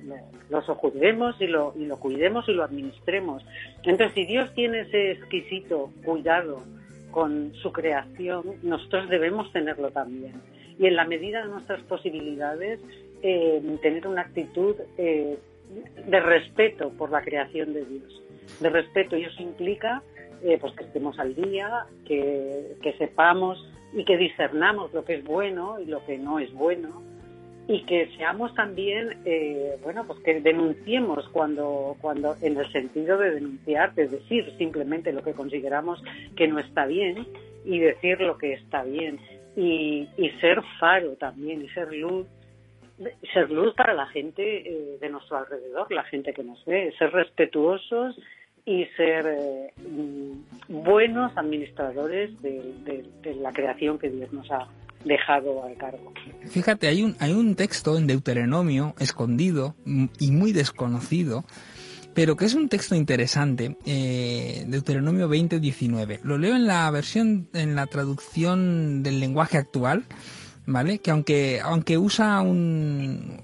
lo, 0.50 0.62
sojuzguemos 0.62 1.40
y 1.40 1.48
lo, 1.48 1.74
y 1.76 1.84
lo 1.84 1.98
cuidemos 1.98 2.48
y 2.48 2.52
lo 2.52 2.62
administremos. 2.62 3.44
Entonces, 3.82 4.12
si 4.14 4.24
Dios 4.24 4.54
tiene 4.54 4.82
ese 4.82 5.10
exquisito 5.12 5.90
cuidado 6.04 6.62
con 7.10 7.52
su 7.54 7.72
creación, 7.72 8.44
nosotros 8.62 9.08
debemos 9.08 9.52
tenerlo 9.52 9.90
también. 9.90 10.34
Y 10.78 10.86
en 10.86 10.94
la 10.94 11.04
medida 11.06 11.42
de 11.42 11.48
nuestras 11.48 11.82
posibilidades, 11.82 12.80
eh, 13.22 13.60
tener 13.82 14.06
una 14.06 14.22
actitud 14.22 14.76
eh, 14.96 15.36
de 16.06 16.20
respeto 16.20 16.90
por 16.90 17.10
la 17.10 17.22
creación 17.22 17.72
de 17.74 17.84
Dios. 17.84 18.22
De 18.60 18.70
respeto, 18.70 19.16
y 19.16 19.24
eso 19.24 19.42
implica 19.42 20.02
pues 20.60 20.74
que 20.74 20.84
estemos 20.84 21.18
al 21.18 21.34
día, 21.34 21.86
que, 22.06 22.76
que 22.82 22.92
sepamos 22.98 23.66
y 23.94 24.04
que 24.04 24.18
discernamos 24.18 24.92
lo 24.92 25.02
que 25.02 25.14
es 25.14 25.24
bueno 25.24 25.80
y 25.80 25.86
lo 25.86 26.04
que 26.04 26.18
no 26.18 26.38
es 26.38 26.52
bueno, 26.52 27.02
y 27.66 27.82
que 27.84 28.10
seamos 28.16 28.54
también, 28.54 29.18
eh, 29.24 29.76
bueno, 29.82 30.04
pues 30.06 30.20
que 30.20 30.40
denunciemos 30.40 31.28
cuando, 31.30 31.96
cuando, 32.00 32.36
en 32.42 32.58
el 32.58 32.70
sentido 32.70 33.16
de 33.18 33.30
denunciar, 33.30 33.94
de 33.94 34.08
decir 34.08 34.52
simplemente 34.58 35.12
lo 35.12 35.22
que 35.22 35.32
consideramos 35.32 36.02
que 36.36 36.46
no 36.46 36.58
está 36.58 36.84
bien 36.86 37.26
y 37.64 37.78
decir 37.78 38.20
lo 38.20 38.36
que 38.36 38.52
está 38.54 38.84
bien. 38.84 39.18
Y, 39.56 40.08
ser 40.40 40.60
faro 40.80 41.12
también 41.12 41.62
y 41.62 41.68
ser 41.68 41.92
luz 41.94 42.26
ser 43.32 43.50
luz 43.50 43.74
para 43.74 43.94
la 43.94 44.06
gente 44.06 44.42
eh, 44.42 44.98
de 45.00 45.08
nuestro 45.08 45.38
alrededor, 45.38 45.90
la 45.92 46.04
gente 46.04 46.32
que 46.32 46.44
nos 46.44 46.64
ve, 46.64 46.92
ser 46.98 47.10
respetuosos 47.12 48.16
y 48.64 48.84
ser 48.96 49.26
eh, 49.26 49.72
mm, 49.76 50.82
buenos 50.84 51.36
administradores 51.36 52.30
de, 52.40 53.04
la 53.40 53.52
creación 53.52 53.98
que 53.98 54.10
Dios 54.10 54.32
nos 54.32 54.50
ha 54.50 54.68
dejado 55.04 55.64
al 55.64 55.76
cargo. 55.76 56.12
Fíjate, 56.46 56.88
hay 56.88 57.02
un, 57.02 57.16
hay 57.18 57.32
un 57.32 57.54
texto 57.54 57.96
en 57.96 58.06
Deuteronomio 58.06 58.94
escondido 58.98 59.74
y 60.18 60.30
muy 60.30 60.52
desconocido, 60.52 61.44
pero 62.14 62.36
que 62.36 62.44
es 62.44 62.54
un 62.54 62.68
texto 62.68 62.94
interesante, 62.94 63.76
eh, 63.86 64.64
Deuteronomio 64.68 65.28
20-19. 65.28 66.20
Lo 66.22 66.38
leo 66.38 66.54
en 66.54 66.66
la 66.66 66.90
versión, 66.90 67.48
en 67.52 67.74
la 67.74 67.86
traducción 67.86 69.02
del 69.02 69.20
lenguaje 69.20 69.58
actual, 69.58 70.04
¿vale? 70.66 70.98
Que 71.00 71.10
aunque, 71.10 71.60
aunque 71.62 71.98
usa 71.98 72.40
un, 72.40 73.42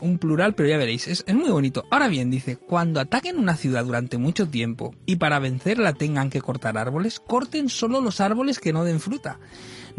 un, 0.00 0.18
plural, 0.18 0.54
pero 0.54 0.68
ya 0.68 0.78
veréis, 0.78 1.06
es, 1.06 1.24
es, 1.26 1.34
muy 1.34 1.50
bonito. 1.50 1.84
Ahora 1.90 2.08
bien, 2.08 2.30
dice, 2.30 2.56
cuando 2.56 3.00
ataquen 3.00 3.38
una 3.38 3.56
ciudad 3.56 3.84
durante 3.84 4.18
mucho 4.18 4.48
tiempo 4.48 4.94
y 5.06 5.16
para 5.16 5.38
vencerla 5.38 5.92
tengan 5.92 6.30
que 6.30 6.40
cortar 6.40 6.78
árboles, 6.78 7.20
corten 7.20 7.68
solo 7.68 8.00
los 8.00 8.20
árboles 8.20 8.58
que 8.58 8.72
no 8.72 8.84
den 8.84 9.00
fruta. 9.00 9.38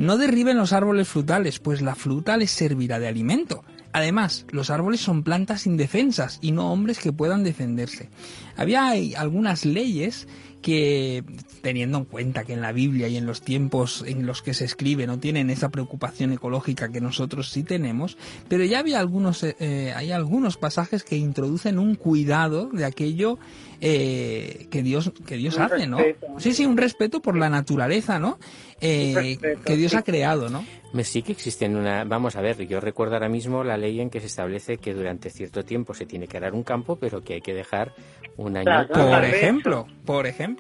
No 0.01 0.17
derriben 0.17 0.57
los 0.57 0.73
árboles 0.73 1.07
frutales, 1.07 1.59
pues 1.59 1.83
la 1.83 1.93
fruta 1.93 2.35
les 2.35 2.49
servirá 2.49 2.97
de 2.97 3.07
alimento. 3.07 3.63
Además, 3.93 4.47
los 4.49 4.71
árboles 4.71 4.99
son 4.99 5.21
plantas 5.21 5.67
indefensas 5.67 6.39
y 6.41 6.53
no 6.53 6.73
hombres 6.73 6.97
que 6.97 7.13
puedan 7.13 7.43
defenderse. 7.43 8.09
Había 8.57 8.93
algunas 9.15 9.63
leyes 9.63 10.27
que 10.62 11.24
teniendo 11.62 11.97
en 11.97 12.05
cuenta 12.05 12.43
que 12.43 12.53
en 12.53 12.62
la 12.62 12.72
Biblia 12.72 13.07
y 13.07 13.18
en 13.18 13.26
los 13.26 13.41
tiempos 13.41 14.03
en 14.07 14.26
los 14.26 14.41
que 14.41 14.53
se 14.53 14.66
escribe 14.66 15.07
no 15.07 15.20
tienen 15.20 15.49
esa 15.49 15.70
preocupación 15.70 16.32
ecológica 16.32 16.91
que 16.91 17.01
nosotros 17.01 17.49
sí 17.49 17.64
tenemos, 17.64 18.18
pero 18.47 18.64
ya 18.64 18.80
había 18.80 18.99
algunos, 18.99 19.43
eh, 19.43 19.55
eh, 19.59 19.93
hay 19.95 20.12
algunos 20.12 20.57
pasajes 20.57 21.03
que 21.03 21.18
introducen 21.18 21.80
un 21.80 21.95
cuidado 21.95 22.70
de 22.72 22.86
aquello 22.86 23.39
eh, 23.80 24.68
que 24.70 24.84
Dios 24.84 25.12
que 25.26 25.38
Dios 25.38 25.57
hace, 25.57 25.88
¿no? 25.88 25.97
Sí, 26.38 26.53
sí, 26.53 26.66
un 26.66 26.78
respeto 26.78 27.22
por 27.22 27.36
la 27.36 27.49
naturaleza, 27.49 28.20
¿no? 28.20 28.38
que 28.80 29.78
Dios 29.78 29.93
ha 29.93 30.01
creado, 30.01 30.49
¿no? 30.49 30.66
Sí 31.03 31.22
que 31.22 31.32
existen 31.32 31.78
una... 31.78 32.03
Vamos 32.03 32.36
a 32.36 32.41
ver, 32.41 32.68
yo 32.68 32.82
recuerdo 32.82 33.14
ahora 33.14 33.30
mismo 33.30 33.64
la 33.64 33.78
ley 33.78 34.01
en 34.01 34.09
que 34.09 34.20
se 34.20 34.26
establece 34.26 34.78
que 34.78 34.93
durante 34.93 35.30
cierto 35.30 35.64
tiempo 35.64 35.93
se 35.93 36.05
tiene 36.05 36.28
que 36.28 36.38
arar 36.38 36.53
un 36.53 36.64
campo, 36.64 36.97
pero 36.97 37.24
que 37.24 37.36
hay 37.36 37.41
que 37.41 37.53
dejar 37.53 37.93
un 38.38 38.57
año... 38.57 38.88
por 38.89 39.24
ejemplo, 39.24 39.88
por 40.05 40.28
ejemplo. 40.28 40.50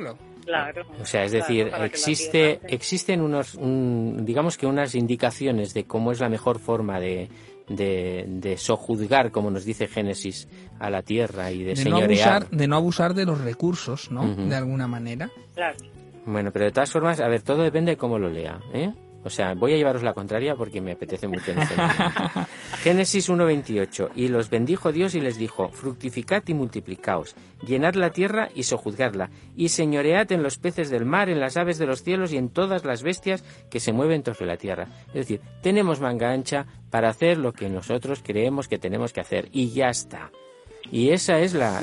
Claro, 0.45 0.85
o 0.99 1.05
sea, 1.05 1.23
es 1.23 1.31
decir, 1.31 1.71
existe, 1.81 2.59
existen 2.67 3.21
unos, 3.21 3.57
digamos 3.61 4.57
que 4.57 4.65
unas 4.65 4.95
indicaciones 4.95 5.73
de 5.73 5.85
cómo 5.85 6.11
es 6.11 6.19
la 6.19 6.29
mejor 6.29 6.59
forma 6.59 6.99
de, 6.99 7.29
de, 7.67 8.55
sojuzgar, 8.57 9.31
como 9.31 9.51
nos 9.51 9.65
dice 9.65 9.87
Génesis, 9.87 10.47
a 10.79 10.89
la 10.89 11.03
tierra 11.03 11.51
y 11.51 11.63
de, 11.63 11.75
señorear. 11.75 12.01
No 12.01 12.05
abusar, 12.05 12.49
de 12.49 12.67
no 12.67 12.75
abusar 12.75 13.13
de 13.13 13.25
los 13.25 13.41
recursos, 13.41 14.11
¿no? 14.11 14.35
De 14.35 14.55
alguna 14.55 14.87
manera. 14.87 15.29
Claro. 15.53 15.77
Bueno, 16.25 16.51
pero 16.51 16.65
de 16.65 16.71
todas 16.71 16.91
formas, 16.91 17.19
a 17.19 17.27
ver, 17.27 17.41
todo 17.41 17.63
depende 17.63 17.91
de 17.91 17.97
cómo 17.97 18.19
lo 18.19 18.29
lea, 18.29 18.59
¿eh? 18.73 18.91
O 19.23 19.29
sea, 19.29 19.53
voy 19.53 19.73
a 19.73 19.77
llevaros 19.77 20.03
la 20.03 20.13
contraria 20.13 20.55
porque 20.55 20.81
me 20.81 20.93
apetece 20.93 21.27
mucho 21.27 21.51
en 21.51 21.59
este 21.59 21.75
Génesis 22.83 23.29
1.28. 23.29 24.09
Y 24.15 24.27
los 24.27 24.49
bendijo 24.49 24.91
Dios 24.91 25.15
y 25.15 25.21
les 25.21 25.37
dijo, 25.37 25.69
fructificad 25.69 26.43
y 26.47 26.53
multiplicaos, 26.53 27.35
llenad 27.65 27.95
la 27.95 28.11
tierra 28.11 28.49
y 28.55 28.63
sojuzgadla, 28.63 29.29
y 29.55 29.69
señoread 29.69 30.31
en 30.31 30.43
los 30.43 30.57
peces 30.57 30.89
del 30.89 31.05
mar, 31.05 31.29
en 31.29 31.39
las 31.39 31.57
aves 31.57 31.77
de 31.77 31.85
los 31.85 32.03
cielos 32.03 32.33
y 32.33 32.37
en 32.37 32.49
todas 32.49 32.83
las 32.85 33.03
bestias 33.03 33.43
que 33.69 33.79
se 33.79 33.93
mueven 33.93 34.23
sobre 34.23 34.45
la 34.45 34.57
tierra. 34.57 34.87
Es 35.07 35.13
decir, 35.13 35.41
tenemos 35.61 35.99
manga 35.99 36.31
ancha 36.31 36.65
para 36.89 37.09
hacer 37.09 37.37
lo 37.37 37.53
que 37.53 37.69
nosotros 37.69 38.21
creemos 38.23 38.67
que 38.67 38.77
tenemos 38.77 39.13
que 39.13 39.21
hacer, 39.21 39.49
y 39.51 39.69
ya 39.71 39.89
está. 39.89 40.31
Y 40.91 41.11
esa 41.11 41.39
es 41.39 41.53
la, 41.53 41.81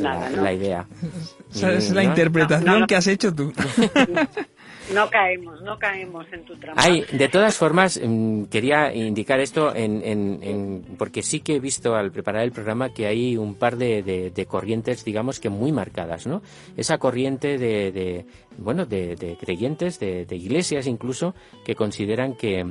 idea. 0.52 0.86
Esa 1.54 1.72
es 1.72 1.90
la 1.92 2.04
interpretación 2.04 2.86
que 2.86 2.96
has 2.96 3.06
hecho 3.06 3.34
tú. 3.34 3.52
No 4.94 5.10
caemos, 5.10 5.60
no 5.62 5.78
caemos 5.78 6.26
en 6.32 6.44
tu 6.44 6.56
trampa. 6.56 6.82
De 6.88 7.28
todas 7.28 7.56
formas, 7.56 8.00
mm, 8.02 8.44
quería 8.44 8.94
indicar 8.94 9.40
esto 9.40 9.74
en, 9.74 10.02
en, 10.04 10.96
porque 10.96 11.22
sí 11.22 11.40
que 11.40 11.56
he 11.56 11.60
visto 11.60 11.94
al 11.94 12.10
preparar 12.10 12.42
el 12.44 12.52
programa 12.52 12.92
que 12.92 13.06
hay 13.06 13.36
un 13.36 13.54
par 13.54 13.76
de, 13.76 14.46
corrientes, 14.48 15.04
digamos 15.04 15.40
que 15.40 15.50
muy 15.50 15.72
marcadas, 15.72 16.26
¿no? 16.26 16.42
Esa 16.76 16.98
corriente 16.98 17.58
de 17.58 18.24
bueno, 18.58 18.86
de, 18.86 19.36
creyentes, 19.40 19.98
de 20.00 20.26
iglesias 20.30 20.86
incluso, 20.86 21.34
que 21.64 21.74
consideran 21.74 22.34
que 22.34 22.64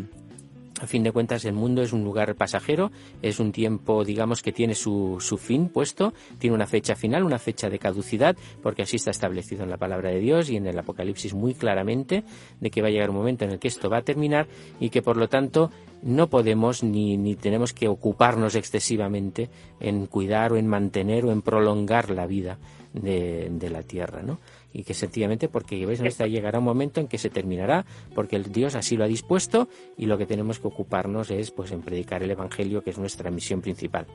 a 0.81 0.87
fin 0.87 1.03
de 1.03 1.11
cuentas, 1.11 1.45
el 1.45 1.53
mundo 1.53 1.81
es 1.81 1.93
un 1.93 2.03
lugar 2.03 2.35
pasajero, 2.35 2.91
es 3.21 3.39
un 3.39 3.51
tiempo, 3.51 4.03
digamos, 4.03 4.41
que 4.41 4.51
tiene 4.51 4.75
su, 4.75 5.17
su, 5.19 5.37
fin 5.37 5.69
puesto, 5.69 6.13
tiene 6.37 6.55
una 6.55 6.67
fecha 6.67 6.95
final, 6.95 7.23
una 7.23 7.39
fecha 7.39 7.69
de 7.69 7.79
caducidad, 7.79 8.35
porque 8.61 8.83
así 8.83 8.97
está 8.97 9.11
establecido 9.11 9.63
en 9.63 9.69
la 9.69 9.77
palabra 9.77 10.09
de 10.11 10.19
Dios 10.19 10.49
y 10.49 10.57
en 10.57 10.67
el 10.67 10.77
Apocalipsis 10.77 11.33
muy 11.33 11.53
claramente, 11.53 12.23
de 12.59 12.69
que 12.69 12.81
va 12.81 12.89
a 12.89 12.91
llegar 12.91 13.09
un 13.09 13.15
momento 13.15 13.45
en 13.45 13.51
el 13.51 13.59
que 13.59 13.67
esto 13.67 13.89
va 13.89 13.97
a 13.97 14.03
terminar 14.03 14.47
y 14.79 14.89
que, 14.89 15.01
por 15.01 15.17
lo 15.17 15.27
tanto, 15.27 15.71
no 16.03 16.29
podemos 16.29 16.83
ni, 16.83 17.17
ni 17.17 17.35
tenemos 17.35 17.73
que 17.73 17.87
ocuparnos 17.87 18.55
excesivamente 18.55 19.49
en 19.79 20.05
cuidar 20.05 20.53
o 20.53 20.57
en 20.57 20.67
mantener 20.67 21.25
o 21.25 21.31
en 21.31 21.41
prolongar 21.41 22.11
la 22.11 22.27
vida 22.27 22.59
de, 22.93 23.47
de 23.51 23.69
la 23.69 23.83
tierra, 23.83 24.21
¿no? 24.21 24.39
Y 24.73 24.83
que 24.83 24.93
sencillamente 24.93 25.47
porque 25.47 25.85
¿ves? 25.85 26.01
Esta 26.01 26.27
llegará 26.27 26.59
un 26.59 26.65
momento 26.65 26.99
en 26.99 27.07
que 27.07 27.17
se 27.17 27.29
terminará 27.29 27.85
porque 28.13 28.35
el 28.35 28.51
Dios 28.51 28.75
así 28.75 28.97
lo 28.97 29.03
ha 29.03 29.07
dispuesto 29.07 29.67
y 29.97 30.05
lo 30.05 30.17
que 30.17 30.25
tenemos 30.25 30.59
que 30.59 30.67
ocuparnos 30.67 31.31
es 31.31 31.51
pues 31.51 31.71
en 31.71 31.81
predicar 31.81 32.23
el 32.23 32.31
evangelio 32.31 32.83
que 32.83 32.91
es 32.91 32.97
nuestra 32.97 33.31
misión 33.31 33.61
principal. 33.61 34.05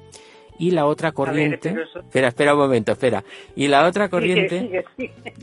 Y 0.59 0.71
la 0.71 0.87
otra 0.87 1.13
corriente 1.13 1.75
espera 1.95 2.29
espera 2.29 2.55
un 2.55 2.61
momento 2.61 2.93
espera. 2.93 3.25
Y 3.57 3.69
la 3.69 3.87
otra 3.87 4.09
corriente 4.09 4.85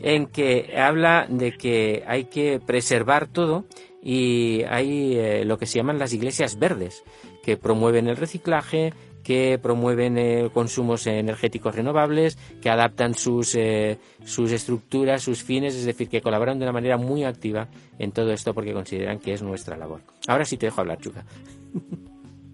en 0.02 0.26
que 0.26 0.74
habla 0.78 1.26
de 1.28 1.52
que 1.56 2.04
hay 2.06 2.24
que 2.24 2.60
preservar 2.64 3.26
todo 3.26 3.64
y 4.02 4.62
hay 4.68 5.16
eh, 5.16 5.44
lo 5.44 5.58
que 5.58 5.66
se 5.66 5.78
llaman 5.78 5.98
las 5.98 6.14
iglesias 6.14 6.58
verdes 6.58 7.04
que 7.42 7.56
promueven 7.56 8.08
el 8.08 8.16
reciclaje 8.16 8.92
que 9.22 9.58
promueven 9.62 10.18
eh, 10.18 10.50
consumos 10.52 11.06
energéticos 11.06 11.74
renovables, 11.74 12.36
que 12.60 12.70
adaptan 12.70 13.14
sus, 13.14 13.54
eh, 13.54 13.98
sus 14.24 14.52
estructuras, 14.52 15.22
sus 15.22 15.42
fines, 15.42 15.74
es 15.74 15.84
decir, 15.84 16.08
que 16.08 16.20
colaboran 16.20 16.58
de 16.58 16.64
una 16.64 16.72
manera 16.72 16.96
muy 16.96 17.24
activa 17.24 17.68
en 17.98 18.12
todo 18.12 18.32
esto 18.32 18.54
porque 18.54 18.72
consideran 18.72 19.18
que 19.18 19.32
es 19.32 19.42
nuestra 19.42 19.76
labor. 19.76 20.00
Ahora 20.28 20.44
sí 20.44 20.56
te 20.56 20.66
dejo 20.66 20.80
hablar, 20.80 20.98
Chuca. 20.98 21.24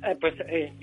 Eh, 0.03 0.17
pues 0.21 0.35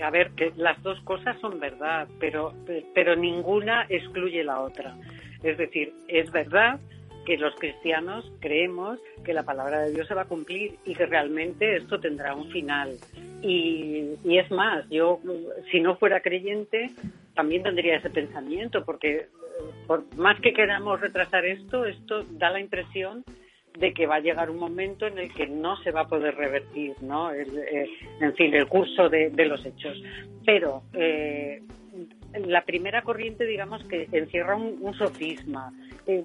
a 0.01 0.09
ver, 0.09 0.31
las 0.57 0.81
dos 0.83 0.99
cosas 1.01 1.39
son 1.39 1.59
verdad, 1.59 2.07
pero, 2.19 2.53
pero 2.93 3.15
ninguna 3.15 3.85
excluye 3.87 4.43
la 4.43 4.59
otra. 4.59 4.97
Es 5.43 5.57
decir, 5.57 5.93
es 6.07 6.31
verdad 6.31 6.79
que 7.25 7.37
los 7.37 7.55
cristianos 7.55 8.29
creemos 8.39 8.99
que 9.23 9.33
la 9.33 9.43
palabra 9.43 9.81
de 9.81 9.91
Dios 9.91 10.07
se 10.07 10.13
va 10.13 10.23
a 10.23 10.27
cumplir 10.27 10.75
y 10.85 10.95
que 10.95 11.05
realmente 11.05 11.77
esto 11.77 11.99
tendrá 11.99 12.35
un 12.35 12.49
final. 12.49 12.97
Y, 13.41 14.15
es 14.25 14.51
más, 14.51 14.87
yo 14.89 15.19
si 15.71 15.79
no 15.79 15.97
fuera 15.97 16.21
creyente 16.21 16.89
también 17.33 17.63
tendría 17.63 17.97
ese 17.97 18.09
pensamiento, 18.09 18.85
porque 18.85 19.15
eh, 19.15 19.27
por 19.87 20.03
más 20.15 20.39
que 20.39 20.53
queramos 20.53 21.01
retrasar 21.01 21.45
esto, 21.45 21.85
esto 21.85 22.23
da 22.29 22.51
la 22.51 22.59
impresión 22.59 23.23
de 23.77 23.93
que 23.93 24.05
va 24.05 24.15
a 24.15 24.19
llegar 24.19 24.51
un 24.51 24.59
momento 24.59 25.07
en 25.07 25.17
el 25.17 25.33
que 25.33 25.47
no 25.47 25.77
se 25.77 25.91
va 25.91 26.01
a 26.01 26.07
poder 26.07 26.35
revertir, 26.35 26.93
¿no? 27.01 27.33
Eh, 27.33 27.89
en 28.21 28.35
fin, 28.35 28.53
el 28.53 28.67
curso 28.67 29.09
de, 29.09 29.31
los 29.45 29.65
hechos. 29.65 29.99
Pero 30.45 30.83
eh, 30.93 31.63
la 32.45 32.63
primera 32.65 33.01
corriente, 33.03 33.45
digamos, 33.45 33.83
que 33.85 34.07
encierra 34.11 34.55
un 34.55 34.93
sofisma, 34.93 35.71
eh, 36.05 36.23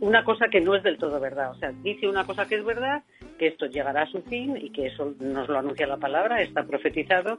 una 0.00 0.24
cosa 0.24 0.48
que 0.48 0.60
no 0.60 0.74
es 0.74 0.82
del 0.82 0.96
todo 0.96 1.20
verdad. 1.20 1.50
O 1.50 1.54
sea, 1.56 1.72
dice 1.82 2.08
una 2.08 2.24
cosa 2.24 2.46
que 2.46 2.56
es 2.56 2.64
verdad, 2.64 3.02
que 3.38 3.48
esto 3.48 3.66
llegará 3.66 4.02
a 4.02 4.06
su 4.06 4.22
fin 4.22 4.56
y 4.56 4.70
que 4.70 4.86
eso 4.86 5.14
nos 5.20 5.48
lo 5.48 5.58
anuncia 5.58 5.86
la 5.86 5.98
palabra, 5.98 6.40
está 6.40 6.64
profetizado, 6.64 7.38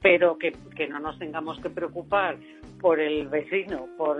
pero 0.00 0.38
que, 0.38 0.52
no 0.88 1.00
nos 1.00 1.18
tengamos 1.18 1.58
que 1.60 1.70
preocupar 1.70 2.36
por 2.80 3.00
el 3.00 3.28
vecino, 3.28 3.86
por, 3.96 4.18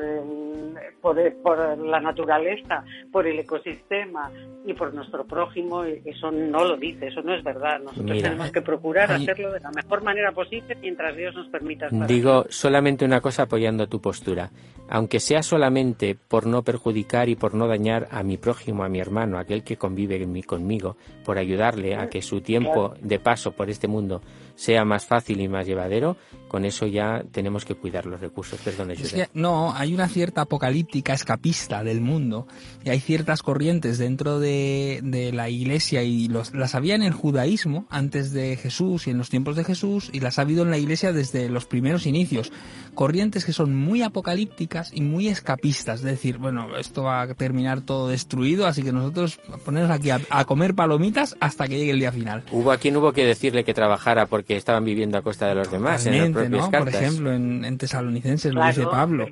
por, 1.01 1.17
por, 1.43 1.79
la 1.79 2.01
naturaleza, 2.01 2.85
por 3.13 3.27
el 3.27 3.39
ecosistema, 3.39 4.31
y 4.69 4.75
por 4.75 4.93
nuestro 4.93 5.25
prójimo, 5.25 5.83
eso 5.83 6.31
no 6.31 6.63
lo 6.63 6.77
dice, 6.77 7.07
eso 7.07 7.23
no 7.23 7.35
es 7.35 7.43
verdad. 7.43 7.81
Nosotros 7.81 8.23
tenemos 8.23 8.51
que 8.53 8.61
procurar 8.61 9.11
hacerlo 9.11 9.51
de 9.51 9.61
la 9.61 9.71
mejor 9.71 10.03
manera 10.03 10.33
posible 10.33 10.77
mientras 10.77 11.17
Dios 11.17 11.35
nos 11.35 11.49
permita. 11.49 11.89
Digo 12.07 12.45
solamente 12.51 13.07
una 13.07 13.23
cosa 13.23 13.45
apoyando 13.45 13.87
tu 13.87 14.01
postura. 14.01 14.51
Aunque 14.91 15.21
sea 15.21 15.43
solamente 15.43 16.17
por 16.17 16.47
no 16.47 16.63
perjudicar 16.63 17.29
y 17.29 17.37
por 17.37 17.55
no 17.55 17.67
dañar 17.67 18.09
a 18.11 18.23
mi 18.23 18.37
prójimo, 18.37 18.85
a 18.85 18.89
mi 18.89 19.01
hermano, 19.01 19.39
aquel 19.39 19.63
que 19.63 19.77
convive 19.77 20.19
conmigo, 20.47 20.97
por 21.25 21.39
ayudarle 21.39 21.95
a 21.95 22.09
que 22.09 22.21
su 22.21 22.41
tiempo 22.41 22.95
de 23.01 23.19
paso 23.19 23.53
por 23.53 23.71
este 23.71 23.89
mundo 23.89 24.21
sea 24.55 24.85
más 24.85 25.07
fácil 25.07 25.41
y 25.41 25.49
más 25.49 25.67
llevadero, 25.67 26.17
con 26.49 26.65
eso 26.65 26.87
ya 26.87 27.23
tenemos 27.31 27.65
que 27.65 27.75
cuidar 27.75 28.07
los 28.07 28.21
recursos. 28.21 28.59
Perdón, 28.61 28.91
es 28.91 29.13
que, 29.13 29.29
no, 29.35 29.73
hay 29.75 29.95
una 29.95 30.09
cierta 30.09 30.41
apocalíptica 30.43 31.13
escapista 31.13 31.85
del 31.85 32.01
mundo 32.01 32.49
y 32.85 32.91
hay 32.91 33.01
ciertas 33.01 33.43
corrientes 33.43 33.99
dentro 33.99 34.41
de, 34.41 35.01
de 35.05 35.33
la 35.33 35.49
iglesia 35.49 36.03
y 36.03 36.29
los, 36.29 36.55
las 36.55 36.75
había 36.75 36.97
en 36.97 37.03
el 37.03 37.13
judaísmo 37.13 37.87
antes 37.91 38.33
de 38.33 38.57
Jesús 38.57 39.07
y 39.07 39.11
en 39.11 39.19
los 39.19 39.31
tiempos 39.31 39.55
de 39.55 39.65
Jesús 39.65 40.11
y 40.13 40.21
las 40.21 40.39
ha 40.39 40.43
habido 40.43 40.65
en 40.65 40.71
la 40.71 40.79
iglesia 40.79 41.13
desde 41.13 41.49
los 41.49 41.67
primeros 41.67 42.07
inicios. 42.07 42.51
Corrientes 42.95 43.45
que 43.45 43.53
son 43.53 43.77
muy 43.77 44.03
apocalípticas 44.03 44.91
y 44.93 45.03
muy 45.03 45.29
escapistas. 45.29 46.01
Es 46.01 46.07
decir, 46.07 46.39
bueno, 46.39 46.77
esto 46.79 47.05
va 47.05 47.23
a 47.23 47.35
terminar 47.35 47.83
todo 47.83 48.09
destruido, 48.09 48.67
así 48.67 48.83
que 48.83 48.93
nosotros 48.93 49.39
ponernos 49.65 49.93
aquí 49.93 50.11
a, 50.11 50.21
a 50.31 50.45
comer 50.47 50.75
palomitas 50.75 51.37
hasta 51.39 51.69
que 51.69 51.79
llegue 51.79 51.93
el 51.93 52.01
día 52.01 52.11
final. 52.11 52.43
Hubo 52.51 52.73
a 52.73 52.79
quien 52.79 52.97
hubo 52.97 53.13
que 53.13 53.25
decirle 53.25 53.63
que 53.63 53.75
trabajara 53.75 54.27
porque 54.27 54.49
que 54.49 54.57
estaban 54.57 54.83
viviendo 54.83 55.19
a 55.19 55.23
costa 55.23 55.47
de 55.47 55.55
los 55.55 55.71
demás 55.71 56.07
en 56.07 56.15
propias 56.47 56.69
Por 56.69 56.89
ejemplo, 56.89 57.33
en, 57.33 57.79
Tesalonicenses 57.79 58.55
lo 58.55 58.65
dice 58.65 58.85
Pablo. 58.87 59.27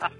Ah, 0.00 0.10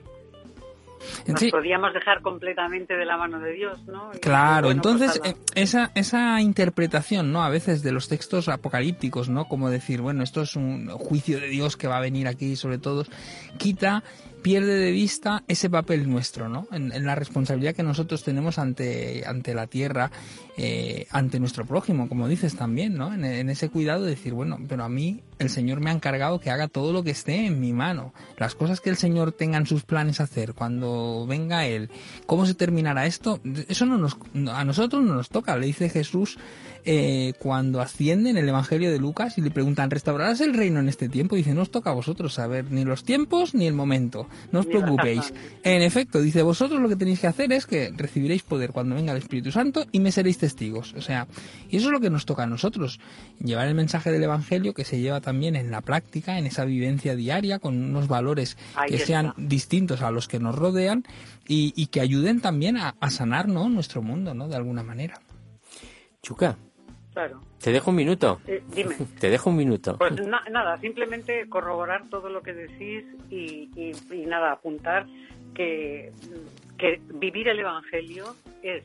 nos 1.27 1.45
podíamos 1.51 1.93
dejar 1.95 2.23
completamente 2.23 2.95
de 2.95 3.05
la 3.05 3.17
mano 3.17 3.41
de 3.41 3.53
Dios, 3.53 3.85
¿no? 3.87 4.11
claro, 4.21 4.69
pues 4.69 4.77
entonces 4.77 5.21
eh, 5.25 5.35
esa, 5.55 5.91
esa 5.95 6.41
interpretación, 6.41 7.33
¿no? 7.33 7.43
A 7.43 7.49
veces 7.49 7.83
de 7.83 7.93
los 7.93 8.09
textos 8.09 8.49
apocalípticos, 8.49 9.29
¿no? 9.29 9.47
Como 9.47 9.71
decir, 9.71 10.01
bueno, 10.01 10.23
esto 10.23 10.43
es 10.43 10.57
un 10.57 10.89
juicio 10.89 11.41
de 11.41 11.49
Dios 11.49 11.77
que 11.77 11.89
va 11.89 11.99
a 11.99 12.01
venir 12.01 12.29
aquí 12.29 12.57
sobre 12.57 12.79
todos, 12.79 13.11
quita 13.59 14.03
pierde 14.43 14.75
de 14.75 14.91
vista 14.91 15.45
ese 15.47 15.71
papel 15.71 16.11
nuestro, 16.11 16.49
¿no? 16.49 16.67
En, 16.73 16.91
la 17.05 17.15
responsabilidad 17.15 17.75
que 17.75 17.85
nosotros 17.85 18.25
tenemos 18.25 18.59
ante, 18.59 19.23
ante 19.25 19.55
la 19.55 19.69
tierra, 19.69 20.11
eh, 20.57 21.07
ante 21.11 21.39
nuestro 21.39 21.65
prójimo, 21.65 22.09
como 22.09 22.27
dices 22.27 22.57
también, 22.57 22.95
¿no? 22.95 23.15
En, 23.15 23.25
en, 23.25 23.51
ese 23.51 23.69
cuidado 23.69 24.03
de 24.03 24.11
decir, 24.11 24.33
bueno, 24.35 24.59
pero 24.69 24.83
a 24.83 24.89
mí 24.89 25.23
el 25.43 25.51
Señor 25.51 25.81
me 25.81 25.91
ha 25.91 25.93
encargado 25.93 26.41
que 26.41 26.51
haga 26.51 26.69
todo 26.69 26.93
lo 26.93 27.03
que 27.03 27.11
esté 27.11 27.47
en 27.47 27.61
mi 27.61 27.73
mano. 27.73 28.15
Las 28.39 28.55
cosas 28.55 28.81
que 28.81 28.91
el 28.91 28.97
Señor 28.97 29.33
tenga 29.33 29.59
en 29.59 29.67
sus 29.67 29.83
planes 29.85 30.21
hacer, 30.21 30.55
cuando 30.55 31.27
venga 31.27 31.67
Él, 31.67 31.91
cómo 32.27 32.47
se 32.47 32.55
terminará 32.55 33.07
esto, 33.07 33.41
eso 33.69 33.87
no 33.87 33.99
nos, 33.99 34.17
a 34.51 34.65
nosotros 34.65 35.05
no 35.05 35.15
nos 35.15 35.29
toca, 35.29 35.57
le 35.57 35.67
dice 35.67 35.89
Jesús 35.89 36.39
eh, 36.85 37.35
cuando 37.39 37.81
asciende 37.81 38.31
en 38.31 38.37
el 38.37 38.49
Evangelio 38.49 38.91
de 38.91 38.99
Lucas 38.99 39.39
y 39.39 39.41
le 39.41 39.53
preguntan, 39.53 39.91
¿restaurarás 39.91 40.41
el 40.41 40.55
reino 40.55 40.81
en 40.81 40.89
este 40.89 41.09
tiempo? 41.09 41.37
dice, 41.37 41.55
no 41.55 41.63
os 41.63 41.71
toca 41.71 41.91
a 41.91 41.95
vosotros 41.95 42.35
saber 42.35 42.73
ni 42.73 42.85
los 42.85 43.05
tiempos 43.05 43.55
ni 43.55 43.67
el 43.67 43.75
momento, 43.75 44.29
no 44.51 44.61
os 44.61 44.67
preocupéis. 44.67 45.33
En 45.63 45.83
efecto, 45.83 46.21
dice, 46.21 46.43
vosotros 46.43 46.81
lo 46.81 46.89
que 46.89 46.97
tenéis 46.97 47.21
que 47.21 47.29
hacer 47.29 47.53
es 47.53 47.67
que 47.67 47.93
recibiréis 47.97 48.43
poder 48.43 48.73
cuando 48.73 48.97
venga 48.97 49.13
el 49.13 49.19
Espíritu 49.19 49.53
Santo 49.53 49.87
y 49.93 50.01
me 50.01 50.11
seréis 50.11 50.39
testigos. 50.39 50.95
O 50.95 51.01
sea, 51.01 51.29
y 51.71 51.77
eso 51.77 51.87
es 51.87 51.93
lo 51.93 52.01
que 52.01 52.11
nos 52.11 52.27
toca 52.27 52.43
a 52.43 52.47
nosotros, 52.47 52.99
llevar 53.39 53.69
el 53.69 53.75
mensaje 53.75 54.11
del 54.11 54.25
Evangelio 54.25 54.75
que 54.75 54.85
se 54.85 55.01
lleva 55.01 55.21
también 55.21 55.32
en 55.33 55.71
la 55.71 55.81
práctica, 55.81 56.39
en 56.39 56.47
esa 56.47 56.65
vivencia 56.65 57.17
diaria, 57.17 57.59
con 57.59 57.77
unos 57.83 58.09
valores 58.09 58.57
que 58.87 58.99
sean 58.99 59.35
distintos 59.37 60.03
a 60.03 60.11
los 60.11 60.29
que 60.29 60.39
nos 60.39 60.55
rodean 60.55 61.05
y, 61.47 61.87
que 61.87 62.01
ayuden 62.01 62.41
también 62.41 62.77
a, 62.77 62.95
sanar 63.11 63.49
¿no? 63.49 63.69
nuestro 63.69 64.03
mundo, 64.03 64.35
¿no? 64.35 64.49
De 64.49 64.57
alguna 64.57 64.83
manera. 64.83 65.21
Chuca, 66.23 66.57
te 67.63 67.73
dejo 67.73 67.91
un 67.91 67.97
minuto. 67.97 68.41
Eh, 68.47 68.63
dime. 68.75 68.97
Te 69.21 69.29
dejo 69.29 69.51
un 69.51 69.57
minuto. 69.57 69.97
Pues 69.99 70.15
nada, 70.27 70.79
simplemente 70.79 71.49
corroborar 71.49 72.09
todo 72.09 72.29
lo 72.29 72.43
que 72.43 72.55
decís 72.55 73.05
y, 73.31 73.93
nada, 74.27 74.53
apuntar 74.53 75.07
que, 75.55 76.13
que 76.79 77.01
vivir 77.15 77.49
el 77.49 77.61
Evangelio 77.61 78.35
es 78.63 78.83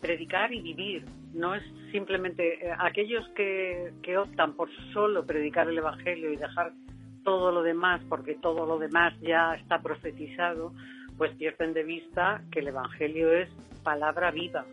predicar 0.00 0.52
y 0.52 0.60
vivir. 0.60 1.04
No 1.34 1.54
es 1.54 1.62
simplemente 1.92 2.66
eh, 2.66 2.72
aquellos 2.78 3.28
que, 3.30 3.92
que 4.02 4.16
optan 4.16 4.54
por 4.54 4.68
solo 4.92 5.26
predicar 5.26 5.68
el 5.68 5.78
Evangelio 5.78 6.32
y 6.32 6.36
dejar 6.36 6.72
todo 7.24 7.52
lo 7.52 7.62
demás, 7.62 8.00
porque 8.08 8.34
todo 8.36 8.66
lo 8.66 8.78
demás 8.78 9.14
ya 9.20 9.54
está 9.54 9.80
profetizado, 9.80 10.72
pues 11.16 11.34
pierden 11.36 11.72
de 11.72 11.84
vista 11.84 12.42
que 12.50 12.60
el 12.60 12.68
Evangelio 12.68 13.32
es 13.32 13.48
palabra 13.82 14.30
viva 14.30 14.64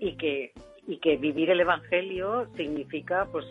y 0.00 0.16
que 0.16 0.52
y 0.86 0.96
que 0.98 1.18
vivir 1.18 1.50
el 1.50 1.60
Evangelio 1.60 2.48
significa 2.56 3.26
pues 3.30 3.44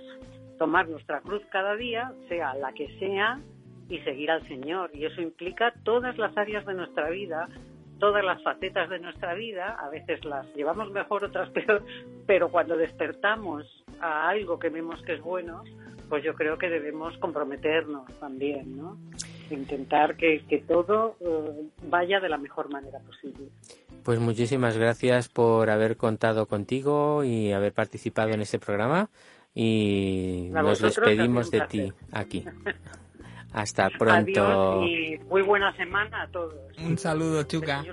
tomar 0.58 0.90
nuestra 0.90 1.22
cruz 1.22 1.44
cada 1.52 1.76
día, 1.76 2.12
sea 2.28 2.56
la 2.56 2.74
que 2.74 2.88
sea, 2.98 3.40
y 3.90 4.00
seguir 4.00 4.32
al 4.32 4.46
Señor. 4.48 4.92
Y 4.94 5.06
eso 5.06 5.22
implica 5.22 5.74
todas 5.84 6.18
las 6.18 6.36
áreas 6.38 6.66
de 6.66 6.74
nuestra 6.74 7.10
vida, 7.10 7.48
todas 8.00 8.24
las 8.24 8.42
facetas 8.44 8.90
de 8.90 9.00
nuestra 9.00 9.34
vida, 9.34 9.78
a 9.80 9.90
veces 9.90 10.24
las 10.26 10.46
llevamos 10.56 10.92
mejor, 10.92 11.26
otras 11.26 11.50
peor, 11.52 11.84
pero 12.26 12.50
cuando 12.50 12.78
despertamos 12.78 13.66
a 14.00 14.30
algo 14.30 14.60
que 14.60 14.70
vemos 14.70 15.02
que 15.04 15.14
es 15.14 15.22
bueno, 15.22 15.64
pues 16.10 16.24
yo 16.24 16.34
creo 16.36 16.58
que 16.58 16.70
debemos 16.70 17.18
comprometernos 17.18 18.06
también, 18.20 18.78
¿no? 18.78 18.98
Intentar 19.50 20.16
que, 20.16 20.44
que 20.48 20.60
todo 20.60 21.16
eh, 21.20 21.70
vaya 21.84 22.20
de 22.20 22.30
la 22.30 22.38
mejor 22.38 22.70
manera 22.70 23.00
posible. 23.00 23.50
Pues 24.04 24.20
muchísimas 24.20 24.78
gracias 24.78 25.28
por 25.30 25.70
haber 25.70 25.98
contado 25.98 26.46
contigo 26.46 27.24
y 27.24 27.52
haber 27.52 27.74
participado 27.74 28.32
en 28.32 28.42
este 28.42 28.60
programa 28.60 29.10
y 29.54 30.50
nos 30.52 30.82
despedimos 30.82 31.50
de 31.52 31.62
ti 31.62 31.94
aquí. 32.12 32.46
Hasta 33.58 33.90
pronto. 33.90 34.84
y 34.86 35.18
muy 35.30 35.42
buena 35.42 35.76
semana 35.76 36.22
a 36.22 36.28
todos. 36.28 36.54
Un 36.78 36.96
saludo, 36.96 37.42
Chuca. 37.42 37.84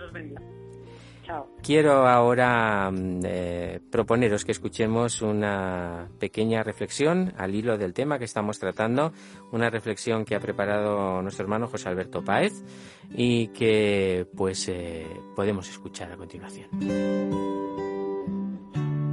Quiero 1.62 2.06
ahora 2.06 2.90
mm, 2.90 3.20
eh, 3.24 3.80
proponeros 3.90 4.44
que 4.44 4.52
escuchemos 4.52 5.22
una 5.22 6.10
pequeña 6.20 6.62
reflexión 6.62 7.32
al 7.38 7.54
hilo 7.54 7.78
del 7.78 7.94
tema 7.94 8.18
que 8.18 8.26
estamos 8.26 8.58
tratando, 8.58 9.14
una 9.52 9.70
reflexión 9.70 10.26
que 10.26 10.34
ha 10.34 10.40
preparado 10.40 11.22
nuestro 11.22 11.44
hermano 11.44 11.66
José 11.66 11.88
Alberto 11.88 12.22
Páez 12.22 12.62
y 13.10 13.46
que 13.48 14.26
pues 14.36 14.68
eh, 14.68 15.06
podemos 15.34 15.70
escuchar 15.70 16.12
a 16.12 16.18
continuación. 16.18 16.68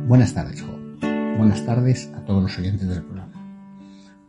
Buenas 0.06 0.34
tardes, 0.34 0.62
Jo. 0.62 0.78
Buenas 1.38 1.66
tardes 1.66 2.12
a 2.14 2.26
todos 2.26 2.44
los 2.44 2.58
oyentes 2.58 2.90
del 2.90 3.04
programa. 3.04 3.32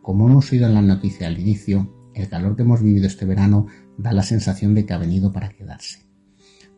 Como 0.03 0.29
hemos 0.29 0.53
oído 0.53 0.69
en 0.69 0.75
la 0.75 0.83
noticia 0.83 1.27
al 1.27 1.39
inicio, 1.41 1.89
el 2.15 2.29
calor 2.29 2.57
que 2.57 2.63
hemos 2.63 2.83
vivido 2.83 3.07
este 3.07 3.25
verano 3.25 3.67
da 3.97 4.13
la 4.13 4.23
sensación 4.23 4.75
de 4.75 4.87
que 4.87 4.93
ha 4.93 4.99
venido 4.99 5.33
para 5.33 5.51
quedarse. 5.51 6.01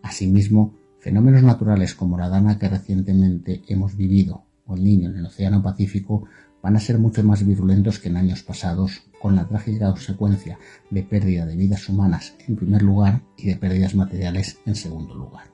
Asimismo, 0.02 0.74
Fenómenos 1.04 1.42
naturales 1.42 1.94
como 1.94 2.16
la 2.16 2.30
dana 2.30 2.58
que 2.58 2.66
recientemente 2.66 3.60
hemos 3.68 3.94
vivido 3.94 4.46
o 4.64 4.74
el 4.74 4.82
niño 4.82 5.10
en 5.10 5.18
el 5.18 5.26
Océano 5.26 5.62
Pacífico 5.62 6.24
van 6.62 6.76
a 6.76 6.80
ser 6.80 6.98
mucho 6.98 7.22
más 7.22 7.46
virulentos 7.46 7.98
que 7.98 8.08
en 8.08 8.16
años 8.16 8.42
pasados, 8.42 9.02
con 9.20 9.36
la 9.36 9.46
trágica 9.46 9.90
consecuencia 9.90 10.58
de 10.88 11.02
pérdida 11.02 11.44
de 11.44 11.56
vidas 11.56 11.90
humanas 11.90 12.34
en 12.48 12.56
primer 12.56 12.80
lugar 12.80 13.20
y 13.36 13.48
de 13.48 13.56
pérdidas 13.56 13.94
materiales 13.94 14.60
en 14.64 14.76
segundo 14.76 15.14
lugar. 15.14 15.44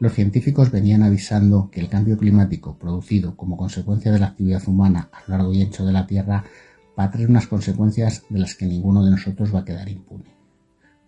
Los 0.00 0.12
científicos 0.12 0.70
venían 0.70 1.02
avisando 1.02 1.70
que 1.70 1.80
el 1.80 1.88
cambio 1.88 2.18
climático 2.18 2.76
producido 2.76 3.38
como 3.38 3.56
consecuencia 3.56 4.12
de 4.12 4.18
la 4.18 4.26
actividad 4.26 4.68
humana 4.68 5.08
a 5.12 5.22
lo 5.22 5.38
largo 5.38 5.54
y 5.54 5.62
ancho 5.62 5.86
de 5.86 5.92
la 5.92 6.06
Tierra 6.06 6.44
va 7.00 7.06
a 7.06 7.10
traer 7.10 7.30
unas 7.30 7.46
consecuencias 7.46 8.24
de 8.28 8.38
las 8.38 8.54
que 8.54 8.66
ninguno 8.66 9.02
de 9.02 9.10
nosotros 9.10 9.54
va 9.54 9.60
a 9.60 9.64
quedar 9.64 9.88
impune. 9.88 10.36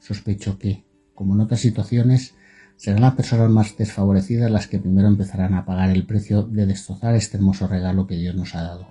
Sospecho 0.00 0.58
que, 0.58 0.84
como 1.14 1.34
en 1.34 1.42
otras 1.42 1.60
situaciones, 1.60 2.34
Serán 2.82 3.02
las 3.02 3.14
personas 3.14 3.48
más 3.48 3.76
desfavorecidas 3.76 4.50
las 4.50 4.66
que 4.66 4.80
primero 4.80 5.06
empezarán 5.06 5.54
a 5.54 5.64
pagar 5.64 5.90
el 5.90 6.04
precio 6.04 6.42
de 6.42 6.66
destrozar 6.66 7.14
este 7.14 7.36
hermoso 7.36 7.68
regalo 7.68 8.08
que 8.08 8.16
Dios 8.16 8.34
nos 8.34 8.56
ha 8.56 8.62
dado. 8.62 8.88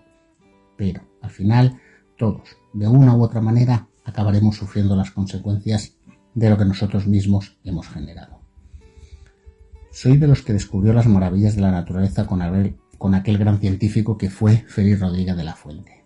Pero, 0.78 1.02
al 1.22 1.30
final, 1.30 1.78
todos, 2.18 2.56
de 2.72 2.88
una 2.88 3.14
u 3.14 3.22
otra 3.22 3.42
manera, 3.42 3.90
acabaremos 4.06 4.56
sufriendo 4.56 4.96
las 4.96 5.12
consecuencias 5.12 5.98
de 6.34 6.50
lo 6.50 6.58
que 6.58 6.64
nosotros 6.64 7.06
mismos 7.06 7.58
hemos 7.66 7.90
generado. 7.90 8.40
Soy 9.92 10.16
de 10.16 10.28
los 10.28 10.42
que 10.42 10.54
descubrió 10.54 10.94
las 10.94 11.08
maravillas 11.08 11.58
de 11.58 11.62
la 11.62 11.72
naturaleza 11.72 12.26
con 12.26 12.42
aquel, 12.42 12.78
con 12.98 13.14
aquel 13.14 13.38
gran 13.38 13.60
científico 13.60 14.18
que 14.18 14.30
fue 14.30 14.64
Félix 14.70 15.02
Rodríguez 15.02 15.36
de 15.36 15.44
la 15.44 15.56
Fuente. 15.56 16.01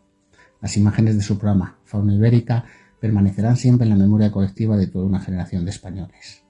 Las 0.65 0.77
imágenes 0.77 1.15
de 1.15 1.21
su 1.21 1.37
programa 1.37 1.77
Fauna 1.83 2.15
Ibérica 2.15 2.65
permanecerán 2.99 3.55
siempre 3.55 3.85
en 3.85 3.91
la 3.91 4.03
memoria 4.03 4.31
colectiva 4.31 4.75
de 4.77 4.87
toda 4.87 5.05
una 5.05 5.19
generación 5.19 5.63
de 5.63 5.69
españoles. 5.69 6.41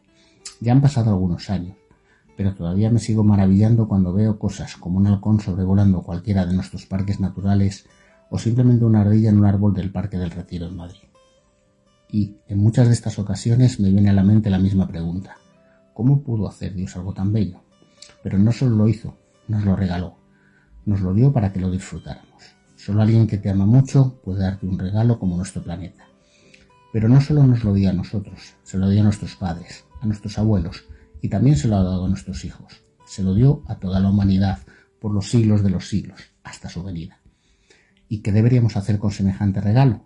Ya 0.61 0.72
han 0.72 0.80
pasado 0.80 1.09
algunos 1.09 1.49
años, 1.49 1.76
pero 2.38 2.55
todavía 2.55 2.89
me 2.89 2.99
sigo 2.99 3.26
maravillando 3.26 3.89
cuando 3.89 4.13
veo 4.13 4.39
cosas 4.39 4.78
como 4.78 4.99
un 4.99 5.07
halcón 5.07 5.41
sobrevolando 5.41 6.01
cualquiera 6.01 6.45
de 6.45 6.53
nuestros 6.53 6.86
parques 6.86 7.20
naturales 7.20 7.88
o 8.30 8.39
simplemente 8.39 8.86
una 8.86 9.01
ardilla 9.01 9.32
en 9.32 9.38
un 9.38 9.47
árbol 9.47 9.74
del 9.74 9.91
Parque 9.91 10.18
del 10.18 10.32
Retiro 10.32 10.68
en 10.68 10.78
Madrid. 10.78 11.09
Y 12.09 12.38
en 12.47 12.59
muchas 12.59 12.88
de 12.88 12.93
estas 12.93 13.20
ocasiones 13.20 13.82
me 13.82 13.89
viene 13.89 14.11
a 14.11 14.13
la 14.13 14.24
mente 14.24 14.49
la 14.49 14.59
misma 14.59 14.88
pregunta. 14.88 15.36
¿Cómo 15.93 16.22
pudo 16.22 16.47
hacer 16.47 16.74
Dios 16.74 16.95
algo 16.95 17.13
tan 17.13 17.34
bello? 17.34 17.59
Pero 18.24 18.38
no 18.38 18.53
solo 18.53 18.78
lo 18.78 18.88
hizo, 18.88 19.18
nos 19.49 19.66
lo 19.66 19.76
regaló. 19.76 20.16
Nos 20.86 21.01
lo 21.01 21.13
dio 21.13 21.34
para 21.34 21.51
que 21.51 21.59
lo 21.59 21.70
disfrutáramos. 21.70 22.55
Solo 22.86 23.02
alguien 23.02 23.26
que 23.26 23.40
te 23.40 23.50
ama 23.50 23.66
mucho 23.66 24.22
puede 24.24 24.42
darte 24.44 24.68
un 24.68 24.78
regalo 24.78 25.18
como 25.18 25.36
nuestro 25.36 25.64
planeta. 25.64 26.04
Pero 26.94 27.10
no 27.10 27.20
solo 27.20 27.42
nos 27.42 27.64
lo 27.64 27.74
dio 27.74 27.90
a 27.90 27.94
nosotros, 27.94 28.54
se 28.62 28.78
lo 28.78 28.88
dio 28.88 29.02
a 29.02 29.04
nuestros 29.06 29.36
padres, 29.36 29.86
a 30.02 30.06
nuestros 30.06 30.38
abuelos, 30.38 30.84
y 31.20 31.30
también 31.30 31.58
se 31.58 31.68
lo 31.68 31.78
ha 31.78 31.84
dado 31.84 32.06
a 32.06 32.10
nuestros 32.10 32.46
hijos. 32.46 32.84
Se 33.08 33.24
lo 33.24 33.34
dio 33.34 33.64
a 33.66 33.80
toda 33.80 34.00
la 34.00 34.12
humanidad 34.12 34.60
por 35.02 35.12
los 35.12 35.28
siglos 35.28 35.64
de 35.64 35.72
los 35.72 35.88
siglos, 35.90 36.22
hasta 36.44 36.70
su 36.70 36.84
venida. 36.84 37.18
¿Y 38.08 38.20
qué 38.20 38.32
deberíamos 38.32 38.78
hacer 38.78 39.00
con 39.00 39.10
semejante 39.10 39.62
regalo? 39.62 40.04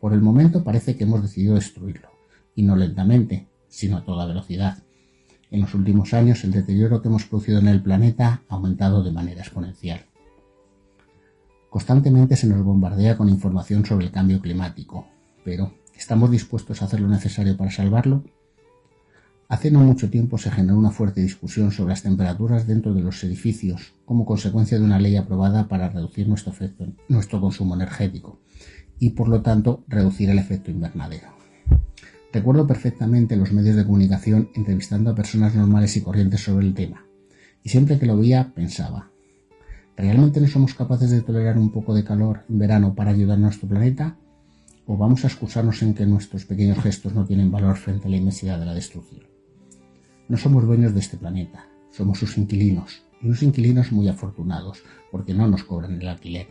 Por 0.00 0.12
el 0.12 0.20
momento 0.20 0.62
parece 0.62 0.96
que 0.96 1.02
hemos 1.02 1.22
decidido 1.22 1.56
destruirlo, 1.56 2.10
y 2.54 2.62
no 2.62 2.76
lentamente, 2.76 3.48
sino 3.66 3.96
a 3.96 4.04
toda 4.04 4.26
velocidad. 4.26 4.78
En 5.50 5.60
los 5.60 5.74
últimos 5.74 6.14
años 6.14 6.44
el 6.44 6.52
deterioro 6.52 7.02
que 7.02 7.08
hemos 7.08 7.24
producido 7.24 7.58
en 7.58 7.66
el 7.66 7.82
planeta 7.82 8.42
ha 8.48 8.54
aumentado 8.54 9.02
de 9.02 9.10
manera 9.10 9.40
exponencial. 9.40 10.05
Constantemente 11.76 12.36
se 12.36 12.46
nos 12.46 12.64
bombardea 12.64 13.18
con 13.18 13.28
información 13.28 13.84
sobre 13.84 14.06
el 14.06 14.10
cambio 14.10 14.40
climático, 14.40 15.06
pero 15.44 15.74
¿estamos 15.94 16.30
dispuestos 16.30 16.80
a 16.80 16.86
hacer 16.86 17.00
lo 17.00 17.08
necesario 17.08 17.54
para 17.54 17.70
salvarlo? 17.70 18.24
Hace 19.50 19.70
no 19.70 19.80
mucho 19.80 20.08
tiempo 20.08 20.38
se 20.38 20.50
generó 20.50 20.78
una 20.78 20.90
fuerte 20.90 21.20
discusión 21.20 21.72
sobre 21.72 21.90
las 21.90 22.02
temperaturas 22.02 22.66
dentro 22.66 22.94
de 22.94 23.02
los 23.02 23.22
edificios 23.24 23.92
como 24.06 24.24
consecuencia 24.24 24.78
de 24.78 24.84
una 24.84 24.98
ley 24.98 25.16
aprobada 25.16 25.68
para 25.68 25.90
reducir 25.90 26.26
nuestro, 26.26 26.50
efecto, 26.50 26.86
nuestro 27.10 27.42
consumo 27.42 27.74
energético 27.74 28.40
y 28.98 29.10
por 29.10 29.28
lo 29.28 29.42
tanto 29.42 29.84
reducir 29.86 30.30
el 30.30 30.38
efecto 30.38 30.70
invernadero. 30.70 31.28
Recuerdo 32.32 32.66
perfectamente 32.66 33.36
los 33.36 33.52
medios 33.52 33.76
de 33.76 33.84
comunicación 33.84 34.48
entrevistando 34.54 35.10
a 35.10 35.14
personas 35.14 35.54
normales 35.54 35.94
y 35.98 36.00
corrientes 36.00 36.40
sobre 36.40 36.66
el 36.66 36.72
tema 36.72 37.04
y 37.62 37.68
siempre 37.68 37.98
que 37.98 38.06
lo 38.06 38.16
veía 38.16 38.54
pensaba, 38.54 39.10
¿realmente 39.96 40.40
no 40.40 40.46
somos 40.46 40.74
capaces 40.74 41.10
de 41.10 41.22
tolerar 41.22 41.58
un 41.58 41.70
poco 41.70 41.94
de 41.94 42.04
calor 42.04 42.42
en 42.48 42.58
verano 42.58 42.94
para 42.94 43.10
ayudar 43.10 43.38
a 43.38 43.40
nuestro 43.40 43.68
planeta? 43.68 44.16
¿O 44.86 44.96
vamos 44.96 45.24
a 45.24 45.28
excusarnos 45.28 45.82
en 45.82 45.94
que 45.94 46.06
nuestros 46.06 46.44
pequeños 46.44 46.78
gestos 46.78 47.14
no 47.14 47.24
tienen 47.24 47.50
valor 47.50 47.76
frente 47.76 48.06
a 48.06 48.10
la 48.10 48.16
inmensidad 48.16 48.58
de 48.58 48.66
la 48.66 48.74
destrucción? 48.74 49.22
No 50.28 50.36
somos 50.36 50.64
dueños 50.64 50.92
de 50.94 51.00
este 51.00 51.16
planeta, 51.16 51.66
somos 51.90 52.18
sus 52.18 52.36
inquilinos, 52.38 53.02
y 53.20 53.26
unos 53.26 53.42
inquilinos 53.42 53.90
muy 53.90 54.08
afortunados, 54.08 54.82
porque 55.10 55.34
no 55.34 55.48
nos 55.48 55.64
cobran 55.64 56.00
el 56.00 56.08
alquiler. 56.08 56.48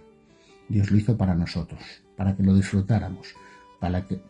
Dios 0.67 0.91
lo 0.91 0.97
hizo 0.97 1.15
para 1.15 1.35
nosotros, 1.35 1.81
para 2.17 2.35
que 2.35 2.43
lo 2.43 2.55
disfrutáramos, 2.55 3.35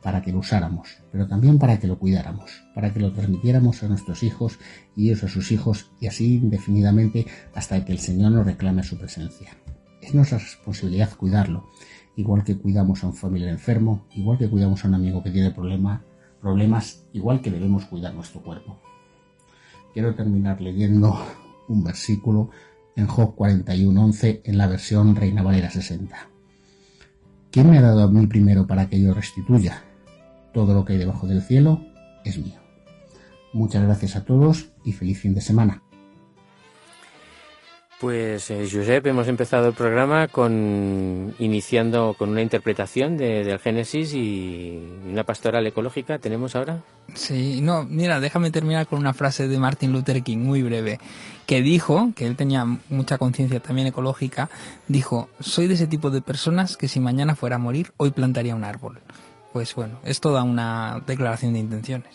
para 0.02 0.22
que, 0.22 0.32
lo 0.32 0.40
usáramos, 0.40 0.90
pero 1.12 1.28
también 1.28 1.60
para 1.60 1.80
que 1.80 1.88
lo 1.88 2.00
cuidáramos, 2.00 2.64
para 2.74 2.94
que 2.94 3.00
lo 3.00 3.12
transmitiéramos 3.12 3.84
a 3.84 3.88
nuestros 3.88 4.24
hijos 4.24 4.60
y 4.96 5.10
ellos 5.10 5.24
a 5.24 5.28
sus 5.28 5.52
hijos, 5.52 5.92
y 6.00 6.08
así 6.08 6.36
indefinidamente 6.36 7.26
hasta 7.54 7.84
que 7.84 7.92
el 7.92 8.00
Señor 8.00 8.32
nos 8.32 8.46
reclame 8.46 8.84
su 8.84 8.98
presencia. 8.98 9.52
Es 10.02 10.14
nuestra 10.14 10.38
responsabilidad 10.38 11.16
cuidarlo, 11.16 11.70
igual 12.16 12.44
que 12.44 12.58
cuidamos 12.58 13.04
a 13.04 13.08
un 13.08 13.14
familiar 13.14 13.50
enfermo, 13.50 14.06
igual 14.16 14.38
que 14.38 14.50
cuidamos 14.50 14.84
a 14.84 14.88
un 14.88 14.96
amigo 14.96 15.24
que 15.24 15.32
tiene 15.32 15.52
problema, 15.52 16.04
problemas, 16.42 17.06
igual 17.14 17.42
que 17.42 17.52
debemos 17.52 17.86
cuidar 17.86 18.14
nuestro 18.14 18.42
cuerpo 18.42 18.80
quiero 19.96 20.14
terminar 20.14 20.60
leyendo 20.60 21.18
un 21.70 21.82
versículo 21.82 22.50
en 22.98 23.08
Job 23.08 23.34
41.11 23.34 24.42
en 24.44 24.58
la 24.58 24.68
versión 24.68 25.16
Reina 25.16 25.42
Valera 25.42 25.70
60. 25.70 26.35
¿Quién 27.56 27.70
me 27.70 27.78
ha 27.78 27.82
dado 27.82 28.04
a 28.04 28.12
mí 28.12 28.28
primero 28.28 28.68
para 28.68 28.90
que 28.90 29.00
yo 29.00 29.14
restituya? 29.14 29.82
Todo 30.54 30.74
lo 30.74 30.84
que 30.84 30.92
hay 30.92 31.00
debajo 31.00 31.26
del 31.26 31.42
cielo 31.42 31.86
es 32.26 32.38
mío. 32.38 32.60
Muchas 33.54 33.82
gracias 33.82 34.18
a 34.18 34.26
todos 34.26 34.74
y 34.84 34.92
feliz 34.92 35.22
fin 35.22 35.34
de 35.34 35.40
semana. 35.40 35.82
Pues 38.06 38.52
eh, 38.52 38.70
Josep, 38.72 39.08
hemos 39.08 39.28
empezado 39.28 39.70
el 39.70 39.74
programa 39.74 40.28
con 40.28 41.34
iniciando 41.40 42.16
con 42.16 42.30
una 42.30 42.44
interpretación 42.44 43.18
de, 43.18 43.44
del 43.44 43.58
Génesis 43.58 44.14
y 44.14 44.80
una 45.10 45.24
pastoral 45.24 45.66
ecológica. 45.66 46.20
¿Tenemos 46.20 46.56
ahora? 46.56 46.84
Sí, 47.16 47.62
no, 47.62 47.84
mira, 47.84 48.20
déjame 48.20 48.52
terminar 48.52 48.86
con 48.86 49.00
una 49.00 49.16
frase 49.16 49.48
de 49.48 49.58
Martin 49.58 49.92
Luther 49.92 50.22
King, 50.22 50.38
muy 50.38 50.62
breve, 50.62 51.00
que 51.48 51.64
dijo, 51.64 52.12
que 52.16 52.28
él 52.28 52.36
tenía 52.36 52.64
mucha 52.90 53.18
conciencia 53.18 53.60
también 53.60 53.88
ecológica, 53.88 54.52
dijo, 54.88 55.28
soy 55.40 55.66
de 55.66 55.74
ese 55.74 55.88
tipo 55.88 56.12
de 56.12 56.22
personas 56.22 56.78
que 56.78 56.88
si 56.88 57.00
mañana 57.00 57.36
fuera 57.36 57.56
a 57.56 57.60
morir, 57.60 57.92
hoy 57.98 58.12
plantaría 58.12 58.54
un 58.54 58.66
árbol. 58.66 59.00
Pues 59.52 59.74
bueno, 59.74 59.98
es 60.04 60.20
toda 60.20 60.44
una 60.44 61.02
declaración 61.08 61.54
de 61.54 61.60
intenciones. 61.60 62.14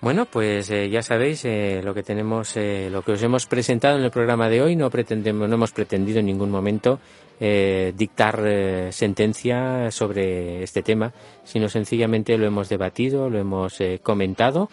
Bueno, 0.00 0.26
pues 0.26 0.70
eh, 0.70 0.88
ya 0.88 1.02
sabéis 1.02 1.44
eh, 1.44 1.80
lo 1.82 1.92
que 1.92 2.04
tenemos, 2.04 2.56
eh, 2.56 2.88
lo 2.88 3.02
que 3.02 3.12
os 3.12 3.22
hemos 3.22 3.46
presentado 3.46 3.98
en 3.98 4.04
el 4.04 4.12
programa 4.12 4.48
de 4.48 4.62
hoy. 4.62 4.76
No 4.76 4.90
pretendemos, 4.90 5.48
no 5.48 5.56
hemos 5.56 5.72
pretendido 5.72 6.20
en 6.20 6.26
ningún 6.26 6.50
momento 6.50 7.00
dictar 7.40 8.90
sentencia 8.90 9.92
sobre 9.92 10.64
este 10.64 10.82
tema, 10.82 11.12
sino 11.44 11.68
sencillamente 11.68 12.36
lo 12.36 12.46
hemos 12.46 12.68
debatido, 12.68 13.30
lo 13.30 13.38
hemos 13.38 13.78
comentado 14.02 14.68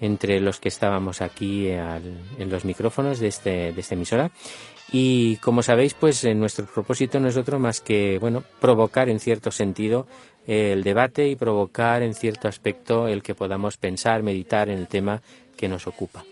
entre 0.00 0.38
los 0.38 0.60
que 0.60 0.68
estábamos 0.68 1.22
aquí 1.22 1.68
en 1.68 2.50
los 2.50 2.66
micrófonos 2.66 3.20
de 3.20 3.28
este 3.28 3.72
de 3.72 3.80
esta 3.80 3.94
emisora. 3.94 4.30
Y 4.92 5.36
como 5.36 5.62
sabéis, 5.62 5.94
pues 5.94 6.22
nuestro 6.36 6.66
propósito 6.66 7.20
no 7.20 7.28
es 7.28 7.38
otro 7.38 7.58
más 7.58 7.80
que, 7.80 8.18
bueno, 8.18 8.44
provocar 8.60 9.08
en 9.08 9.18
cierto 9.18 9.50
sentido 9.50 10.06
el 10.46 10.82
debate 10.82 11.28
y 11.28 11.36
provocar 11.36 12.02
en 12.02 12.14
cierto 12.14 12.48
aspecto 12.48 13.08
el 13.08 13.22
que 13.22 13.34
podamos 13.34 13.76
pensar, 13.76 14.22
meditar 14.22 14.68
en 14.68 14.78
el 14.78 14.88
tema 14.88 15.22
que 15.56 15.68
nos 15.68 15.86
ocupa. 15.86 16.24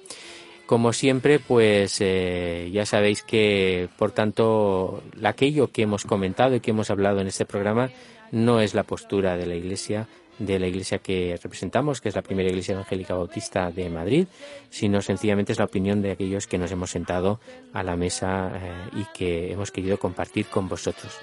Como 0.66 0.92
siempre, 0.92 1.38
pues 1.38 1.96
eh, 2.00 2.68
ya 2.70 2.84
sabéis 2.84 3.22
que, 3.22 3.88
por 3.96 4.11
tanto, 4.11 5.02
aquello 5.24 5.68
que 5.68 5.82
hemos 5.82 6.04
comentado 6.04 6.54
y 6.54 6.61
que 6.61 6.72
hemos 6.72 6.90
hablado 6.90 7.20
en 7.20 7.26
este 7.26 7.46
programa 7.46 7.90
no 8.32 8.61
es 8.61 8.74
la 8.74 8.82
postura 8.82 9.38
de 9.38 9.46
la 9.46 9.54
Iglesia, 9.54 10.09
de 10.38 10.59
la 10.59 10.66
Iglesia 10.66 10.98
que 10.98 11.38
representamos, 11.42 12.02
que 12.02 12.11
es 12.11 12.14
la 12.14 12.22
primera 12.22 12.50
Iglesia 12.50 12.74
Evangélica 12.74 13.14
Bautista 13.14 13.70
de 13.70 13.88
Madrid, 13.88 14.26
sino 14.68 15.00
sencillamente 15.00 15.52
es 15.52 15.59
la 15.59 15.64
opinión 15.64 16.02
de 16.02 16.11
aquellos 16.11 16.46
que 16.46 16.59
nos 16.59 16.70
hemos 16.70 16.90
sentado 16.90 17.40
a 17.72 17.82
la 17.82 17.96
mesa 17.96 18.52
eh, 18.54 19.00
y 19.00 19.04
que 19.16 19.50
hemos 19.52 19.70
querido 19.70 19.98
compartir 19.98 20.46
con 20.46 20.68
vosotros. 20.68 21.18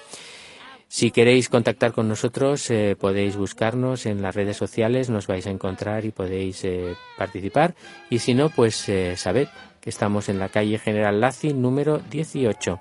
Si 0.88 1.12
queréis 1.12 1.50
contactar 1.50 1.94
con 1.94 2.08
nosotros, 2.08 2.70
eh, 2.70 2.96
podéis 2.98 3.36
buscarnos 3.36 4.06
en 4.06 4.22
las 4.22 4.36
redes 4.36 4.56
sociales, 4.56 5.10
nos 5.10 5.28
vais 5.28 5.46
a 5.48 5.50
encontrar 5.50 6.06
y 6.06 6.12
podéis 6.12 6.64
eh, 6.64 6.96
participar. 7.18 7.76
Y 8.10 8.20
si 8.20 8.34
no, 8.34 8.50
pues 8.50 8.88
eh, 8.88 9.18
sabed 9.18 9.48
que 9.82 9.90
estamos 9.90 10.30
en 10.30 10.40
la 10.40 10.50
calle 10.50 10.78
General 10.78 11.20
Laci 11.20 11.54
número 11.54 12.00
18 12.12 12.80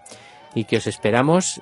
y 0.54 0.64
que 0.64 0.76
os 0.76 0.86
esperamos 0.86 1.60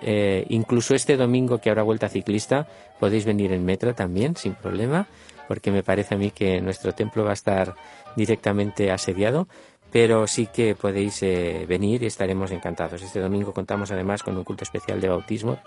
incluso 0.50 0.94
este 0.94 1.16
domingo 1.16 1.58
que 1.58 1.70
habrá 1.70 1.82
vuelta 1.82 2.10
ciclista. 2.10 2.68
Podéis 3.00 3.24
venir 3.24 3.50
en 3.52 3.64
metro 3.64 3.94
también, 3.94 4.36
sin 4.36 4.54
problema, 4.54 5.06
porque 5.48 5.70
me 5.70 5.82
parece 5.82 6.14
a 6.14 6.18
mí 6.18 6.30
que 6.30 6.60
nuestro 6.60 6.92
templo 6.92 7.24
va 7.24 7.30
a 7.30 7.32
estar 7.32 7.74
directamente 8.16 8.90
asediado 8.90 9.48
pero 9.90 10.26
sí 10.26 10.46
que 10.46 10.74
podéis 10.74 11.20
venir 11.20 12.02
y 12.02 12.06
estaremos 12.06 12.50
encantados. 12.50 13.02
Este 13.02 13.20
domingo 13.20 13.52
contamos 13.52 13.90
además 13.90 14.22
con 14.22 14.36
un 14.38 14.44
culto 14.44 14.64
especial 14.64 15.02
de 15.02 15.08
bautismo 15.08 15.58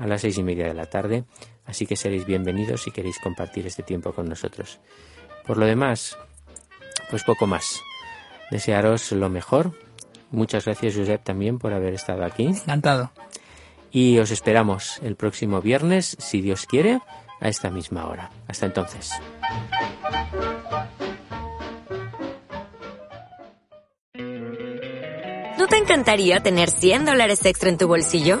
a 0.00 0.06
las 0.06 0.22
seis 0.22 0.38
y 0.38 0.42
media 0.42 0.66
de 0.66 0.74
la 0.74 0.86
tarde, 0.86 1.24
así 1.66 1.86
que 1.86 1.94
seréis 1.94 2.24
bienvenidos 2.24 2.82
si 2.82 2.90
queréis 2.90 3.18
compartir 3.18 3.66
este 3.66 3.82
tiempo 3.82 4.12
con 4.12 4.28
nosotros. 4.28 4.80
Por 5.46 5.58
lo 5.58 5.66
demás, 5.66 6.16
pues 7.10 7.22
poco 7.22 7.46
más. 7.46 7.82
Desearos 8.50 9.12
lo 9.12 9.28
mejor. 9.28 9.78
Muchas 10.30 10.64
gracias, 10.64 10.96
Josep, 10.96 11.22
también 11.22 11.58
por 11.58 11.74
haber 11.74 11.92
estado 11.92 12.24
aquí. 12.24 12.46
Encantado. 12.46 13.12
Y 13.92 14.18
os 14.18 14.30
esperamos 14.30 15.00
el 15.02 15.16
próximo 15.16 15.60
viernes, 15.60 16.16
si 16.18 16.40
Dios 16.40 16.66
quiere, 16.66 17.00
a 17.40 17.48
esta 17.48 17.70
misma 17.70 18.06
hora. 18.06 18.30
Hasta 18.48 18.66
entonces. 18.66 19.12
¿No 25.58 25.66
te 25.66 25.76
encantaría 25.76 26.40
tener 26.40 26.70
100 26.70 27.04
dólares 27.04 27.44
extra 27.44 27.68
en 27.68 27.76
tu 27.76 27.86
bolsillo? 27.86 28.40